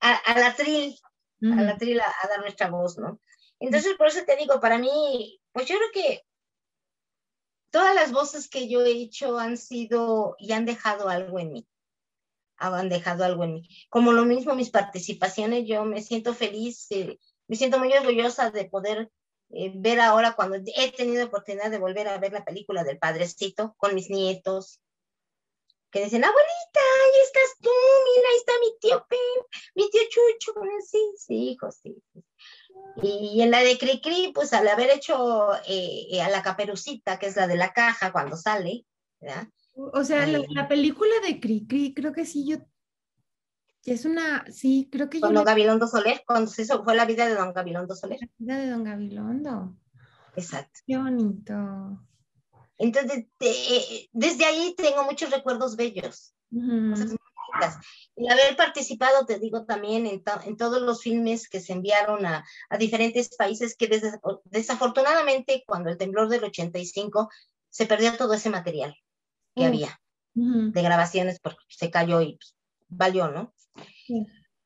a, 0.00 0.38
la 0.40 0.56
tril, 0.56 0.98
a 1.40 1.62
la 1.62 1.78
tril 1.78 2.00
a, 2.00 2.12
dar 2.28 2.40
nuestra 2.40 2.68
voz, 2.68 2.98
¿no? 2.98 3.20
Entonces, 3.60 3.94
por 3.96 4.08
eso 4.08 4.24
te 4.24 4.34
digo, 4.34 4.58
para 4.58 4.76
mí, 4.76 5.38
pues 5.52 5.66
yo 5.66 5.76
creo 5.76 5.90
que 5.92 6.24
todas 7.70 7.94
las 7.94 8.12
voces 8.12 8.48
que 8.48 8.68
yo 8.68 8.84
he 8.84 8.90
hecho 8.90 9.38
han 9.38 9.56
sido 9.56 10.36
y 10.38 10.52
han 10.52 10.66
dejado 10.66 11.08
algo 11.08 11.38
en 11.38 11.52
mí. 11.52 11.68
Han 12.56 12.88
dejado 12.88 13.24
algo 13.24 13.44
en 13.44 13.54
mí. 13.54 13.68
Como 13.88 14.12
lo 14.12 14.24
mismo 14.24 14.54
mis 14.54 14.70
participaciones, 14.70 15.66
yo 15.66 15.84
me 15.84 16.02
siento 16.02 16.34
feliz, 16.34 16.86
eh, 16.90 17.18
me 17.48 17.56
siento 17.56 17.78
muy 17.78 17.92
orgullosa 17.92 18.50
de 18.50 18.66
poder 18.66 19.10
eh, 19.50 19.72
ver 19.74 20.00
ahora 20.00 20.34
cuando 20.34 20.56
he 20.56 20.92
tenido 20.92 21.26
oportunidad 21.26 21.70
de 21.70 21.78
volver 21.78 22.08
a 22.08 22.18
ver 22.18 22.32
la 22.32 22.44
película 22.44 22.84
del 22.84 22.98
padrecito 22.98 23.74
con 23.78 23.94
mis 23.94 24.10
nietos, 24.10 24.80
que 25.90 26.04
dicen, 26.04 26.24
abuelita, 26.24 26.80
ahí 26.80 27.20
estás 27.22 27.56
tú, 27.60 27.70
mira, 27.70 28.28
ahí 28.30 28.36
está 28.36 28.52
mi 28.60 28.78
tío 28.80 29.06
Pen, 29.08 29.62
mi 29.74 29.90
tío 29.90 30.00
Chucho, 30.08 30.54
sí, 30.90 30.98
sí, 31.18 31.50
hijo, 31.50 31.70
sí. 31.70 31.94
Y 33.02 33.40
en 33.40 33.50
la 33.50 33.60
de 33.60 33.78
Cricri, 33.78 34.32
pues 34.34 34.52
al 34.52 34.68
haber 34.68 34.90
hecho 34.90 35.54
eh, 35.66 36.06
eh, 36.10 36.20
a 36.20 36.28
la 36.28 36.42
caperucita, 36.42 37.18
que 37.18 37.26
es 37.26 37.36
la 37.36 37.46
de 37.46 37.56
la 37.56 37.72
caja 37.72 38.12
cuando 38.12 38.36
sale, 38.36 38.84
¿verdad? 39.20 39.48
O 39.74 40.04
sea, 40.04 40.26
la, 40.26 40.42
la 40.50 40.68
película 40.68 41.12
de 41.26 41.40
Cricri, 41.40 41.94
creo 41.94 42.12
que 42.12 42.26
sí, 42.26 42.46
yo 42.46 42.58
es 43.84 44.04
una, 44.04 44.44
sí, 44.50 44.88
creo 44.92 45.10
que 45.10 45.20
Con 45.20 45.34
Don 45.34 45.44
Gabilondo 45.44 45.88
Soler, 45.88 46.22
cuando 46.26 46.50
se 46.50 46.62
hizo, 46.62 46.84
fue 46.84 46.94
la 46.94 47.04
vida 47.04 47.26
de 47.26 47.34
Don 47.34 47.52
Gabilondo 47.52 47.96
Soler. 47.96 48.18
La 48.20 48.28
vida 48.38 48.58
de 48.58 48.70
Don 48.70 48.84
Gabilondo. 48.84 49.76
Exacto. 50.36 50.80
Qué 50.86 50.96
bonito. 50.96 51.54
Entonces, 52.78 53.26
desde 54.12 54.44
ahí 54.44 54.74
tengo 54.76 55.04
muchos 55.04 55.30
recuerdos 55.30 55.76
bellos. 55.76 56.34
Y 58.16 58.28
haber 58.28 58.56
participado, 58.56 59.24
te 59.26 59.38
digo 59.38 59.64
también, 59.64 60.06
en, 60.06 60.22
en, 60.44 60.56
todos 60.56 60.82
los 60.82 61.02
filmes 61.02 61.48
que 61.48 61.60
se 61.60 61.72
enviaron 61.72 62.26
a, 62.26 62.44
a 62.68 62.76
diferentes 62.76 63.34
países 63.36 63.76
que 63.76 63.88
desafortunadamente 64.44 65.64
cuando 65.66 65.90
el 65.90 65.96
temblor 65.96 66.28
del 66.28 66.44
85 66.44 67.30
se 67.70 67.86
perdió 67.86 68.16
todo 68.16 68.34
ese 68.34 68.50
material 68.50 68.94
que 69.54 69.64
había 69.64 69.98
de 70.34 70.82
grabaciones 70.82 71.40
porque 71.40 71.64
se 71.68 71.90
cayó 71.90 72.20
y 72.22 72.36
pues, 72.36 72.56
valió, 72.88 73.28
¿no? 73.28 73.54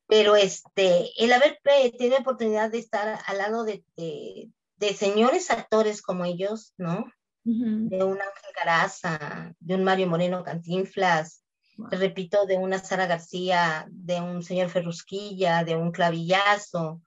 Pero 0.09 0.37
este, 0.37 1.11
el 1.23 1.33
haber 1.33 1.61
tenido 1.99 2.19
oportunidad 2.19 2.71
de 2.71 2.79
estar 2.79 3.19
al 3.27 3.39
lado 3.39 3.65
de, 3.65 3.85
de, 3.97 4.95
señores 4.95 5.51
actores 5.51 6.03
como 6.03 6.25
ellos, 6.25 6.73
¿no? 6.77 7.07
De 7.43 8.03
un 8.03 8.21
Ángel 8.21 8.53
Garaza, 8.57 9.55
de 9.61 9.75
un 9.77 9.85
Mario 9.85 10.09
Moreno 10.09 10.43
Cantinflas, 10.43 11.45
repito, 11.77 12.47
de 12.47 12.57
una 12.57 12.79
Sara 12.79 13.07
García, 13.07 13.87
de 13.91 14.21
un 14.21 14.43
señor 14.43 14.69
Ferrusquilla, 14.69 15.65
de 15.65 15.77
un 15.77 15.93
Clavillazo, 15.93 17.03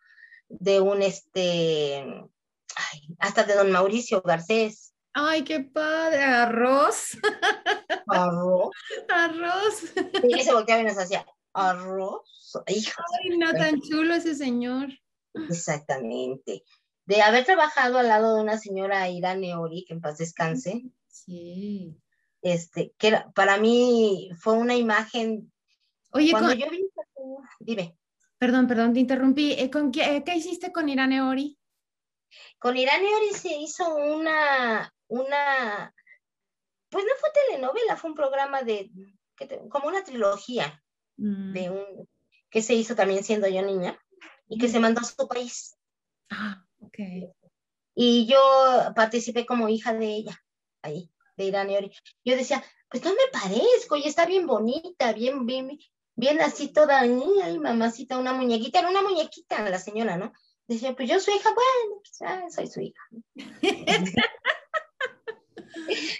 de 0.47 0.80
un 0.80 1.01
este, 1.01 2.05
hasta 3.20 3.43
de 3.43 3.55
don 3.55 3.72
Mauricio 3.72 4.22
Garcés. 4.22 4.93
Ay, 5.13 5.43
qué 5.43 5.61
padre, 5.61 6.24
arroz. 6.24 7.17
Arroz. 8.07 8.70
Arroz. 9.09 9.84
Y 10.24 10.43
se 10.43 10.53
volteaba 10.53 10.82
y 10.82 10.86
nos 10.86 10.97
hacía, 10.97 11.26
arroz. 11.53 12.53
Ay, 12.65 13.38
no 13.38 13.51
tan 13.51 13.82
chulo 13.82 14.13
ese 14.13 14.36
señor. 14.36 14.89
Exactamente. 15.34 16.63
De 17.05 17.22
haber 17.22 17.45
trabajado 17.45 17.97
al 17.97 18.07
lado 18.07 18.36
de 18.36 18.41
una 18.41 18.57
señora 18.57 19.09
Irane 19.09 19.55
Ori, 19.55 19.86
que 19.88 19.93
en 19.93 20.01
paz 20.01 20.17
descanse. 20.17 20.84
Sí. 21.07 21.97
Este, 22.42 22.94
que 22.98 23.22
para 23.36 23.58
mí 23.58 24.30
fue 24.40 24.54
una 24.54 24.76
imagen. 24.76 25.52
Oye, 26.12 26.32
cuando 26.32 26.54
yo 26.54 26.70
vi, 26.70 26.90
dime. 27.60 27.98
Perdón, 28.38 28.68
perdón, 28.68 28.94
te 28.94 29.02
interrumpí. 29.02 29.54
Eh, 29.54 29.70
¿Con 29.70 29.92
qué, 29.92 30.24
qué 30.26 30.36
hiciste 30.36 30.72
con 30.72 30.88
Irane 30.88 31.22
Ori? 31.22 31.58
Con 32.58 32.78
Irane 32.78 33.08
Ori 33.16 33.30
se 33.34 33.56
hizo 33.58 33.96
una, 33.96 34.94
una, 35.08 35.94
pues 36.90 37.04
no 37.04 37.12
fue 37.20 37.30
telenovela, 37.48 37.98
fue 37.98 38.12
un 38.12 38.16
programa 38.16 38.62
de, 38.62 38.90
como 39.70 39.88
una 39.88 40.04
trilogía 40.04 40.82
Mm. 41.20 41.52
de 41.54 41.70
un, 41.70 42.10
que 42.50 42.62
se 42.62 42.74
hizo 42.74 42.96
también 42.96 43.24
siendo 43.24 43.48
yo 43.48 43.62
niña 43.62 44.00
y 44.48 44.58
que 44.58 44.70
se 44.70 44.80
mandó 44.80 45.02
a 45.02 45.04
su 45.04 45.28
país. 45.28 45.78
Ah, 46.30 46.66
ok. 46.80 46.98
Y 47.94 48.26
yo 48.26 48.40
participé 48.96 49.46
como 49.46 49.68
hija 49.68 49.94
de 49.94 50.06
ella, 50.06 50.42
ahí, 50.82 51.12
de 51.40 51.46
Irán 51.46 51.70
Ori. 51.70 51.92
Yo 52.24 52.36
decía, 52.36 52.64
pues 52.90 53.04
no 53.04 53.12
me 53.12 53.28
parezco, 53.32 53.96
y 53.96 54.08
está 54.08 54.26
bien 54.26 54.46
bonita, 54.46 55.14
bien, 55.14 55.46
bien, 55.46 55.80
bien 56.16 56.42
así 56.42 56.72
toda, 56.72 57.00
ay, 57.00 57.60
mamacita, 57.60 58.18
una 58.18 58.34
muñequita, 58.34 58.80
era 58.80 58.90
una 58.90 59.02
muñequita 59.02 59.68
la 59.68 59.80
señora, 59.80 60.18
¿no? 60.18 60.34
Decía, 60.68 60.96
pues 60.96 61.10
yo 61.10 61.20
soy 61.20 61.36
hija, 61.36 61.50
bueno, 61.50 62.02
pues, 62.02 62.22
ah, 62.22 62.44
soy 62.54 62.68
su 62.68 62.82
hija. 62.82 63.02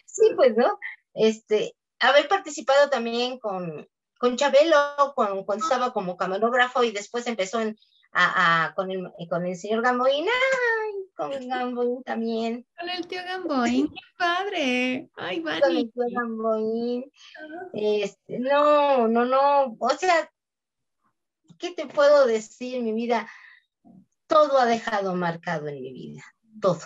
sí, 0.06 0.32
pues, 0.36 0.56
¿no? 0.58 0.80
Este, 1.14 1.76
haber 2.00 2.28
participado 2.28 2.90
también 2.90 3.40
con, 3.40 3.88
con 4.18 4.38
Chabelo 4.38 5.14
cuando, 5.16 5.46
cuando, 5.46 5.66
estaba 5.66 5.94
como 5.94 6.18
camarógrafo 6.18 6.84
y 6.84 6.92
después 6.92 7.28
empezó 7.28 7.60
a, 8.14 8.74
con, 8.76 8.90
el, 8.90 9.12
con 9.30 9.56
señor 9.56 9.84
Gamboín. 9.84 10.26
Con 11.28 11.50
Gamboín 11.50 12.04
también. 12.04 12.66
Con 12.78 12.90
el 12.90 13.08
tío 13.08 13.22
Gamboín, 13.24 13.90
qué 13.90 14.02
padre. 14.18 15.10
Ay, 15.16 15.40
vale. 15.42 15.62
Con 15.62 15.78
el 15.78 15.92
tío 15.92 16.04
Gamboín. 16.12 17.12
Este, 17.74 18.40
no, 18.40 19.08
no, 19.08 19.26
no. 19.26 19.76
O 19.80 19.90
sea, 19.90 20.32
¿qué 21.58 21.72
te 21.72 21.88
puedo 21.88 22.26
decir? 22.26 22.82
Mi 22.82 22.94
vida, 22.94 23.30
todo 24.28 24.60
ha 24.60 24.66
dejado 24.66 25.16
marcado 25.16 25.68
en 25.68 25.82
mi 25.82 25.92
vida. 25.92 26.24
Todo 26.62 26.80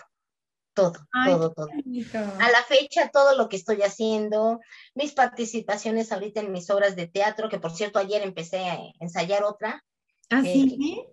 todo, 0.74 1.08
todo, 1.26 1.54
todo. 1.54 1.68
A 2.40 2.52
la 2.52 2.64
fecha, 2.68 3.10
todo 3.10 3.38
lo 3.38 3.48
que 3.48 3.56
estoy 3.56 3.82
haciendo, 3.82 4.60
mis 4.96 5.14
participaciones 5.14 6.12
ahorita 6.12 6.42
en 6.42 6.52
mis 6.52 6.70
obras 6.70 6.96
de 6.96 7.08
teatro, 7.08 7.50
que 7.50 7.60
por 7.60 7.72
cierto 7.72 8.00
ayer 8.00 8.22
empecé 8.22 8.66
a 8.66 8.80
ensayar 9.00 9.44
otra. 9.44 9.84
¿Ah, 10.30 10.42
sí? 10.42 11.06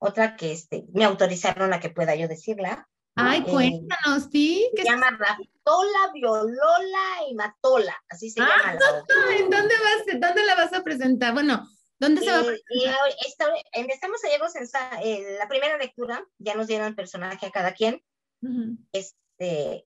Otra 0.00 0.36
que 0.36 0.52
este, 0.52 0.86
me 0.92 1.04
autorizaron 1.04 1.72
a 1.72 1.78
que 1.78 1.90
pueda 1.90 2.14
yo 2.16 2.26
decirla. 2.26 2.88
Ay, 3.14 3.40
eh, 3.46 3.50
cuéntanos, 3.50 4.28
sí. 4.32 4.68
Se 4.74 4.84
llama 4.84 5.10
Raftola, 5.10 6.12
Violola 6.14 7.28
y 7.28 7.34
Matola, 7.34 7.96
así 8.08 8.30
se 8.30 8.40
ah, 8.40 8.48
llama 8.48 8.74
la 8.74 8.90
obra. 8.90 9.36
¿En 9.36 9.50
dónde, 9.50 9.74
vas, 9.74 10.20
dónde 10.20 10.44
la 10.44 10.54
vas 10.54 10.72
a 10.72 10.82
presentar? 10.82 11.34
Bueno, 11.34 11.68
¿Dónde 11.98 12.22
se 12.22 12.30
va 12.30 12.38
a 12.38 12.44
presentar? 12.44 12.96
empezamos 13.72 14.24
ayer 14.24 14.40
eh, 15.02 15.36
la 15.38 15.48
primera 15.48 15.76
lectura, 15.76 16.26
ya 16.38 16.54
nos 16.54 16.66
dieron 16.66 16.88
el 16.88 16.94
personaje 16.94 17.46
a 17.46 17.50
cada 17.50 17.74
quien. 17.74 18.02
Este, 18.92 19.84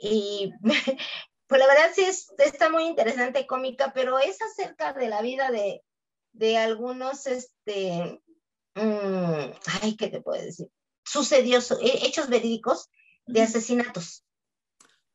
y 0.00 0.50
pues 1.46 1.60
la 1.60 1.66
verdad 1.66 1.90
sí 1.94 2.06
está 2.38 2.70
muy 2.70 2.84
interesante, 2.84 3.46
cómica, 3.46 3.92
pero 3.94 4.18
es 4.18 4.40
acerca 4.40 4.94
de 4.94 5.08
la 5.08 5.20
vida 5.20 5.50
de, 5.50 5.82
de 6.32 6.56
algunos, 6.56 7.26
este, 7.26 8.22
mm, 8.74 9.52
ay, 9.82 9.96
¿qué 9.96 10.08
te 10.08 10.20
puedo 10.20 10.42
decir? 10.42 10.68
Sucedió, 11.04 11.58
hechos 11.80 12.28
verídicos 12.28 12.88
de 13.26 13.42
asesinatos. 13.42 14.24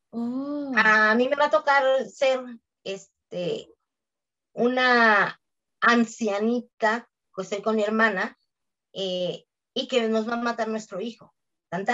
Oh. 0.09 0.71
A 0.75 1.15
mí 1.15 1.27
me 1.27 1.35
va 1.35 1.45
a 1.45 1.49
tocar 1.49 1.83
ser, 2.09 2.41
este, 2.83 3.69
una 4.53 5.39
ancianita, 5.81 7.09
que 7.35 7.41
estoy 7.41 7.61
con 7.61 7.75
mi 7.75 7.83
hermana, 7.83 8.37
eh, 8.93 9.45
y 9.73 9.87
que 9.87 10.07
nos 10.07 10.27
va 10.27 10.33
a 10.33 10.41
matar 10.41 10.69
nuestro 10.69 11.01
hijo. 11.01 11.33
Tan, 11.69 11.85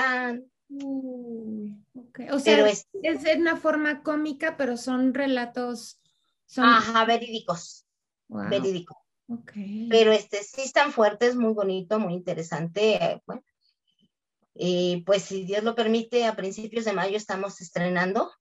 O 0.69 2.39
sea, 2.39 2.69
es, 2.69 2.87
es, 3.01 3.37
una 3.37 3.57
forma 3.57 4.03
cómica, 4.03 4.55
pero 4.55 4.77
son 4.77 5.13
relatos. 5.13 5.99
Son... 6.45 6.65
Ajá, 6.65 7.05
verídicos. 7.05 7.87
Verídico. 9.27 9.89
Pero 9.89 10.11
este 10.11 10.43
sí 10.43 10.61
están 10.61 10.91
fuertes, 10.91 11.35
muy 11.35 11.53
bonito, 11.53 11.99
muy 11.99 12.13
interesante. 12.13 13.21
Bueno, 13.25 13.43
y 14.53 15.03
pues 15.05 15.23
si 15.23 15.45
Dios 15.45 15.63
lo 15.63 15.75
permite, 15.75 16.25
a 16.25 16.35
principios 16.35 16.85
de 16.85 16.93
mayo 16.93 17.17
estamos 17.17 17.61
estrenando. 17.61 18.31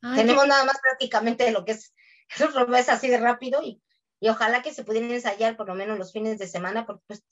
Tenemos 0.00 0.46
nada 0.46 0.64
más 0.64 0.78
prácticamente 0.80 1.50
lo 1.52 1.64
que 1.64 1.72
es, 1.72 1.92
lo 2.54 2.74
es 2.76 2.88
así 2.88 3.08
de 3.08 3.18
rápido 3.18 3.62
y, 3.62 3.82
y, 4.18 4.28
ojalá 4.28 4.62
que 4.62 4.72
se 4.72 4.82
pudieran 4.82 5.10
ensayar 5.10 5.56
por 5.56 5.68
lo 5.68 5.74
menos 5.74 5.98
los 5.98 6.12
fines 6.12 6.38
de 6.38 6.46
semana, 6.46 6.86
porque 6.86 7.04
pues 7.06 7.22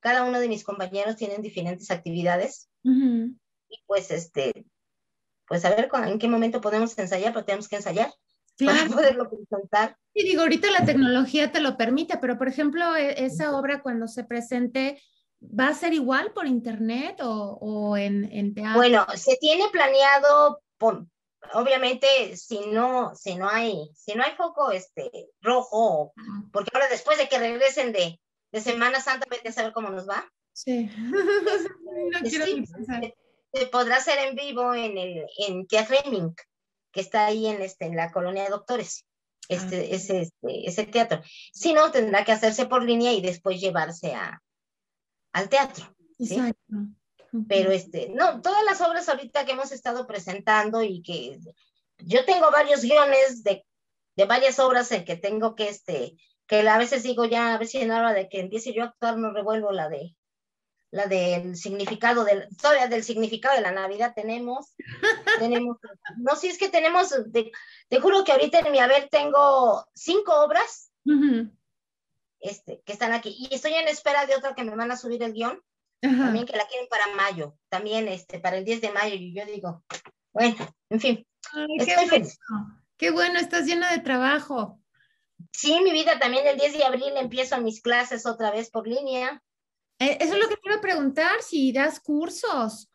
cada 0.00 0.24
uno 0.24 0.40
de 0.40 0.48
mis 0.48 0.64
compañeros 0.64 1.16
tienen 1.16 1.42
diferentes 1.42 1.90
actividades. 1.90 2.68
Y 2.82 3.82
pues, 3.86 4.10
este, 4.10 4.66
pues 5.46 5.64
a 5.64 5.70
ver 5.70 5.90
en 6.06 6.18
qué 6.18 6.28
momento 6.28 6.60
podemos 6.60 6.96
ensayar, 6.98 7.32
pero 7.32 7.44
tenemos 7.44 7.68
que 7.68 7.76
ensayar 7.76 8.12
para 8.66 8.86
poderlo 8.86 9.30
presentar. 9.30 9.96
Y 10.14 10.24
digo, 10.24 10.42
ahorita 10.42 10.70
la 10.70 10.84
tecnología 10.84 11.52
te 11.52 11.60
lo 11.60 11.76
permite, 11.76 12.18
pero 12.18 12.38
por 12.38 12.48
ejemplo, 12.48 12.96
e, 12.96 13.24
esa 13.24 13.56
obra 13.56 13.82
cuando 13.82 14.08
se 14.08 14.24
presente, 14.24 15.02
¿va 15.40 15.68
a 15.68 15.74
ser 15.74 15.94
igual 15.94 16.32
por 16.32 16.46
internet 16.46 17.20
o, 17.22 17.58
o 17.60 17.96
en, 17.96 18.30
en, 18.32 18.54
teatro? 18.54 18.76
Bueno, 18.76 19.06
se 19.14 19.36
tiene 19.36 19.68
planeado, 19.70 20.60
obviamente, 21.54 22.06
si 22.36 22.60
no, 22.66 23.14
si 23.14 23.36
no 23.36 23.48
hay, 23.48 23.90
si 23.94 24.14
no 24.14 24.22
hay 24.22 24.32
foco 24.32 24.70
este, 24.70 25.10
rojo, 25.40 26.12
porque 26.52 26.70
ahora 26.74 26.88
después 26.88 27.18
de 27.18 27.28
que 27.28 27.38
regresen 27.38 27.92
de, 27.92 28.20
de 28.52 28.60
Semana 28.60 29.00
Santa, 29.00 29.26
vete 29.30 29.48
a 29.48 29.52
saber 29.52 29.72
cómo 29.72 29.90
nos 29.90 30.08
va. 30.08 30.28
Sí. 30.52 30.90
no 32.12 32.20
quiero 32.28 32.46
se 33.52 33.66
podrá 33.66 33.96
hacer 33.96 34.18
en 34.18 34.34
vivo 34.36 34.74
en 34.74 34.96
el 34.96 35.26
en 35.48 35.66
Teatro 35.66 35.96
que 36.92 37.00
está 37.00 37.26
ahí 37.26 37.46
en, 37.46 37.62
este, 37.62 37.86
en 37.86 37.96
la 37.96 38.10
colonia 38.10 38.44
de 38.44 38.50
doctores, 38.50 39.06
este, 39.48 39.76
ah. 39.76 39.94
ese, 39.96 40.20
este, 40.22 40.68
ese 40.68 40.86
teatro. 40.86 41.22
Si 41.52 41.72
no, 41.72 41.90
tendrá 41.90 42.24
que 42.24 42.32
hacerse 42.32 42.66
por 42.66 42.84
línea 42.84 43.12
y 43.12 43.20
después 43.20 43.60
llevarse 43.60 44.14
a, 44.14 44.42
al 45.32 45.48
teatro. 45.48 45.94
Exacto. 46.18 46.56
Pero 47.48 47.70
este, 47.70 48.08
no, 48.10 48.40
todas 48.40 48.64
las 48.64 48.80
obras 48.80 49.08
ahorita 49.08 49.44
que 49.44 49.52
hemos 49.52 49.70
estado 49.70 50.06
presentando 50.06 50.82
y 50.82 51.00
que 51.02 51.38
yo 51.98 52.24
tengo 52.24 52.50
varios 52.50 52.82
guiones 52.82 53.44
de, 53.44 53.64
de 54.16 54.24
varias 54.24 54.58
obras 54.58 54.90
en 54.90 55.04
que 55.04 55.16
tengo 55.16 55.54
que, 55.54 55.68
este, 55.68 56.16
que 56.46 56.68
a 56.68 56.78
veces 56.78 57.04
digo 57.04 57.24
ya, 57.24 57.54
a 57.54 57.64
si 57.64 57.78
en 57.78 57.92
hora 57.92 58.12
de 58.12 58.28
que 58.28 58.40
empiece 58.40 58.72
yo 58.72 58.82
a 58.82 58.86
actuar 58.86 59.16
no 59.16 59.32
revuelvo 59.32 59.70
la 59.70 59.88
de 59.88 60.16
la 60.90 61.06
del 61.06 61.56
significado 61.56 62.24
del, 62.24 62.48
todavía 62.56 62.88
del 62.88 63.04
significado 63.04 63.54
de 63.54 63.62
la 63.62 63.70
Navidad 63.70 64.12
tenemos, 64.14 64.74
tenemos, 65.38 65.78
no, 66.18 66.36
si 66.36 66.48
es 66.48 66.58
que 66.58 66.68
tenemos, 66.68 67.14
te, 67.32 68.00
juro 68.00 68.24
que 68.24 68.32
ahorita 68.32 68.60
en 68.60 68.72
mi 68.72 68.78
haber 68.80 69.08
tengo 69.08 69.86
cinco 69.94 70.40
obras, 70.40 70.90
este, 72.40 72.82
que 72.84 72.92
están 72.92 73.12
aquí, 73.12 73.36
y 73.38 73.54
estoy 73.54 73.74
en 73.74 73.88
espera 73.88 74.26
de 74.26 74.36
otra 74.36 74.54
que 74.54 74.64
me 74.64 74.74
van 74.74 74.90
a 74.90 74.96
subir 74.96 75.22
el 75.22 75.32
guion, 75.32 75.62
también 76.00 76.46
que 76.46 76.56
la 76.56 76.66
quieren 76.66 76.88
para 76.88 77.14
mayo, 77.14 77.56
también 77.68 78.08
este, 78.08 78.40
para 78.40 78.56
el 78.56 78.64
10 78.64 78.80
de 78.80 78.90
mayo, 78.90 79.14
y 79.14 79.34
yo 79.34 79.44
digo, 79.44 79.84
bueno, 80.32 80.56
en 80.88 81.00
fin, 81.00 81.26
estoy 81.78 81.94
qué 81.94 82.08
feliz. 82.08 82.38
Bueno. 82.48 82.80
Qué 83.00 83.10
bueno, 83.10 83.38
estás 83.38 83.64
llena 83.64 83.90
de 83.92 84.00
trabajo. 84.00 84.78
Sí, 85.52 85.80
mi 85.82 85.90
vida, 85.90 86.18
también 86.18 86.46
el 86.46 86.58
10 86.58 86.74
de 86.74 86.84
abril 86.84 87.16
empiezo 87.16 87.58
mis 87.58 87.80
clases 87.80 88.26
otra 88.26 88.50
vez 88.50 88.68
por 88.70 88.86
línea. 88.86 89.42
Eh, 90.00 90.16
eso 90.20 90.34
es 90.34 90.40
lo 90.40 90.48
que 90.48 90.56
quiero 90.56 90.80
preguntar, 90.80 91.42
si 91.42 91.72
das 91.72 92.00
cursos, 92.00 92.90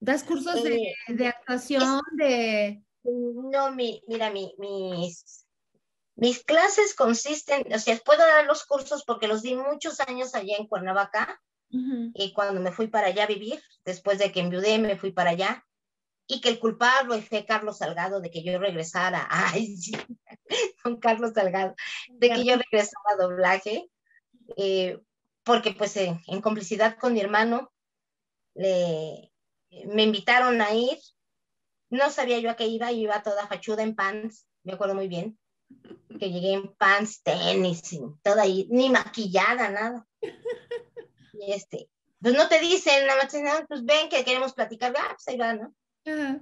das 0.00 0.24
cursos 0.24 0.62
de, 0.64 0.92
eh, 1.08 1.26
actuación, 1.28 2.00
de... 2.12 2.82
No, 3.04 3.70
mi, 3.70 4.02
mira, 4.08 4.30
mi, 4.30 4.52
mis, 4.58 5.46
mis 6.16 6.42
clases 6.44 6.94
consisten, 6.94 7.72
o 7.72 7.78
sea, 7.78 7.96
puedo 8.04 8.18
dar 8.18 8.46
los 8.46 8.64
cursos 8.64 9.04
porque 9.04 9.28
los 9.28 9.42
di 9.42 9.54
muchos 9.54 10.00
años 10.00 10.34
allá 10.34 10.56
en 10.58 10.66
Cuernavaca 10.66 11.40
y 11.70 12.32
cuando 12.32 12.60
me 12.60 12.70
fui 12.70 12.86
para 12.86 13.08
allá 13.08 13.24
a 13.24 13.28
vivir, 13.28 13.60
después 13.84 14.18
de 14.18 14.30
que 14.30 14.40
enviudé, 14.40 14.78
me 14.78 14.96
fui 14.96 15.10
para 15.10 15.30
allá 15.30 15.64
y 16.26 16.40
que 16.40 16.48
el 16.48 16.58
culpable 16.58 17.20
fue 17.22 17.44
Carlos 17.44 17.78
Salgado 17.78 18.20
de 18.20 18.30
que 18.30 18.42
yo 18.42 18.58
regresara, 18.58 19.26
ay, 19.30 19.76
sí, 19.76 19.92
con 20.82 20.98
Carlos 20.98 21.32
Salgado, 21.34 21.74
de 22.08 22.30
que 22.30 22.44
yo 22.44 22.56
regresara 22.56 23.04
a 23.12 23.22
doblaje. 23.22 23.90
Eh, 24.56 25.00
porque 25.44 25.72
pues 25.72 25.96
en, 25.96 26.20
complicidad 26.40 26.98
con 26.98 27.12
mi 27.12 27.20
hermano 27.20 27.72
le, 28.54 29.32
me 29.86 30.02
invitaron 30.02 30.60
a 30.60 30.74
ir. 30.74 30.98
No 31.90 32.10
sabía 32.10 32.38
yo 32.40 32.50
a 32.50 32.56
qué 32.56 32.66
iba, 32.66 32.90
iba 32.92 33.22
toda 33.22 33.46
fachuda 33.46 33.82
en 33.82 33.94
pants, 33.94 34.46
me 34.64 34.72
acuerdo 34.72 34.94
muy 34.94 35.06
bien, 35.06 35.38
que 36.18 36.30
llegué 36.30 36.54
en 36.54 36.74
pants, 36.74 37.22
tenis, 37.22 37.82
toda 38.22 38.42
ahí, 38.42 38.66
ni 38.70 38.90
maquillada, 38.90 39.68
nada. 39.68 40.06
Y 41.34 41.52
este, 41.52 41.88
pues 42.20 42.34
no 42.34 42.48
te 42.48 42.58
dicen, 42.58 43.06
nada 43.06 43.22
más, 43.22 43.64
pues 43.68 43.84
ven 43.84 44.08
que 44.08 44.24
queremos 44.24 44.54
platicar, 44.54 44.92
ah, 44.96 45.14
pues 45.14 45.28
ahí 45.28 45.36
va, 45.36 45.52
¿no? 45.52 45.74
Uh 46.06 46.40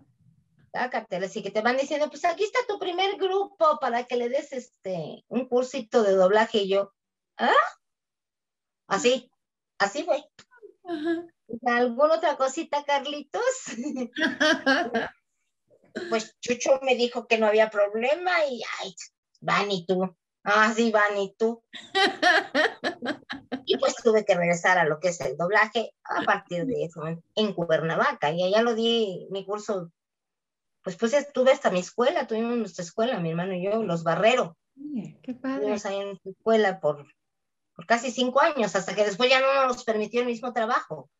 cartel, 0.90 1.24
así 1.24 1.42
que 1.42 1.50
te 1.50 1.60
van 1.60 1.76
diciendo, 1.76 2.08
pues 2.08 2.24
aquí 2.24 2.44
está 2.44 2.60
tu 2.66 2.78
primer 2.78 3.16
grupo 3.16 3.78
para 3.80 4.04
que 4.04 4.16
le 4.16 4.28
des 4.28 4.52
este, 4.52 5.24
un 5.28 5.46
cursito 5.46 6.02
de 6.02 6.14
doblaje 6.14 6.58
y 6.58 6.68
yo, 6.68 6.92
¿ah? 7.38 7.52
Así, 8.92 9.30
así 9.78 10.02
fue. 10.04 10.22
¿Alguna 11.64 12.16
otra 12.16 12.36
cosita, 12.36 12.84
Carlitos? 12.84 13.42
pues 16.10 16.38
Chucho 16.40 16.78
me 16.82 16.94
dijo 16.94 17.26
que 17.26 17.38
no 17.38 17.46
había 17.46 17.70
problema 17.70 18.44
y, 18.44 18.60
ay, 18.80 18.94
van 19.40 19.70
y 19.70 19.86
tú. 19.86 20.14
Ah, 20.44 20.74
sí, 20.76 20.92
van 20.92 21.16
y 21.16 21.34
tú. 21.38 21.64
y 23.64 23.78
pues 23.78 23.94
tuve 23.96 24.26
que 24.26 24.34
regresar 24.34 24.76
a 24.76 24.84
lo 24.84 25.00
que 25.00 25.08
es 25.08 25.22
el 25.22 25.38
doblaje 25.38 25.94
a 26.04 26.22
partir 26.24 26.66
de 26.66 26.84
eso 26.84 27.00
en 27.34 27.54
Cuernavaca. 27.54 28.30
Y 28.30 28.42
allá 28.42 28.60
lo 28.60 28.74
di 28.74 29.26
mi 29.30 29.46
curso. 29.46 29.90
Pues 30.82 30.96
pues 30.96 31.14
estuve 31.14 31.52
hasta 31.52 31.70
mi 31.70 31.78
escuela, 31.78 32.26
tuvimos 32.26 32.58
nuestra 32.58 32.84
escuela, 32.84 33.18
mi 33.20 33.30
hermano 33.30 33.54
y 33.54 33.64
yo, 33.64 33.82
los 33.84 34.04
Barrero. 34.04 34.58
Qué 35.22 35.32
padre. 35.32 35.54
Estuvimos 35.54 35.86
ahí 35.86 35.96
en 35.96 36.20
su 36.20 36.28
escuela 36.28 36.78
por 36.78 37.06
por 37.82 37.86
casi 37.88 38.12
cinco 38.12 38.40
años, 38.40 38.76
hasta 38.76 38.94
que 38.94 39.04
después 39.04 39.28
ya 39.28 39.40
no 39.40 39.66
nos 39.66 39.82
permitió 39.82 40.20
el 40.20 40.26
mismo 40.26 40.52
trabajo, 40.52 41.10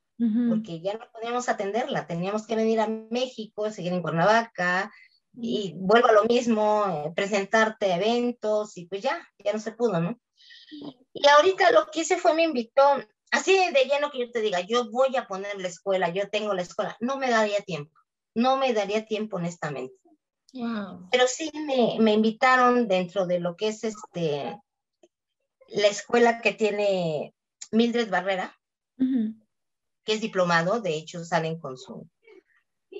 porque 0.49 0.81
ya 0.81 0.93
no 0.93 1.11
podíamos 1.13 1.49
atenderla, 1.49 2.07
teníamos 2.07 2.47
que 2.47 2.55
venir 2.55 2.79
a 2.79 2.87
México, 2.87 3.69
seguir 3.73 3.93
en 3.93 4.03
Cuernavaca, 4.03 4.93
y 5.35 5.75
vuelvo 5.77 6.09
a 6.09 6.13
lo 6.13 6.25
mismo, 6.25 6.85
eh, 6.89 7.13
presentarte 7.17 7.93
eventos, 7.93 8.77
y 8.77 8.87
pues 8.87 9.03
ya, 9.03 9.27
ya 9.39 9.53
no 9.53 9.59
se 9.59 9.73
pudo, 9.73 10.01
¿no? 10.01 10.21
Y 11.13 11.27
ahorita 11.27 11.73
lo 11.73 11.87
que 11.91 12.03
hice 12.03 12.17
fue 12.17 12.35
me 12.35 12.45
invitó, 12.45 12.83
así 13.33 13.53
de 13.53 13.85
lleno 13.85 14.13
que 14.13 14.21
yo 14.21 14.31
te 14.31 14.41
diga, 14.41 14.61
yo 14.61 14.89
voy 14.89 15.17
a 15.17 15.27
poner 15.27 15.61
la 15.61 15.67
escuela, 15.67 16.11
yo 16.11 16.31
tengo 16.31 16.55
la 16.55 16.63
escuela, 16.63 16.97
no 17.01 17.17
me 17.17 17.29
daría 17.29 17.61
tiempo, 17.63 17.99
no 18.37 18.57
me 18.57 18.73
daría 18.73 19.05
tiempo 19.05 19.39
honestamente. 19.39 19.97
Pero 21.11 21.27
sí 21.27 21.51
me, 21.67 21.97
me, 21.99 22.13
invitaron 22.13 22.87
dentro 22.87 23.27
de 23.27 23.41
lo 23.41 23.57
que 23.57 23.69
es 23.69 23.83
este 23.85 24.55
la 25.73 25.89
escuela 25.89 26.41
que 26.41 26.53
tiene 26.53 27.35
Mildred 27.71 28.11
Barrera, 28.11 28.59
que 28.97 30.13
es 30.13 30.21
diplomado, 30.21 30.81
de 30.81 30.95
hecho 30.95 31.25
salen 31.25 31.59
con 31.59 31.77
su, 31.77 32.09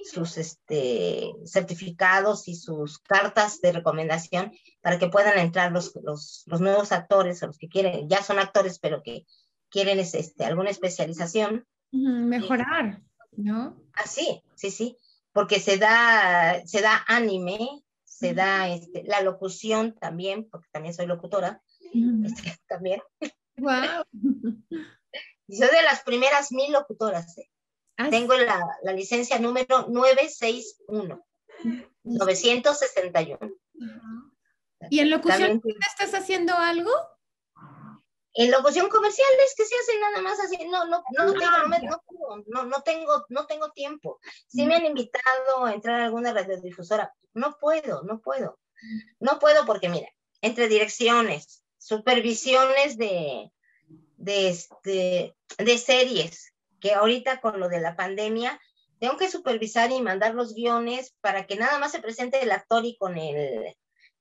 sus 0.05 0.37
este, 0.39 1.33
certificados 1.45 2.49
y 2.49 2.57
sus 2.57 2.99
cartas 2.99 3.61
de 3.61 3.73
recomendación 3.73 4.53
para 4.81 4.99
que 4.99 5.09
puedan 5.09 5.39
entrar 5.39 5.73
los, 5.73 5.93
los, 6.03 6.45
nuevos 6.61 6.93
actores 6.93 7.43
o 7.43 7.47
los 7.47 7.59
que 7.59 7.69
quieren, 7.69 8.09
ya 8.09 8.23
son 8.23 8.39
actores, 8.39 8.79
pero 8.79 9.03
que 9.03 9.27
quieren 9.69 9.99
este, 9.99 10.45
alguna 10.45 10.71
especialización. 10.71 11.67
Mejorar, 11.93 13.03
¿no? 13.33 13.77
Ah, 13.95 14.07
sí, 14.07 14.43
sí, 14.55 14.71
sí, 14.71 14.97
porque 15.33 15.61
se 15.61 15.77
da, 15.77 16.63
se 16.65 16.81
da 16.81 17.05
anime, 17.07 17.83
se 18.05 18.35
da 18.35 18.69
este, 18.69 19.05
la 19.05 19.21
locución 19.21 19.95
también, 19.95 20.49
porque 20.51 20.69
también 20.73 20.95
soy 20.95 21.07
locutora, 21.07 21.63
este, 22.25 22.57
también. 22.69 23.03
Wow. 23.57 24.05
Soy 25.49 25.69
de 25.69 25.83
las 25.83 26.03
primeras 26.03 26.53
mil 26.53 26.73
locutoras. 26.73 27.37
¿eh? 27.39 27.51
Ah, 27.99 28.09
Tengo 28.09 28.35
la, 28.35 28.65
la, 28.83 28.93
licencia 28.93 29.39
número 29.39 29.87
961. 29.89 31.25
961. 32.05 33.39
¿Y 34.91 35.01
en 35.01 35.11
locución 35.11 35.63
estás 35.91 36.15
haciendo 36.15 36.55
algo? 36.55 36.91
En 38.35 38.51
locución 38.51 38.89
comercial 38.89 39.29
es 39.47 39.55
que 39.55 39.67
se 39.67 39.75
hace 39.75 40.01
nada 40.01 40.23
más 40.23 40.41
así, 40.41 40.57
no, 40.67 40.87
no, 40.87 41.05
no, 41.19 41.33
tengo, 41.35 41.51
no, 41.69 42.43
no, 42.47 42.65
no, 42.65 42.83
tengo, 42.83 43.27
no 43.29 43.47
tengo 43.47 43.71
tiempo. 43.73 44.21
Si 44.47 44.65
me 44.65 44.77
han 44.77 44.87
invitado 44.87 45.67
a 45.67 45.75
entrar 45.75 46.01
a 46.01 46.05
alguna 46.07 46.33
radiodifusora, 46.33 47.15
no 47.35 47.59
puedo, 47.61 48.03
no 48.05 48.21
puedo. 48.21 48.59
No 49.21 49.39
puedo 49.39 49.67
porque, 49.67 49.91
mira, 49.91 50.09
entre 50.41 50.69
direcciones, 50.69 51.62
supervisiones 51.83 52.97
de, 52.97 53.51
de, 54.17 54.49
este, 54.49 55.37
de 55.59 55.79
series, 55.79 56.55
que 56.81 56.93
ahorita 56.95 57.41
con 57.41 57.59
lo 57.59 57.69
de 57.69 57.81
la 57.81 57.97
pandemia, 57.97 58.61
tengo 59.01 59.17
que 59.17 59.29
supervisar 59.29 59.91
y 59.91 60.01
mandar 60.01 60.35
los 60.35 60.55
guiones 60.55 61.13
para 61.21 61.47
que 61.47 61.57
nada 61.57 61.79
más 61.79 61.91
se 61.91 62.01
presente 62.01 62.41
el 62.41 62.53
actor 62.53 62.85
y 62.85 62.97
con 62.97 63.19
el, 63.19 63.75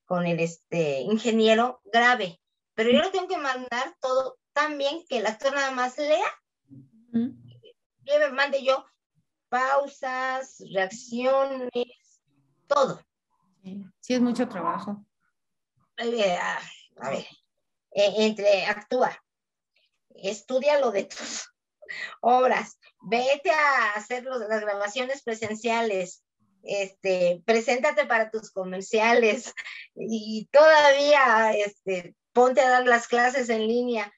con 0.05 0.25
el 0.25 0.39
este, 0.39 1.01
ingeniero 1.01 1.81
grave. 1.85 2.41
Pero 2.73 2.89
yo 2.89 2.99
lo 2.99 3.11
tengo 3.11 3.27
que 3.27 3.37
mandar 3.37 3.95
todo 4.01 4.39
tan 4.53 4.79
bien 4.79 5.05
que 5.07 5.19
el 5.19 5.27
actor 5.27 5.53
nada 5.53 5.69
más 5.71 5.97
lea. 5.99 6.25
Yo 7.13 8.33
mande 8.33 8.63
yo 8.63 8.83
pausas, 9.49 10.63
reacciones, 10.73 11.71
todo. 12.65 12.99
Sí, 13.99 14.15
es 14.15 14.21
mucho 14.21 14.47
trabajo. 14.47 15.05
Eh, 15.97 16.39
a 16.99 17.09
ver, 17.09 17.25
eh, 17.91 18.13
entre 18.17 18.65
actúa, 18.65 19.21
estudia 20.15 20.79
lo 20.79 20.91
de 20.91 21.05
tus 21.05 21.49
obras, 22.21 22.77
vete 23.01 23.51
a 23.51 23.93
hacer 23.95 24.23
las 24.23 24.61
grabaciones 24.61 25.23
presenciales, 25.23 26.23
este, 26.63 27.41
preséntate 27.45 28.05
para 28.05 28.29
tus 28.29 28.51
comerciales 28.51 29.53
y 29.95 30.47
todavía 30.51 31.53
este, 31.53 32.15
ponte 32.33 32.61
a 32.61 32.69
dar 32.69 32.87
las 32.87 33.07
clases 33.07 33.49
en 33.49 33.67
línea. 33.67 34.13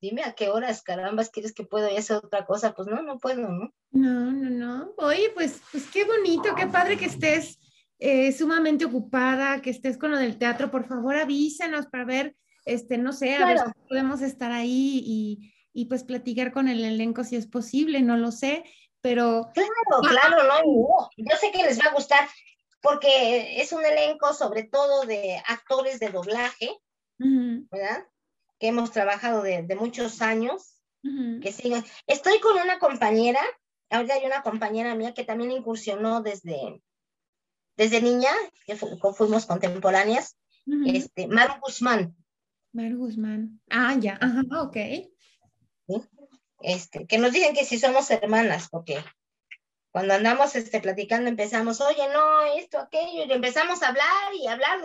Dime 0.00 0.22
a 0.22 0.34
qué 0.34 0.50
horas, 0.50 0.82
carambas, 0.82 1.30
quieres 1.30 1.54
que 1.54 1.64
puedo 1.64 1.90
y 1.90 1.96
hacer 1.96 2.16
otra 2.16 2.44
cosa. 2.44 2.74
Pues 2.74 2.86
no, 2.86 3.02
no 3.02 3.18
puedo, 3.18 3.48
¿no? 3.48 3.72
No, 3.90 4.30
no, 4.30 4.50
no. 4.50 4.94
Oye, 4.98 5.30
pues, 5.34 5.60
pues 5.72 5.86
qué 5.86 6.04
bonito, 6.04 6.54
qué 6.54 6.66
padre 6.66 6.98
que 6.98 7.06
estés 7.06 7.58
eh, 7.98 8.30
sumamente 8.32 8.84
ocupada, 8.84 9.62
que 9.62 9.70
estés 9.70 9.96
con 9.96 10.10
lo 10.10 10.18
del 10.18 10.38
teatro. 10.38 10.70
Por 10.70 10.86
favor, 10.86 11.16
avísanos 11.16 11.86
para 11.86 12.04
ver 12.04 12.36
este, 12.66 12.98
no 12.98 13.12
sé, 13.12 13.36
a 13.36 13.46
ver 13.46 13.58
si 13.58 13.88
podemos 13.88 14.20
estar 14.20 14.52
ahí 14.52 15.02
y, 15.04 15.54
y, 15.72 15.86
pues 15.86 16.04
platicar 16.04 16.52
con 16.52 16.68
el 16.68 16.84
elenco 16.84 17.24
si 17.24 17.36
es 17.36 17.46
posible, 17.46 18.02
no 18.02 18.18
lo 18.18 18.30
sé, 18.30 18.64
pero... 19.00 19.50
Claro, 19.54 20.02
claro, 20.02 20.42
no, 20.44 21.08
yo 21.16 21.36
sé 21.40 21.50
que 21.52 21.62
les 21.62 21.80
va 21.80 21.86
a 21.86 21.94
gustar 21.94 22.28
porque 22.82 23.60
es 23.62 23.72
un 23.72 23.84
elenco 23.84 24.34
sobre 24.34 24.64
todo 24.64 25.06
de 25.06 25.42
actores 25.46 25.98
de 25.98 26.10
doblaje, 26.10 26.76
¿verdad? 27.18 28.06
Que 28.58 28.68
hemos 28.68 28.92
trabajado 28.92 29.42
de, 29.42 29.62
de 29.62 29.76
muchos 29.76 30.20
años, 30.20 30.82
que 31.40 31.52
siguen. 31.52 31.84
Estoy 32.06 32.40
con 32.40 32.58
una 32.58 32.78
compañera 32.78 33.40
ahorita 33.90 34.14
hay 34.14 34.26
una 34.26 34.42
compañera 34.42 34.94
mía 34.94 35.14
que 35.14 35.24
también 35.24 35.52
incursionó 35.52 36.22
desde, 36.22 36.82
desde 37.76 38.02
niña, 38.02 38.30
que 38.66 38.76
fuimos 38.76 39.46
contemporáneas, 39.46 40.36
este, 40.86 41.28
Maru 41.28 41.54
Guzmán. 41.60 42.16
Maru 42.76 42.98
Guzmán. 42.98 43.58
Ah, 43.70 43.96
ya, 43.98 44.18
ajá, 44.20 44.42
ok. 44.60 44.76
Este, 46.60 47.06
que 47.06 47.18
nos 47.18 47.32
dicen 47.32 47.54
que 47.54 47.64
si 47.64 47.78
somos 47.78 48.10
hermanas, 48.10 48.68
porque 48.70 49.02
cuando 49.90 50.12
andamos 50.12 50.54
este, 50.54 50.80
platicando 50.80 51.30
empezamos, 51.30 51.80
oye, 51.80 52.06
no, 52.12 52.42
esto, 52.58 52.78
aquello, 52.78 53.24
y 53.24 53.32
empezamos 53.32 53.82
a 53.82 53.88
hablar 53.88 54.34
y 54.34 54.46
hablar, 54.46 54.80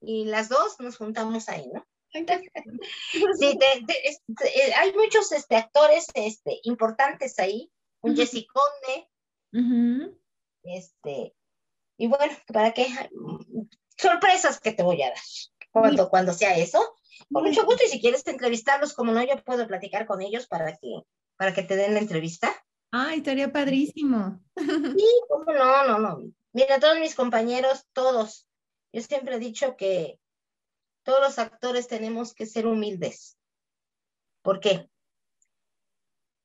y 0.00 0.24
las 0.24 0.48
dos 0.48 0.80
nos 0.80 0.96
juntamos 0.96 1.50
ahí, 1.50 1.68
¿no? 1.72 1.86
sí, 3.38 3.58
eh, 3.58 4.72
hay 4.78 4.94
muchos 4.94 5.30
este, 5.32 5.56
actores 5.56 6.06
este, 6.14 6.60
importantes 6.62 7.38
ahí, 7.38 7.70
un 8.00 8.16
Jesse 8.16 8.46
Conde, 8.46 9.10
este, 10.62 11.34
y 11.98 12.06
bueno, 12.06 12.32
¿para 12.46 12.72
qué? 12.72 12.86
Sorpresas 13.98 14.58
que 14.58 14.72
te 14.72 14.82
voy 14.82 15.02
a 15.02 15.08
dar 15.08 15.18
cuando, 15.70 16.08
cuando 16.08 16.32
sea 16.32 16.56
eso. 16.56 16.96
Con 17.32 17.44
mucho 17.44 17.64
gusto, 17.64 17.84
y 17.84 17.88
si 17.88 18.00
quieres 18.00 18.26
entrevistarlos, 18.26 18.94
como 18.94 19.12
no, 19.12 19.22
yo 19.22 19.42
puedo 19.44 19.66
platicar 19.66 20.06
con 20.06 20.22
ellos 20.22 20.46
para 20.46 20.76
que, 20.76 21.02
para 21.36 21.54
que 21.54 21.62
te 21.62 21.76
den 21.76 21.94
la 21.94 22.00
entrevista. 22.00 22.54
Ay, 22.90 23.18
estaría 23.18 23.52
padrísimo. 23.52 24.40
Sí, 24.56 25.06
cómo 25.28 25.52
no, 25.52 25.86
no, 25.86 25.98
no. 25.98 26.32
Mira, 26.52 26.80
todos 26.80 26.98
mis 26.98 27.14
compañeros, 27.14 27.86
todos, 27.92 28.48
yo 28.92 29.02
siempre 29.02 29.36
he 29.36 29.38
dicho 29.38 29.76
que 29.76 30.18
todos 31.02 31.20
los 31.20 31.38
actores 31.38 31.86
tenemos 31.86 32.34
que 32.34 32.46
ser 32.46 32.66
humildes. 32.66 33.38
¿Por 34.42 34.60
qué? 34.60 34.88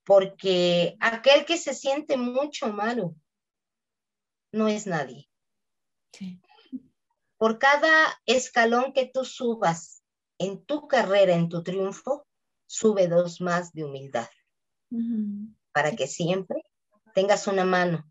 Porque 0.03 0.97
aquel 0.99 1.45
que 1.45 1.57
se 1.57 1.73
siente 1.73 2.17
mucho 2.17 2.67
malo 2.73 3.15
no 4.51 4.67
es 4.67 4.87
nadie. 4.87 5.29
Por 7.37 7.57
cada 7.57 8.21
escalón 8.25 8.93
que 8.93 9.07
tú 9.07 9.23
subas 9.23 10.00
en 10.41 10.63
tu 10.65 10.87
carrera, 10.87 11.33
en 11.33 11.49
tu 11.49 11.63
triunfo, 11.63 12.25
sube 12.65 13.07
dos 13.07 13.41
más 13.41 13.73
de 13.73 13.85
humildad. 13.85 14.27
Para 15.71 15.95
que 15.95 16.07
siempre 16.07 16.63
tengas 17.13 17.47
una 17.47 17.65
mano 17.65 18.05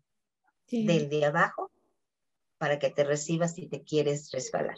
del 0.69 1.09
de 1.09 1.25
abajo 1.25 1.71
para 2.57 2.79
que 2.79 2.89
te 2.89 3.03
recibas 3.03 3.55
si 3.55 3.67
te 3.67 3.83
quieres 3.83 4.31
resbalar. 4.31 4.77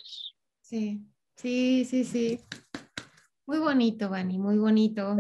Sí. 0.62 1.06
Sí, 1.36 1.86
sí, 1.90 2.06
sí. 2.06 2.40
Muy 3.46 3.60
bonito, 3.60 4.10
Vani, 4.10 4.38
muy 4.38 4.58
bonito. 4.58 5.16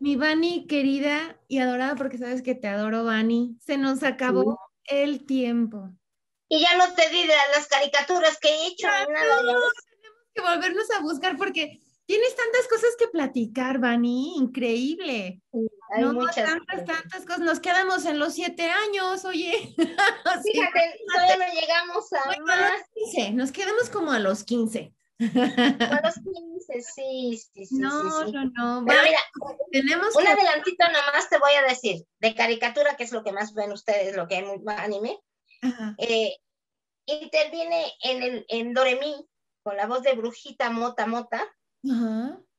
mi, 0.00 0.16
Vani, 0.16 0.66
querida 0.66 1.38
y 1.48 1.58
adorada, 1.58 1.94
porque 1.96 2.18
sabes 2.18 2.42
que 2.42 2.54
te 2.54 2.68
adoro, 2.68 3.04
Vani, 3.04 3.56
se 3.60 3.76
nos 3.76 4.02
acabó 4.02 4.58
el 4.84 5.26
tiempo. 5.26 5.90
Y 6.48 6.60
ya 6.60 6.76
no 6.78 6.94
te 6.94 7.08
di 7.10 7.22
de 7.22 7.34
las 7.54 7.66
caricaturas 7.68 8.38
que 8.40 8.48
he 8.48 8.66
hecho. 8.68 8.86
nada, 8.86 9.06
tenemos 9.06 9.72
que 10.34 10.42
volvernos 10.42 10.90
a 10.90 11.00
buscar 11.00 11.36
porque 11.36 11.80
tienes 12.06 12.36
tantas 12.36 12.68
cosas 12.68 12.90
que 12.98 13.08
platicar, 13.08 13.78
Vani, 13.78 14.36
increíble. 14.36 15.40
hay 15.90 16.04
muchas. 16.04 16.44
Tantas, 16.44 16.84
tantas 16.84 17.24
cosas. 17.24 17.40
Nos 17.40 17.60
quedamos 17.60 18.04
en 18.04 18.18
los 18.18 18.34
siete 18.34 18.68
años, 18.68 19.24
oye. 19.24 19.52
Fíjate, 19.76 21.00
todavía 21.12 21.36
no 21.36 21.60
llegamos 21.60 22.12
a 22.12 23.32
nos 23.32 23.52
quedamos 23.52 23.90
como 23.90 24.12
a 24.12 24.18
los 24.18 24.44
15. 24.44 24.92
A 25.20 26.00
los 26.04 26.14
15, 26.68 26.82
sí, 26.82 27.38
sí, 27.38 27.66
sí. 27.66 27.76
No, 27.76 28.26
sí, 28.26 28.32
no, 28.32 28.44
no. 28.44 28.84
Pero 28.86 29.02
mira, 29.02 29.18
tenemos 29.70 30.14
un 30.16 30.26
adelantito 30.26 30.84
nomás 30.86 31.28
te 31.28 31.38
voy 31.38 31.52
a 31.52 31.62
decir, 31.68 32.04
de 32.18 32.34
caricatura, 32.34 32.96
que 32.96 33.04
es 33.04 33.12
lo 33.12 33.22
que 33.22 33.32
más 33.32 33.54
ven 33.54 33.72
ustedes, 33.72 34.16
lo 34.16 34.26
que 34.26 34.36
hay 34.36 34.44
anime. 34.76 35.18
Eh, 35.98 36.36
interviene 37.06 37.92
en, 38.02 38.22
el, 38.22 38.46
en 38.48 38.74
Doremi 38.74 39.26
con 39.64 39.76
la 39.76 39.86
voz 39.86 40.02
de 40.02 40.12
Brujita 40.12 40.70
Mota 40.70 41.06
Mota, 41.06 41.42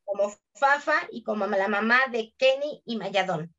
como 0.03 0.33
Fafa 0.55 1.07
y 1.11 1.23
como 1.23 1.45
la 1.45 1.67
mamá 1.67 1.99
de 2.11 2.33
Kenny 2.37 2.81
y 2.83 2.97
Mayadón. 2.97 3.55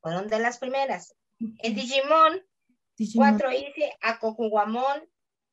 Fueron 0.00 0.28
de 0.28 0.38
las 0.38 0.58
primeras. 0.58 1.14
En 1.40 1.74
Digimon, 1.74 2.40
Digimon. 2.96 3.30
cuatro 3.30 3.52
hice 3.52 3.96
a 4.00 4.18
Kokugamon, 4.20 5.08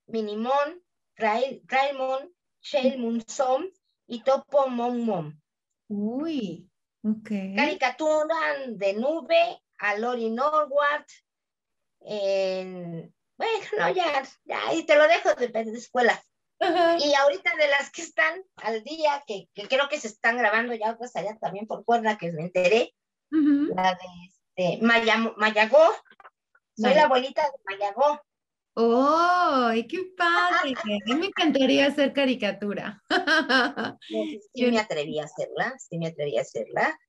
Minimon, 0.05 0.81
Raimon, 1.15 2.31
Shale 2.61 2.97
y 4.07 4.23
Topo 4.23 4.67
Mom 4.67 4.99
Mom. 4.99 5.41
Uy, 5.87 6.69
ok. 7.03 7.29
Caricatura 7.55 8.35
de 8.67 8.93
nube 8.93 9.61
a 9.79 9.97
Lori 9.97 10.29
Norward. 10.29 11.05
Bueno, 13.37 13.65
no, 13.77 13.89
ya, 13.91 14.23
ya, 14.45 14.73
y 14.73 14.83
te 14.83 14.95
lo 14.95 15.07
dejo 15.07 15.33
de, 15.35 15.47
de 15.47 15.77
escuela. 15.77 16.21
Y 16.59 17.13
ahorita 17.13 17.55
de 17.55 17.67
las 17.67 17.91
que 17.91 18.01
están 18.01 18.43
al 18.55 18.83
día, 18.83 19.23
que, 19.27 19.47
creo 19.53 19.87
que 19.89 19.99
se 19.99 20.07
están 20.07 20.37
grabando 20.37 20.73
ya 20.73 20.91
otras 20.91 21.15
allá 21.15 21.37
también 21.39 21.67
por 21.67 21.85
cuerda, 21.85 22.17
que 22.17 22.31
me 22.31 22.43
enteré, 22.43 22.95
la 23.29 23.91
de 23.93 24.75
este, 24.75 24.83
Mayagó, 24.83 25.93
soy 26.75 26.93
la 26.93 27.03
abuelita 27.03 27.43
de 27.43 27.57
Mayagó. 27.65 28.21
¡Oh, 28.79 29.71
qué 29.89 30.13
padre! 30.15 30.73
A 30.83 31.05
mí 31.05 31.15
me 31.15 31.27
encantaría 31.27 31.87
hacer 31.87 32.13
caricatura. 32.13 33.01
sí, 34.53 34.65
me 34.71 34.79
atreví 34.79 35.19
a 35.19 35.25
hacerla, 35.25 35.75
sí 35.79 35.97
me 35.97 36.07
atreví 36.07 36.37
a 36.37 36.41
hacerla 36.41 36.99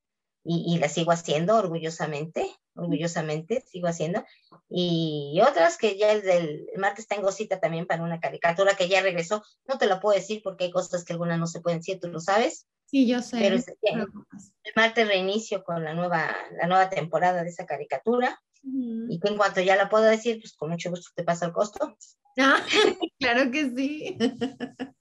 y, 0.43 0.79
la 0.79 0.89
sigo 0.89 1.11
haciendo 1.11 1.57
orgullosamente, 1.57 2.55
orgullosamente 2.79 3.61
sigo 3.67 3.87
haciendo. 3.87 4.25
Y 4.69 5.39
otras 5.47 5.77
que 5.77 5.97
ya 5.97 6.11
el 6.11 6.21
del 6.21 6.67
martes 6.77 7.07
tengo 7.07 7.31
cita 7.31 7.59
también 7.59 7.85
para 7.85 8.03
una 8.03 8.19
caricatura 8.19 8.75
que 8.75 8.87
ya 8.87 9.01
regresó. 9.01 9.43
No 9.67 9.77
te 9.77 9.87
lo 9.87 9.99
puedo 9.99 10.15
decir 10.15 10.41
porque 10.43 10.65
hay 10.65 10.71
cosas 10.71 11.03
que 11.03 11.13
algunas 11.13 11.39
no 11.39 11.47
se 11.47 11.61
pueden 11.61 11.79
decir, 11.79 11.99
tú 11.99 12.07
lo 12.07 12.19
sabes. 12.19 12.67
Sí, 12.85 13.07
yo 13.07 13.21
sé. 13.21 13.37
Pero 13.39 13.55
el 13.55 14.73
martes 14.75 15.07
reinicio 15.07 15.63
con 15.63 15.83
la 15.83 15.93
nueva, 15.93 16.35
la 16.59 16.67
nueva 16.67 16.89
temporada 16.89 17.43
de 17.43 17.49
esa 17.49 17.65
caricatura. 17.65 18.41
Y 18.61 19.19
que 19.19 19.29
en 19.29 19.37
cuanto 19.37 19.61
ya 19.61 19.77
la 19.77 19.89
puedo 19.89 20.03
decir, 20.03 20.39
pues 20.41 20.53
con 20.53 20.69
mucho 20.69 20.89
gusto 20.89 21.11
te 21.15 21.23
pasa 21.23 21.45
el 21.45 21.53
costo. 21.53 21.95
Ah, 22.37 22.59
claro 23.19 23.51
que 23.51 23.69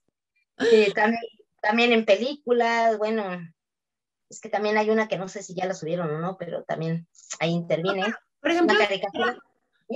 sí. 0.58 0.92
también, 0.94 1.22
también 1.60 1.92
en 1.92 2.04
películas, 2.04 2.98
bueno, 2.98 3.24
es 4.30 4.40
que 4.40 4.48
también 4.48 4.76
hay 4.76 4.90
una 4.90 5.08
que 5.08 5.18
no 5.18 5.28
sé 5.28 5.42
si 5.42 5.54
ya 5.54 5.66
la 5.66 5.74
subieron 5.74 6.10
o 6.10 6.18
no, 6.18 6.36
pero 6.36 6.62
también 6.64 7.06
ahí 7.40 7.50
interviene. 7.50 8.14
Por 8.40 8.50
ejemplo, 8.50 8.76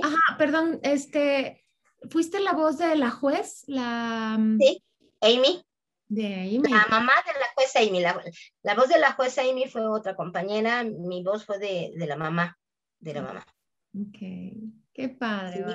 ajá, 0.01 0.37
perdón, 0.37 0.79
este, 0.83 1.65
¿fuiste 2.09 2.39
la 2.39 2.53
voz 2.53 2.77
de 2.77 2.95
la 2.95 3.11
juez? 3.11 3.63
La... 3.67 4.35
Mm, 4.39 4.57
sí, 4.59 4.83
Amy. 5.21 5.63
De 6.07 6.33
Amy. 6.33 6.69
La 6.69 6.87
mamá 6.89 7.13
de 7.25 7.39
la 7.39 7.47
jueza 7.55 7.79
Amy. 7.79 8.01
La, 8.01 8.75
voz 8.75 8.89
de 8.89 8.99
la 8.99 9.13
jueza 9.13 9.41
Amy 9.41 9.67
fue 9.67 9.85
otra 9.87 10.15
compañera, 10.15 10.83
mi 10.83 11.23
voz 11.23 11.45
fue 11.45 11.59
de, 11.59 11.91
de 11.95 12.07
la 12.07 12.17
mamá, 12.17 12.57
de 12.99 13.13
la 13.13 13.21
mamá. 13.21 13.45
Ok, 13.95 14.19
qué 14.93 15.09
padre. 15.09 15.65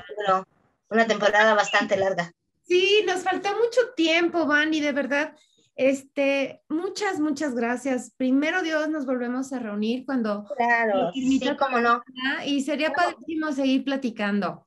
una 0.90 1.06
temporada 1.06 1.54
bastante 1.54 1.96
larga. 1.96 2.32
Sí, 2.62 3.02
nos 3.06 3.22
faltó 3.22 3.48
mucho 3.56 3.94
tiempo, 3.96 4.46
Van, 4.46 4.74
y 4.74 4.80
de 4.80 4.92
verdad, 4.92 5.34
este, 5.78 6.60
muchas, 6.68 7.20
muchas 7.20 7.54
gracias. 7.54 8.12
Primero 8.16 8.62
Dios, 8.62 8.88
nos 8.88 9.06
volvemos 9.06 9.52
a 9.52 9.60
reunir 9.60 10.04
cuando... 10.04 10.44
Claro, 10.56 11.12
sí, 11.12 11.40
cómo 11.56 11.78
no. 11.78 12.02
Y 12.44 12.62
sería 12.62 12.92
padrísimo 12.92 13.52
seguir 13.52 13.84
platicando. 13.84 14.66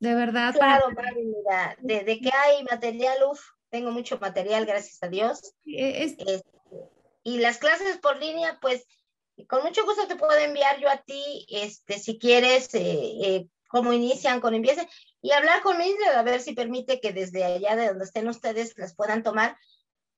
De 0.00 0.12
verdad. 0.12 0.52
Claro, 0.52 0.86
mira, 0.90 1.76
desde 1.78 2.20
que 2.20 2.30
hay 2.34 2.64
material, 2.64 3.16
uff, 3.30 3.40
tengo 3.68 3.92
mucho 3.92 4.18
material, 4.18 4.66
gracias 4.66 5.00
a 5.04 5.08
Dios. 5.08 5.54
E, 5.64 6.02
este, 6.02 6.42
y 7.22 7.38
las 7.38 7.58
clases 7.58 7.98
por 7.98 8.18
línea, 8.18 8.58
pues 8.60 8.84
con 9.48 9.62
mucho 9.62 9.84
gusto 9.84 10.08
te 10.08 10.16
puedo 10.16 10.36
enviar 10.36 10.80
yo 10.80 10.90
a 10.90 10.96
ti, 10.96 11.46
este, 11.48 12.00
si 12.00 12.18
quieres, 12.18 12.74
eh, 12.74 13.12
eh, 13.22 13.46
cómo 13.68 13.92
inician, 13.92 14.40
cómo 14.40 14.56
empiecen, 14.56 14.88
y 15.22 15.30
hablar 15.30 15.62
con 15.62 15.78
Mildred 15.78 16.12
a 16.16 16.24
ver 16.24 16.40
si 16.40 16.54
permite 16.54 17.00
que 17.00 17.12
desde 17.12 17.44
allá 17.44 17.76
de 17.76 17.86
donde 17.86 18.04
estén 18.04 18.26
ustedes 18.26 18.76
las 18.76 18.96
puedan 18.96 19.22
tomar, 19.22 19.56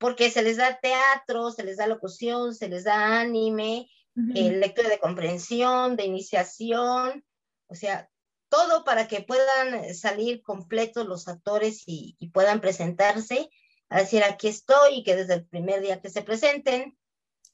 porque 0.02 0.30
se 0.30 0.42
les 0.42 0.56
da 0.56 0.80
teatro, 0.80 1.52
se 1.52 1.62
les 1.62 1.76
da 1.76 1.86
locución, 1.86 2.54
se 2.54 2.68
les 2.68 2.82
da 2.82 3.20
anime, 3.20 3.88
eh, 4.34 4.50
lectura 4.50 4.88
de 4.88 4.98
comprensión, 4.98 5.94
de 5.96 6.04
iniciación, 6.04 7.24
o 7.68 7.74
sea, 7.76 8.10
todo 8.48 8.84
para 8.84 9.06
que 9.06 9.22
puedan 9.22 9.94
salir 9.94 10.42
completos 10.42 11.06
los 11.06 11.28
actores 11.28 11.84
y, 11.86 12.16
y 12.18 12.30
puedan 12.30 12.60
presentarse, 12.60 13.48
a 13.88 14.00
decir 14.00 14.24
aquí 14.24 14.48
estoy 14.48 14.96
y 14.96 15.04
que 15.04 15.14
desde 15.14 15.34
el 15.34 15.46
primer 15.46 15.80
día 15.80 16.00
que 16.00 16.10
se 16.10 16.22
presenten, 16.22 16.98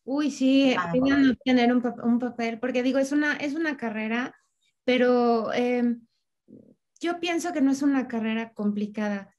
Uy, 0.04 0.30
sí, 0.30 0.74
no 0.94 1.34
tener 1.44 1.70
un, 1.70 1.84
un, 2.02 2.18
papel, 2.18 2.58
porque 2.58 2.82
digo, 2.82 2.98
es 2.98 3.12
una, 3.12 3.34
es 3.34 3.52
una 3.52 3.76
carrera, 3.76 4.34
pero 4.84 5.52
em, 5.52 6.00
yo 6.98 7.20
pienso 7.20 7.52
que 7.52 7.60
no 7.60 7.72
es 7.72 7.82
una 7.82 8.08
carrera 8.08 8.54
complicada. 8.54 9.36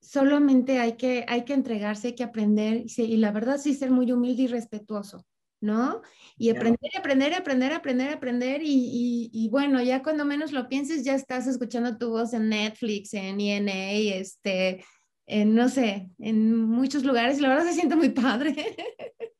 Solamente 0.00 0.78
hay 0.78 0.96
que, 0.96 1.24
hay 1.28 1.44
que 1.44 1.54
entregarse, 1.54 2.08
hay 2.08 2.14
que 2.14 2.24
aprender 2.24 2.84
y, 2.86 3.02
y 3.02 3.16
la 3.16 3.32
verdad 3.32 3.58
sí 3.58 3.74
ser 3.74 3.90
muy 3.90 4.10
humilde 4.10 4.42
y 4.42 4.46
respetuoso. 4.48 5.24
¿no? 5.60 6.00
Y 6.38 6.50
aprender, 6.50 6.90
aprender, 6.96 7.34
aprender, 7.34 7.72
aprender, 7.72 8.12
aprender 8.12 8.62
y, 8.62 9.30
y, 9.32 9.48
bueno, 9.50 9.82
ya 9.82 10.02
cuando 10.02 10.24
menos 10.24 10.52
lo 10.52 10.68
pienses, 10.68 11.04
ya 11.04 11.14
estás 11.14 11.46
escuchando 11.46 11.98
tu 11.98 12.10
voz 12.10 12.32
en 12.32 12.48
Netflix, 12.48 13.12
en 13.12 13.40
ENA, 13.40 13.92
este, 13.92 14.84
en, 15.26 15.54
no 15.54 15.68
sé, 15.68 16.10
en 16.18 16.56
muchos 16.56 17.04
lugares 17.04 17.38
y 17.38 17.42
la 17.42 17.50
verdad 17.50 17.64
se 17.64 17.74
siente 17.74 17.96
muy 17.96 18.10
padre. 18.10 18.54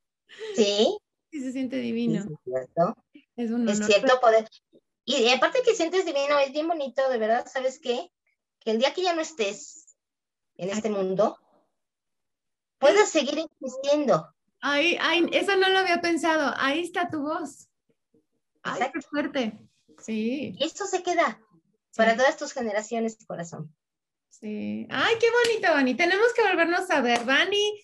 Sí. 0.54 0.96
Sí, 1.30 1.40
se 1.40 1.52
siente 1.52 1.76
divino. 1.76 2.20
es 2.20 2.26
cierto. 2.44 2.96
Es, 3.36 3.50
un 3.50 3.68
es 3.68 3.84
cierto 3.84 4.20
poder. 4.20 4.48
Y 5.04 5.28
aparte 5.28 5.60
que 5.64 5.74
sientes 5.74 6.06
divino, 6.06 6.38
es 6.38 6.52
bien 6.52 6.66
bonito, 6.66 7.08
de 7.10 7.18
verdad, 7.18 7.46
¿sabes 7.52 7.78
qué? 7.78 8.10
Que 8.60 8.70
el 8.70 8.78
día 8.78 8.94
que 8.94 9.02
ya 9.02 9.14
no 9.14 9.20
estés 9.20 9.79
en 10.60 10.70
este 10.70 10.90
mundo, 10.90 11.38
puedas 12.78 13.08
seguir 13.08 13.38
existiendo. 13.38 14.34
Ay, 14.60 14.98
ay, 15.00 15.26
eso 15.32 15.56
no 15.56 15.68
lo 15.70 15.78
había 15.78 16.02
pensado. 16.02 16.52
Ahí 16.58 16.80
está 16.80 17.08
tu 17.08 17.22
voz. 17.22 17.70
Ay, 18.62 18.90
qué 18.92 19.00
fuerte. 19.00 19.58
Sí. 19.98 20.54
Y 20.58 20.64
esto 20.64 20.84
se 20.84 21.02
queda 21.02 21.40
para 21.96 22.14
todas 22.14 22.36
tus 22.36 22.52
generaciones 22.52 23.16
corazón. 23.26 23.74
Sí. 24.28 24.86
Ay, 24.90 25.14
qué 25.18 25.26
bonito, 25.30 25.72
Vani. 25.72 25.94
Tenemos 25.94 26.32
que 26.34 26.42
volvernos 26.42 26.90
a 26.90 27.00
ver. 27.00 27.24
Vani, 27.24 27.82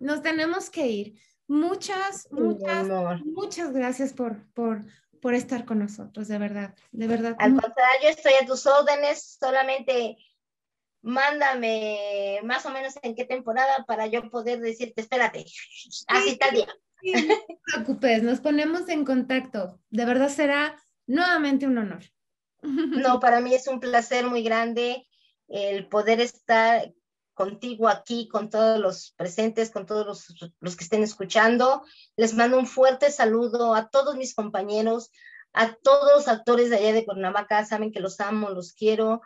nos 0.00 0.20
tenemos 0.20 0.68
que 0.68 0.86
ir. 0.86 1.20
Muchas, 1.46 2.26
muchas, 2.32 2.88
muchas 3.24 3.72
gracias 3.72 4.12
por, 4.12 4.52
por, 4.52 4.84
por 5.22 5.34
estar 5.34 5.64
con 5.64 5.78
nosotros, 5.78 6.26
de 6.26 6.38
verdad, 6.38 6.74
de 6.90 7.06
verdad. 7.06 7.36
Al 7.38 7.52
contrario, 7.52 8.08
estoy 8.08 8.32
a 8.34 8.46
tus 8.46 8.66
órdenes, 8.66 9.36
solamente 9.38 10.16
mándame 11.06 12.40
más 12.42 12.66
o 12.66 12.70
menos 12.70 12.94
en 13.00 13.14
qué 13.14 13.24
temporada 13.24 13.84
para 13.86 14.08
yo 14.08 14.28
poder 14.28 14.58
decirte, 14.58 15.00
espérate, 15.00 15.46
así 16.08 16.38
el 16.40 16.54
día. 16.54 16.66
no 17.28 17.36
te 17.46 17.60
preocupes, 17.72 18.22
nos 18.24 18.40
ponemos 18.40 18.88
en 18.88 19.04
contacto. 19.04 19.78
De 19.88 20.04
verdad 20.04 20.28
será 20.28 20.76
nuevamente 21.06 21.64
un 21.66 21.78
honor. 21.78 22.02
No, 22.62 23.20
para 23.20 23.40
mí 23.40 23.54
es 23.54 23.68
un 23.68 23.78
placer 23.78 24.26
muy 24.26 24.42
grande 24.42 25.06
el 25.46 25.86
poder 25.86 26.20
estar 26.20 26.92
contigo 27.34 27.88
aquí, 27.88 28.26
con 28.26 28.50
todos 28.50 28.80
los 28.80 29.12
presentes, 29.16 29.70
con 29.70 29.86
todos 29.86 30.04
los, 30.06 30.52
los, 30.58 30.74
que 30.74 30.82
estén 30.82 31.04
escuchando. 31.04 31.84
Les 32.16 32.34
mando 32.34 32.58
un 32.58 32.66
fuerte 32.66 33.12
saludo 33.12 33.76
a 33.76 33.88
todos 33.90 34.16
mis 34.16 34.34
compañeros, 34.34 35.12
a 35.52 35.72
todos 35.76 36.10
los 36.16 36.26
actores 36.26 36.68
de 36.68 36.78
allá 36.78 36.92
de 36.94 37.04
Cuernavaca, 37.04 37.64
saben 37.64 37.92
que 37.92 38.00
los 38.00 38.18
amo, 38.18 38.50
los 38.50 38.72
quiero 38.72 39.20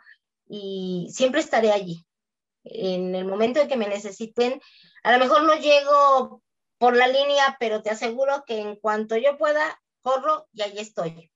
y 0.51 1.07
siempre 1.09 1.39
estaré 1.39 1.71
allí. 1.71 2.05
En 2.65 3.15
el 3.15 3.25
momento 3.25 3.61
en 3.61 3.69
que 3.69 3.77
me 3.77 3.87
necesiten, 3.87 4.61
a 5.03 5.13
lo 5.13 5.19
mejor 5.19 5.43
no 5.43 5.55
llego 5.55 6.43
por 6.77 6.95
la 6.95 7.07
línea, 7.07 7.55
pero 7.57 7.81
te 7.81 7.89
aseguro 7.89 8.43
que 8.45 8.59
en 8.59 8.75
cuanto 8.75 9.15
yo 9.15 9.37
pueda, 9.37 9.81
corro 10.01 10.47
y 10.51 10.61
ahí 10.61 10.77
estoy. 10.77 11.31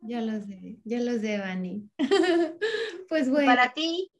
Ya 0.00 0.22
lo 0.22 0.40
sé, 0.40 0.78
ya 0.84 0.98
lo 1.00 1.12
sé, 1.20 1.38
Vani. 1.38 1.90
pues 3.08 3.28
bueno. 3.30 3.46
Para 3.46 3.74
ti, 3.74 4.10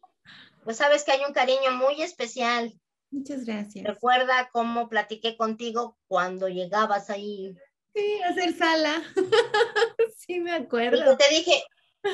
pues 0.64 0.76
sabes 0.76 1.04
que 1.04 1.12
hay 1.12 1.20
un 1.26 1.32
cariño 1.32 1.72
muy 1.72 2.02
especial. 2.02 2.78
Muchas 3.10 3.44
gracias. 3.46 3.84
Recuerda 3.84 4.50
cómo 4.52 4.88
platiqué 4.90 5.38
contigo 5.38 5.96
cuando 6.06 6.48
llegabas 6.48 7.08
ahí. 7.08 7.54
Sí, 7.94 8.20
a 8.22 8.28
hacer 8.28 8.54
sala. 8.54 9.02
sí, 10.18 10.40
me 10.40 10.52
acuerdo. 10.52 11.12
Y 11.12 11.16
te 11.16 11.28
dije, 11.30 11.62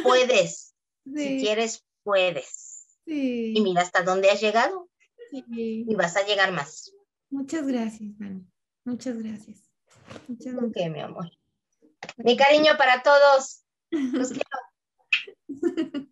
puedes. 0.02 0.74
Si 1.04 1.40
quieres, 1.40 1.84
puedes. 2.10 2.86
Sí. 3.04 3.54
Y 3.56 3.60
mira 3.60 3.82
hasta 3.82 4.02
dónde 4.02 4.30
has 4.30 4.40
llegado. 4.40 4.88
Sí. 5.30 5.44
Y 5.88 5.94
vas 5.94 6.16
a 6.16 6.26
llegar 6.26 6.50
más. 6.50 6.92
Muchas 7.30 7.64
gracias, 7.64 8.18
Dani. 8.18 8.44
Muchas 8.84 9.16
gracias. 9.16 9.70
Muchas 10.26 10.54
gracias. 10.56 10.90
mi 10.90 11.00
amor. 11.00 11.30
Mi 12.16 12.36
cariño 12.36 12.72
para 12.76 13.04
todos. 13.04 13.64
Los 13.90 14.30
quiero. 14.32 16.08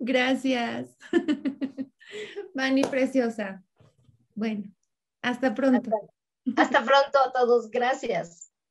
Gracias. 0.00 0.96
Mani 2.54 2.82
preciosa. 2.84 3.62
Bueno, 4.34 4.72
hasta 5.20 5.54
pronto. 5.54 5.90
Hasta, 6.46 6.62
hasta 6.62 6.84
pronto 6.84 7.18
a 7.18 7.32
todos. 7.32 7.70
Gracias. 7.70 8.47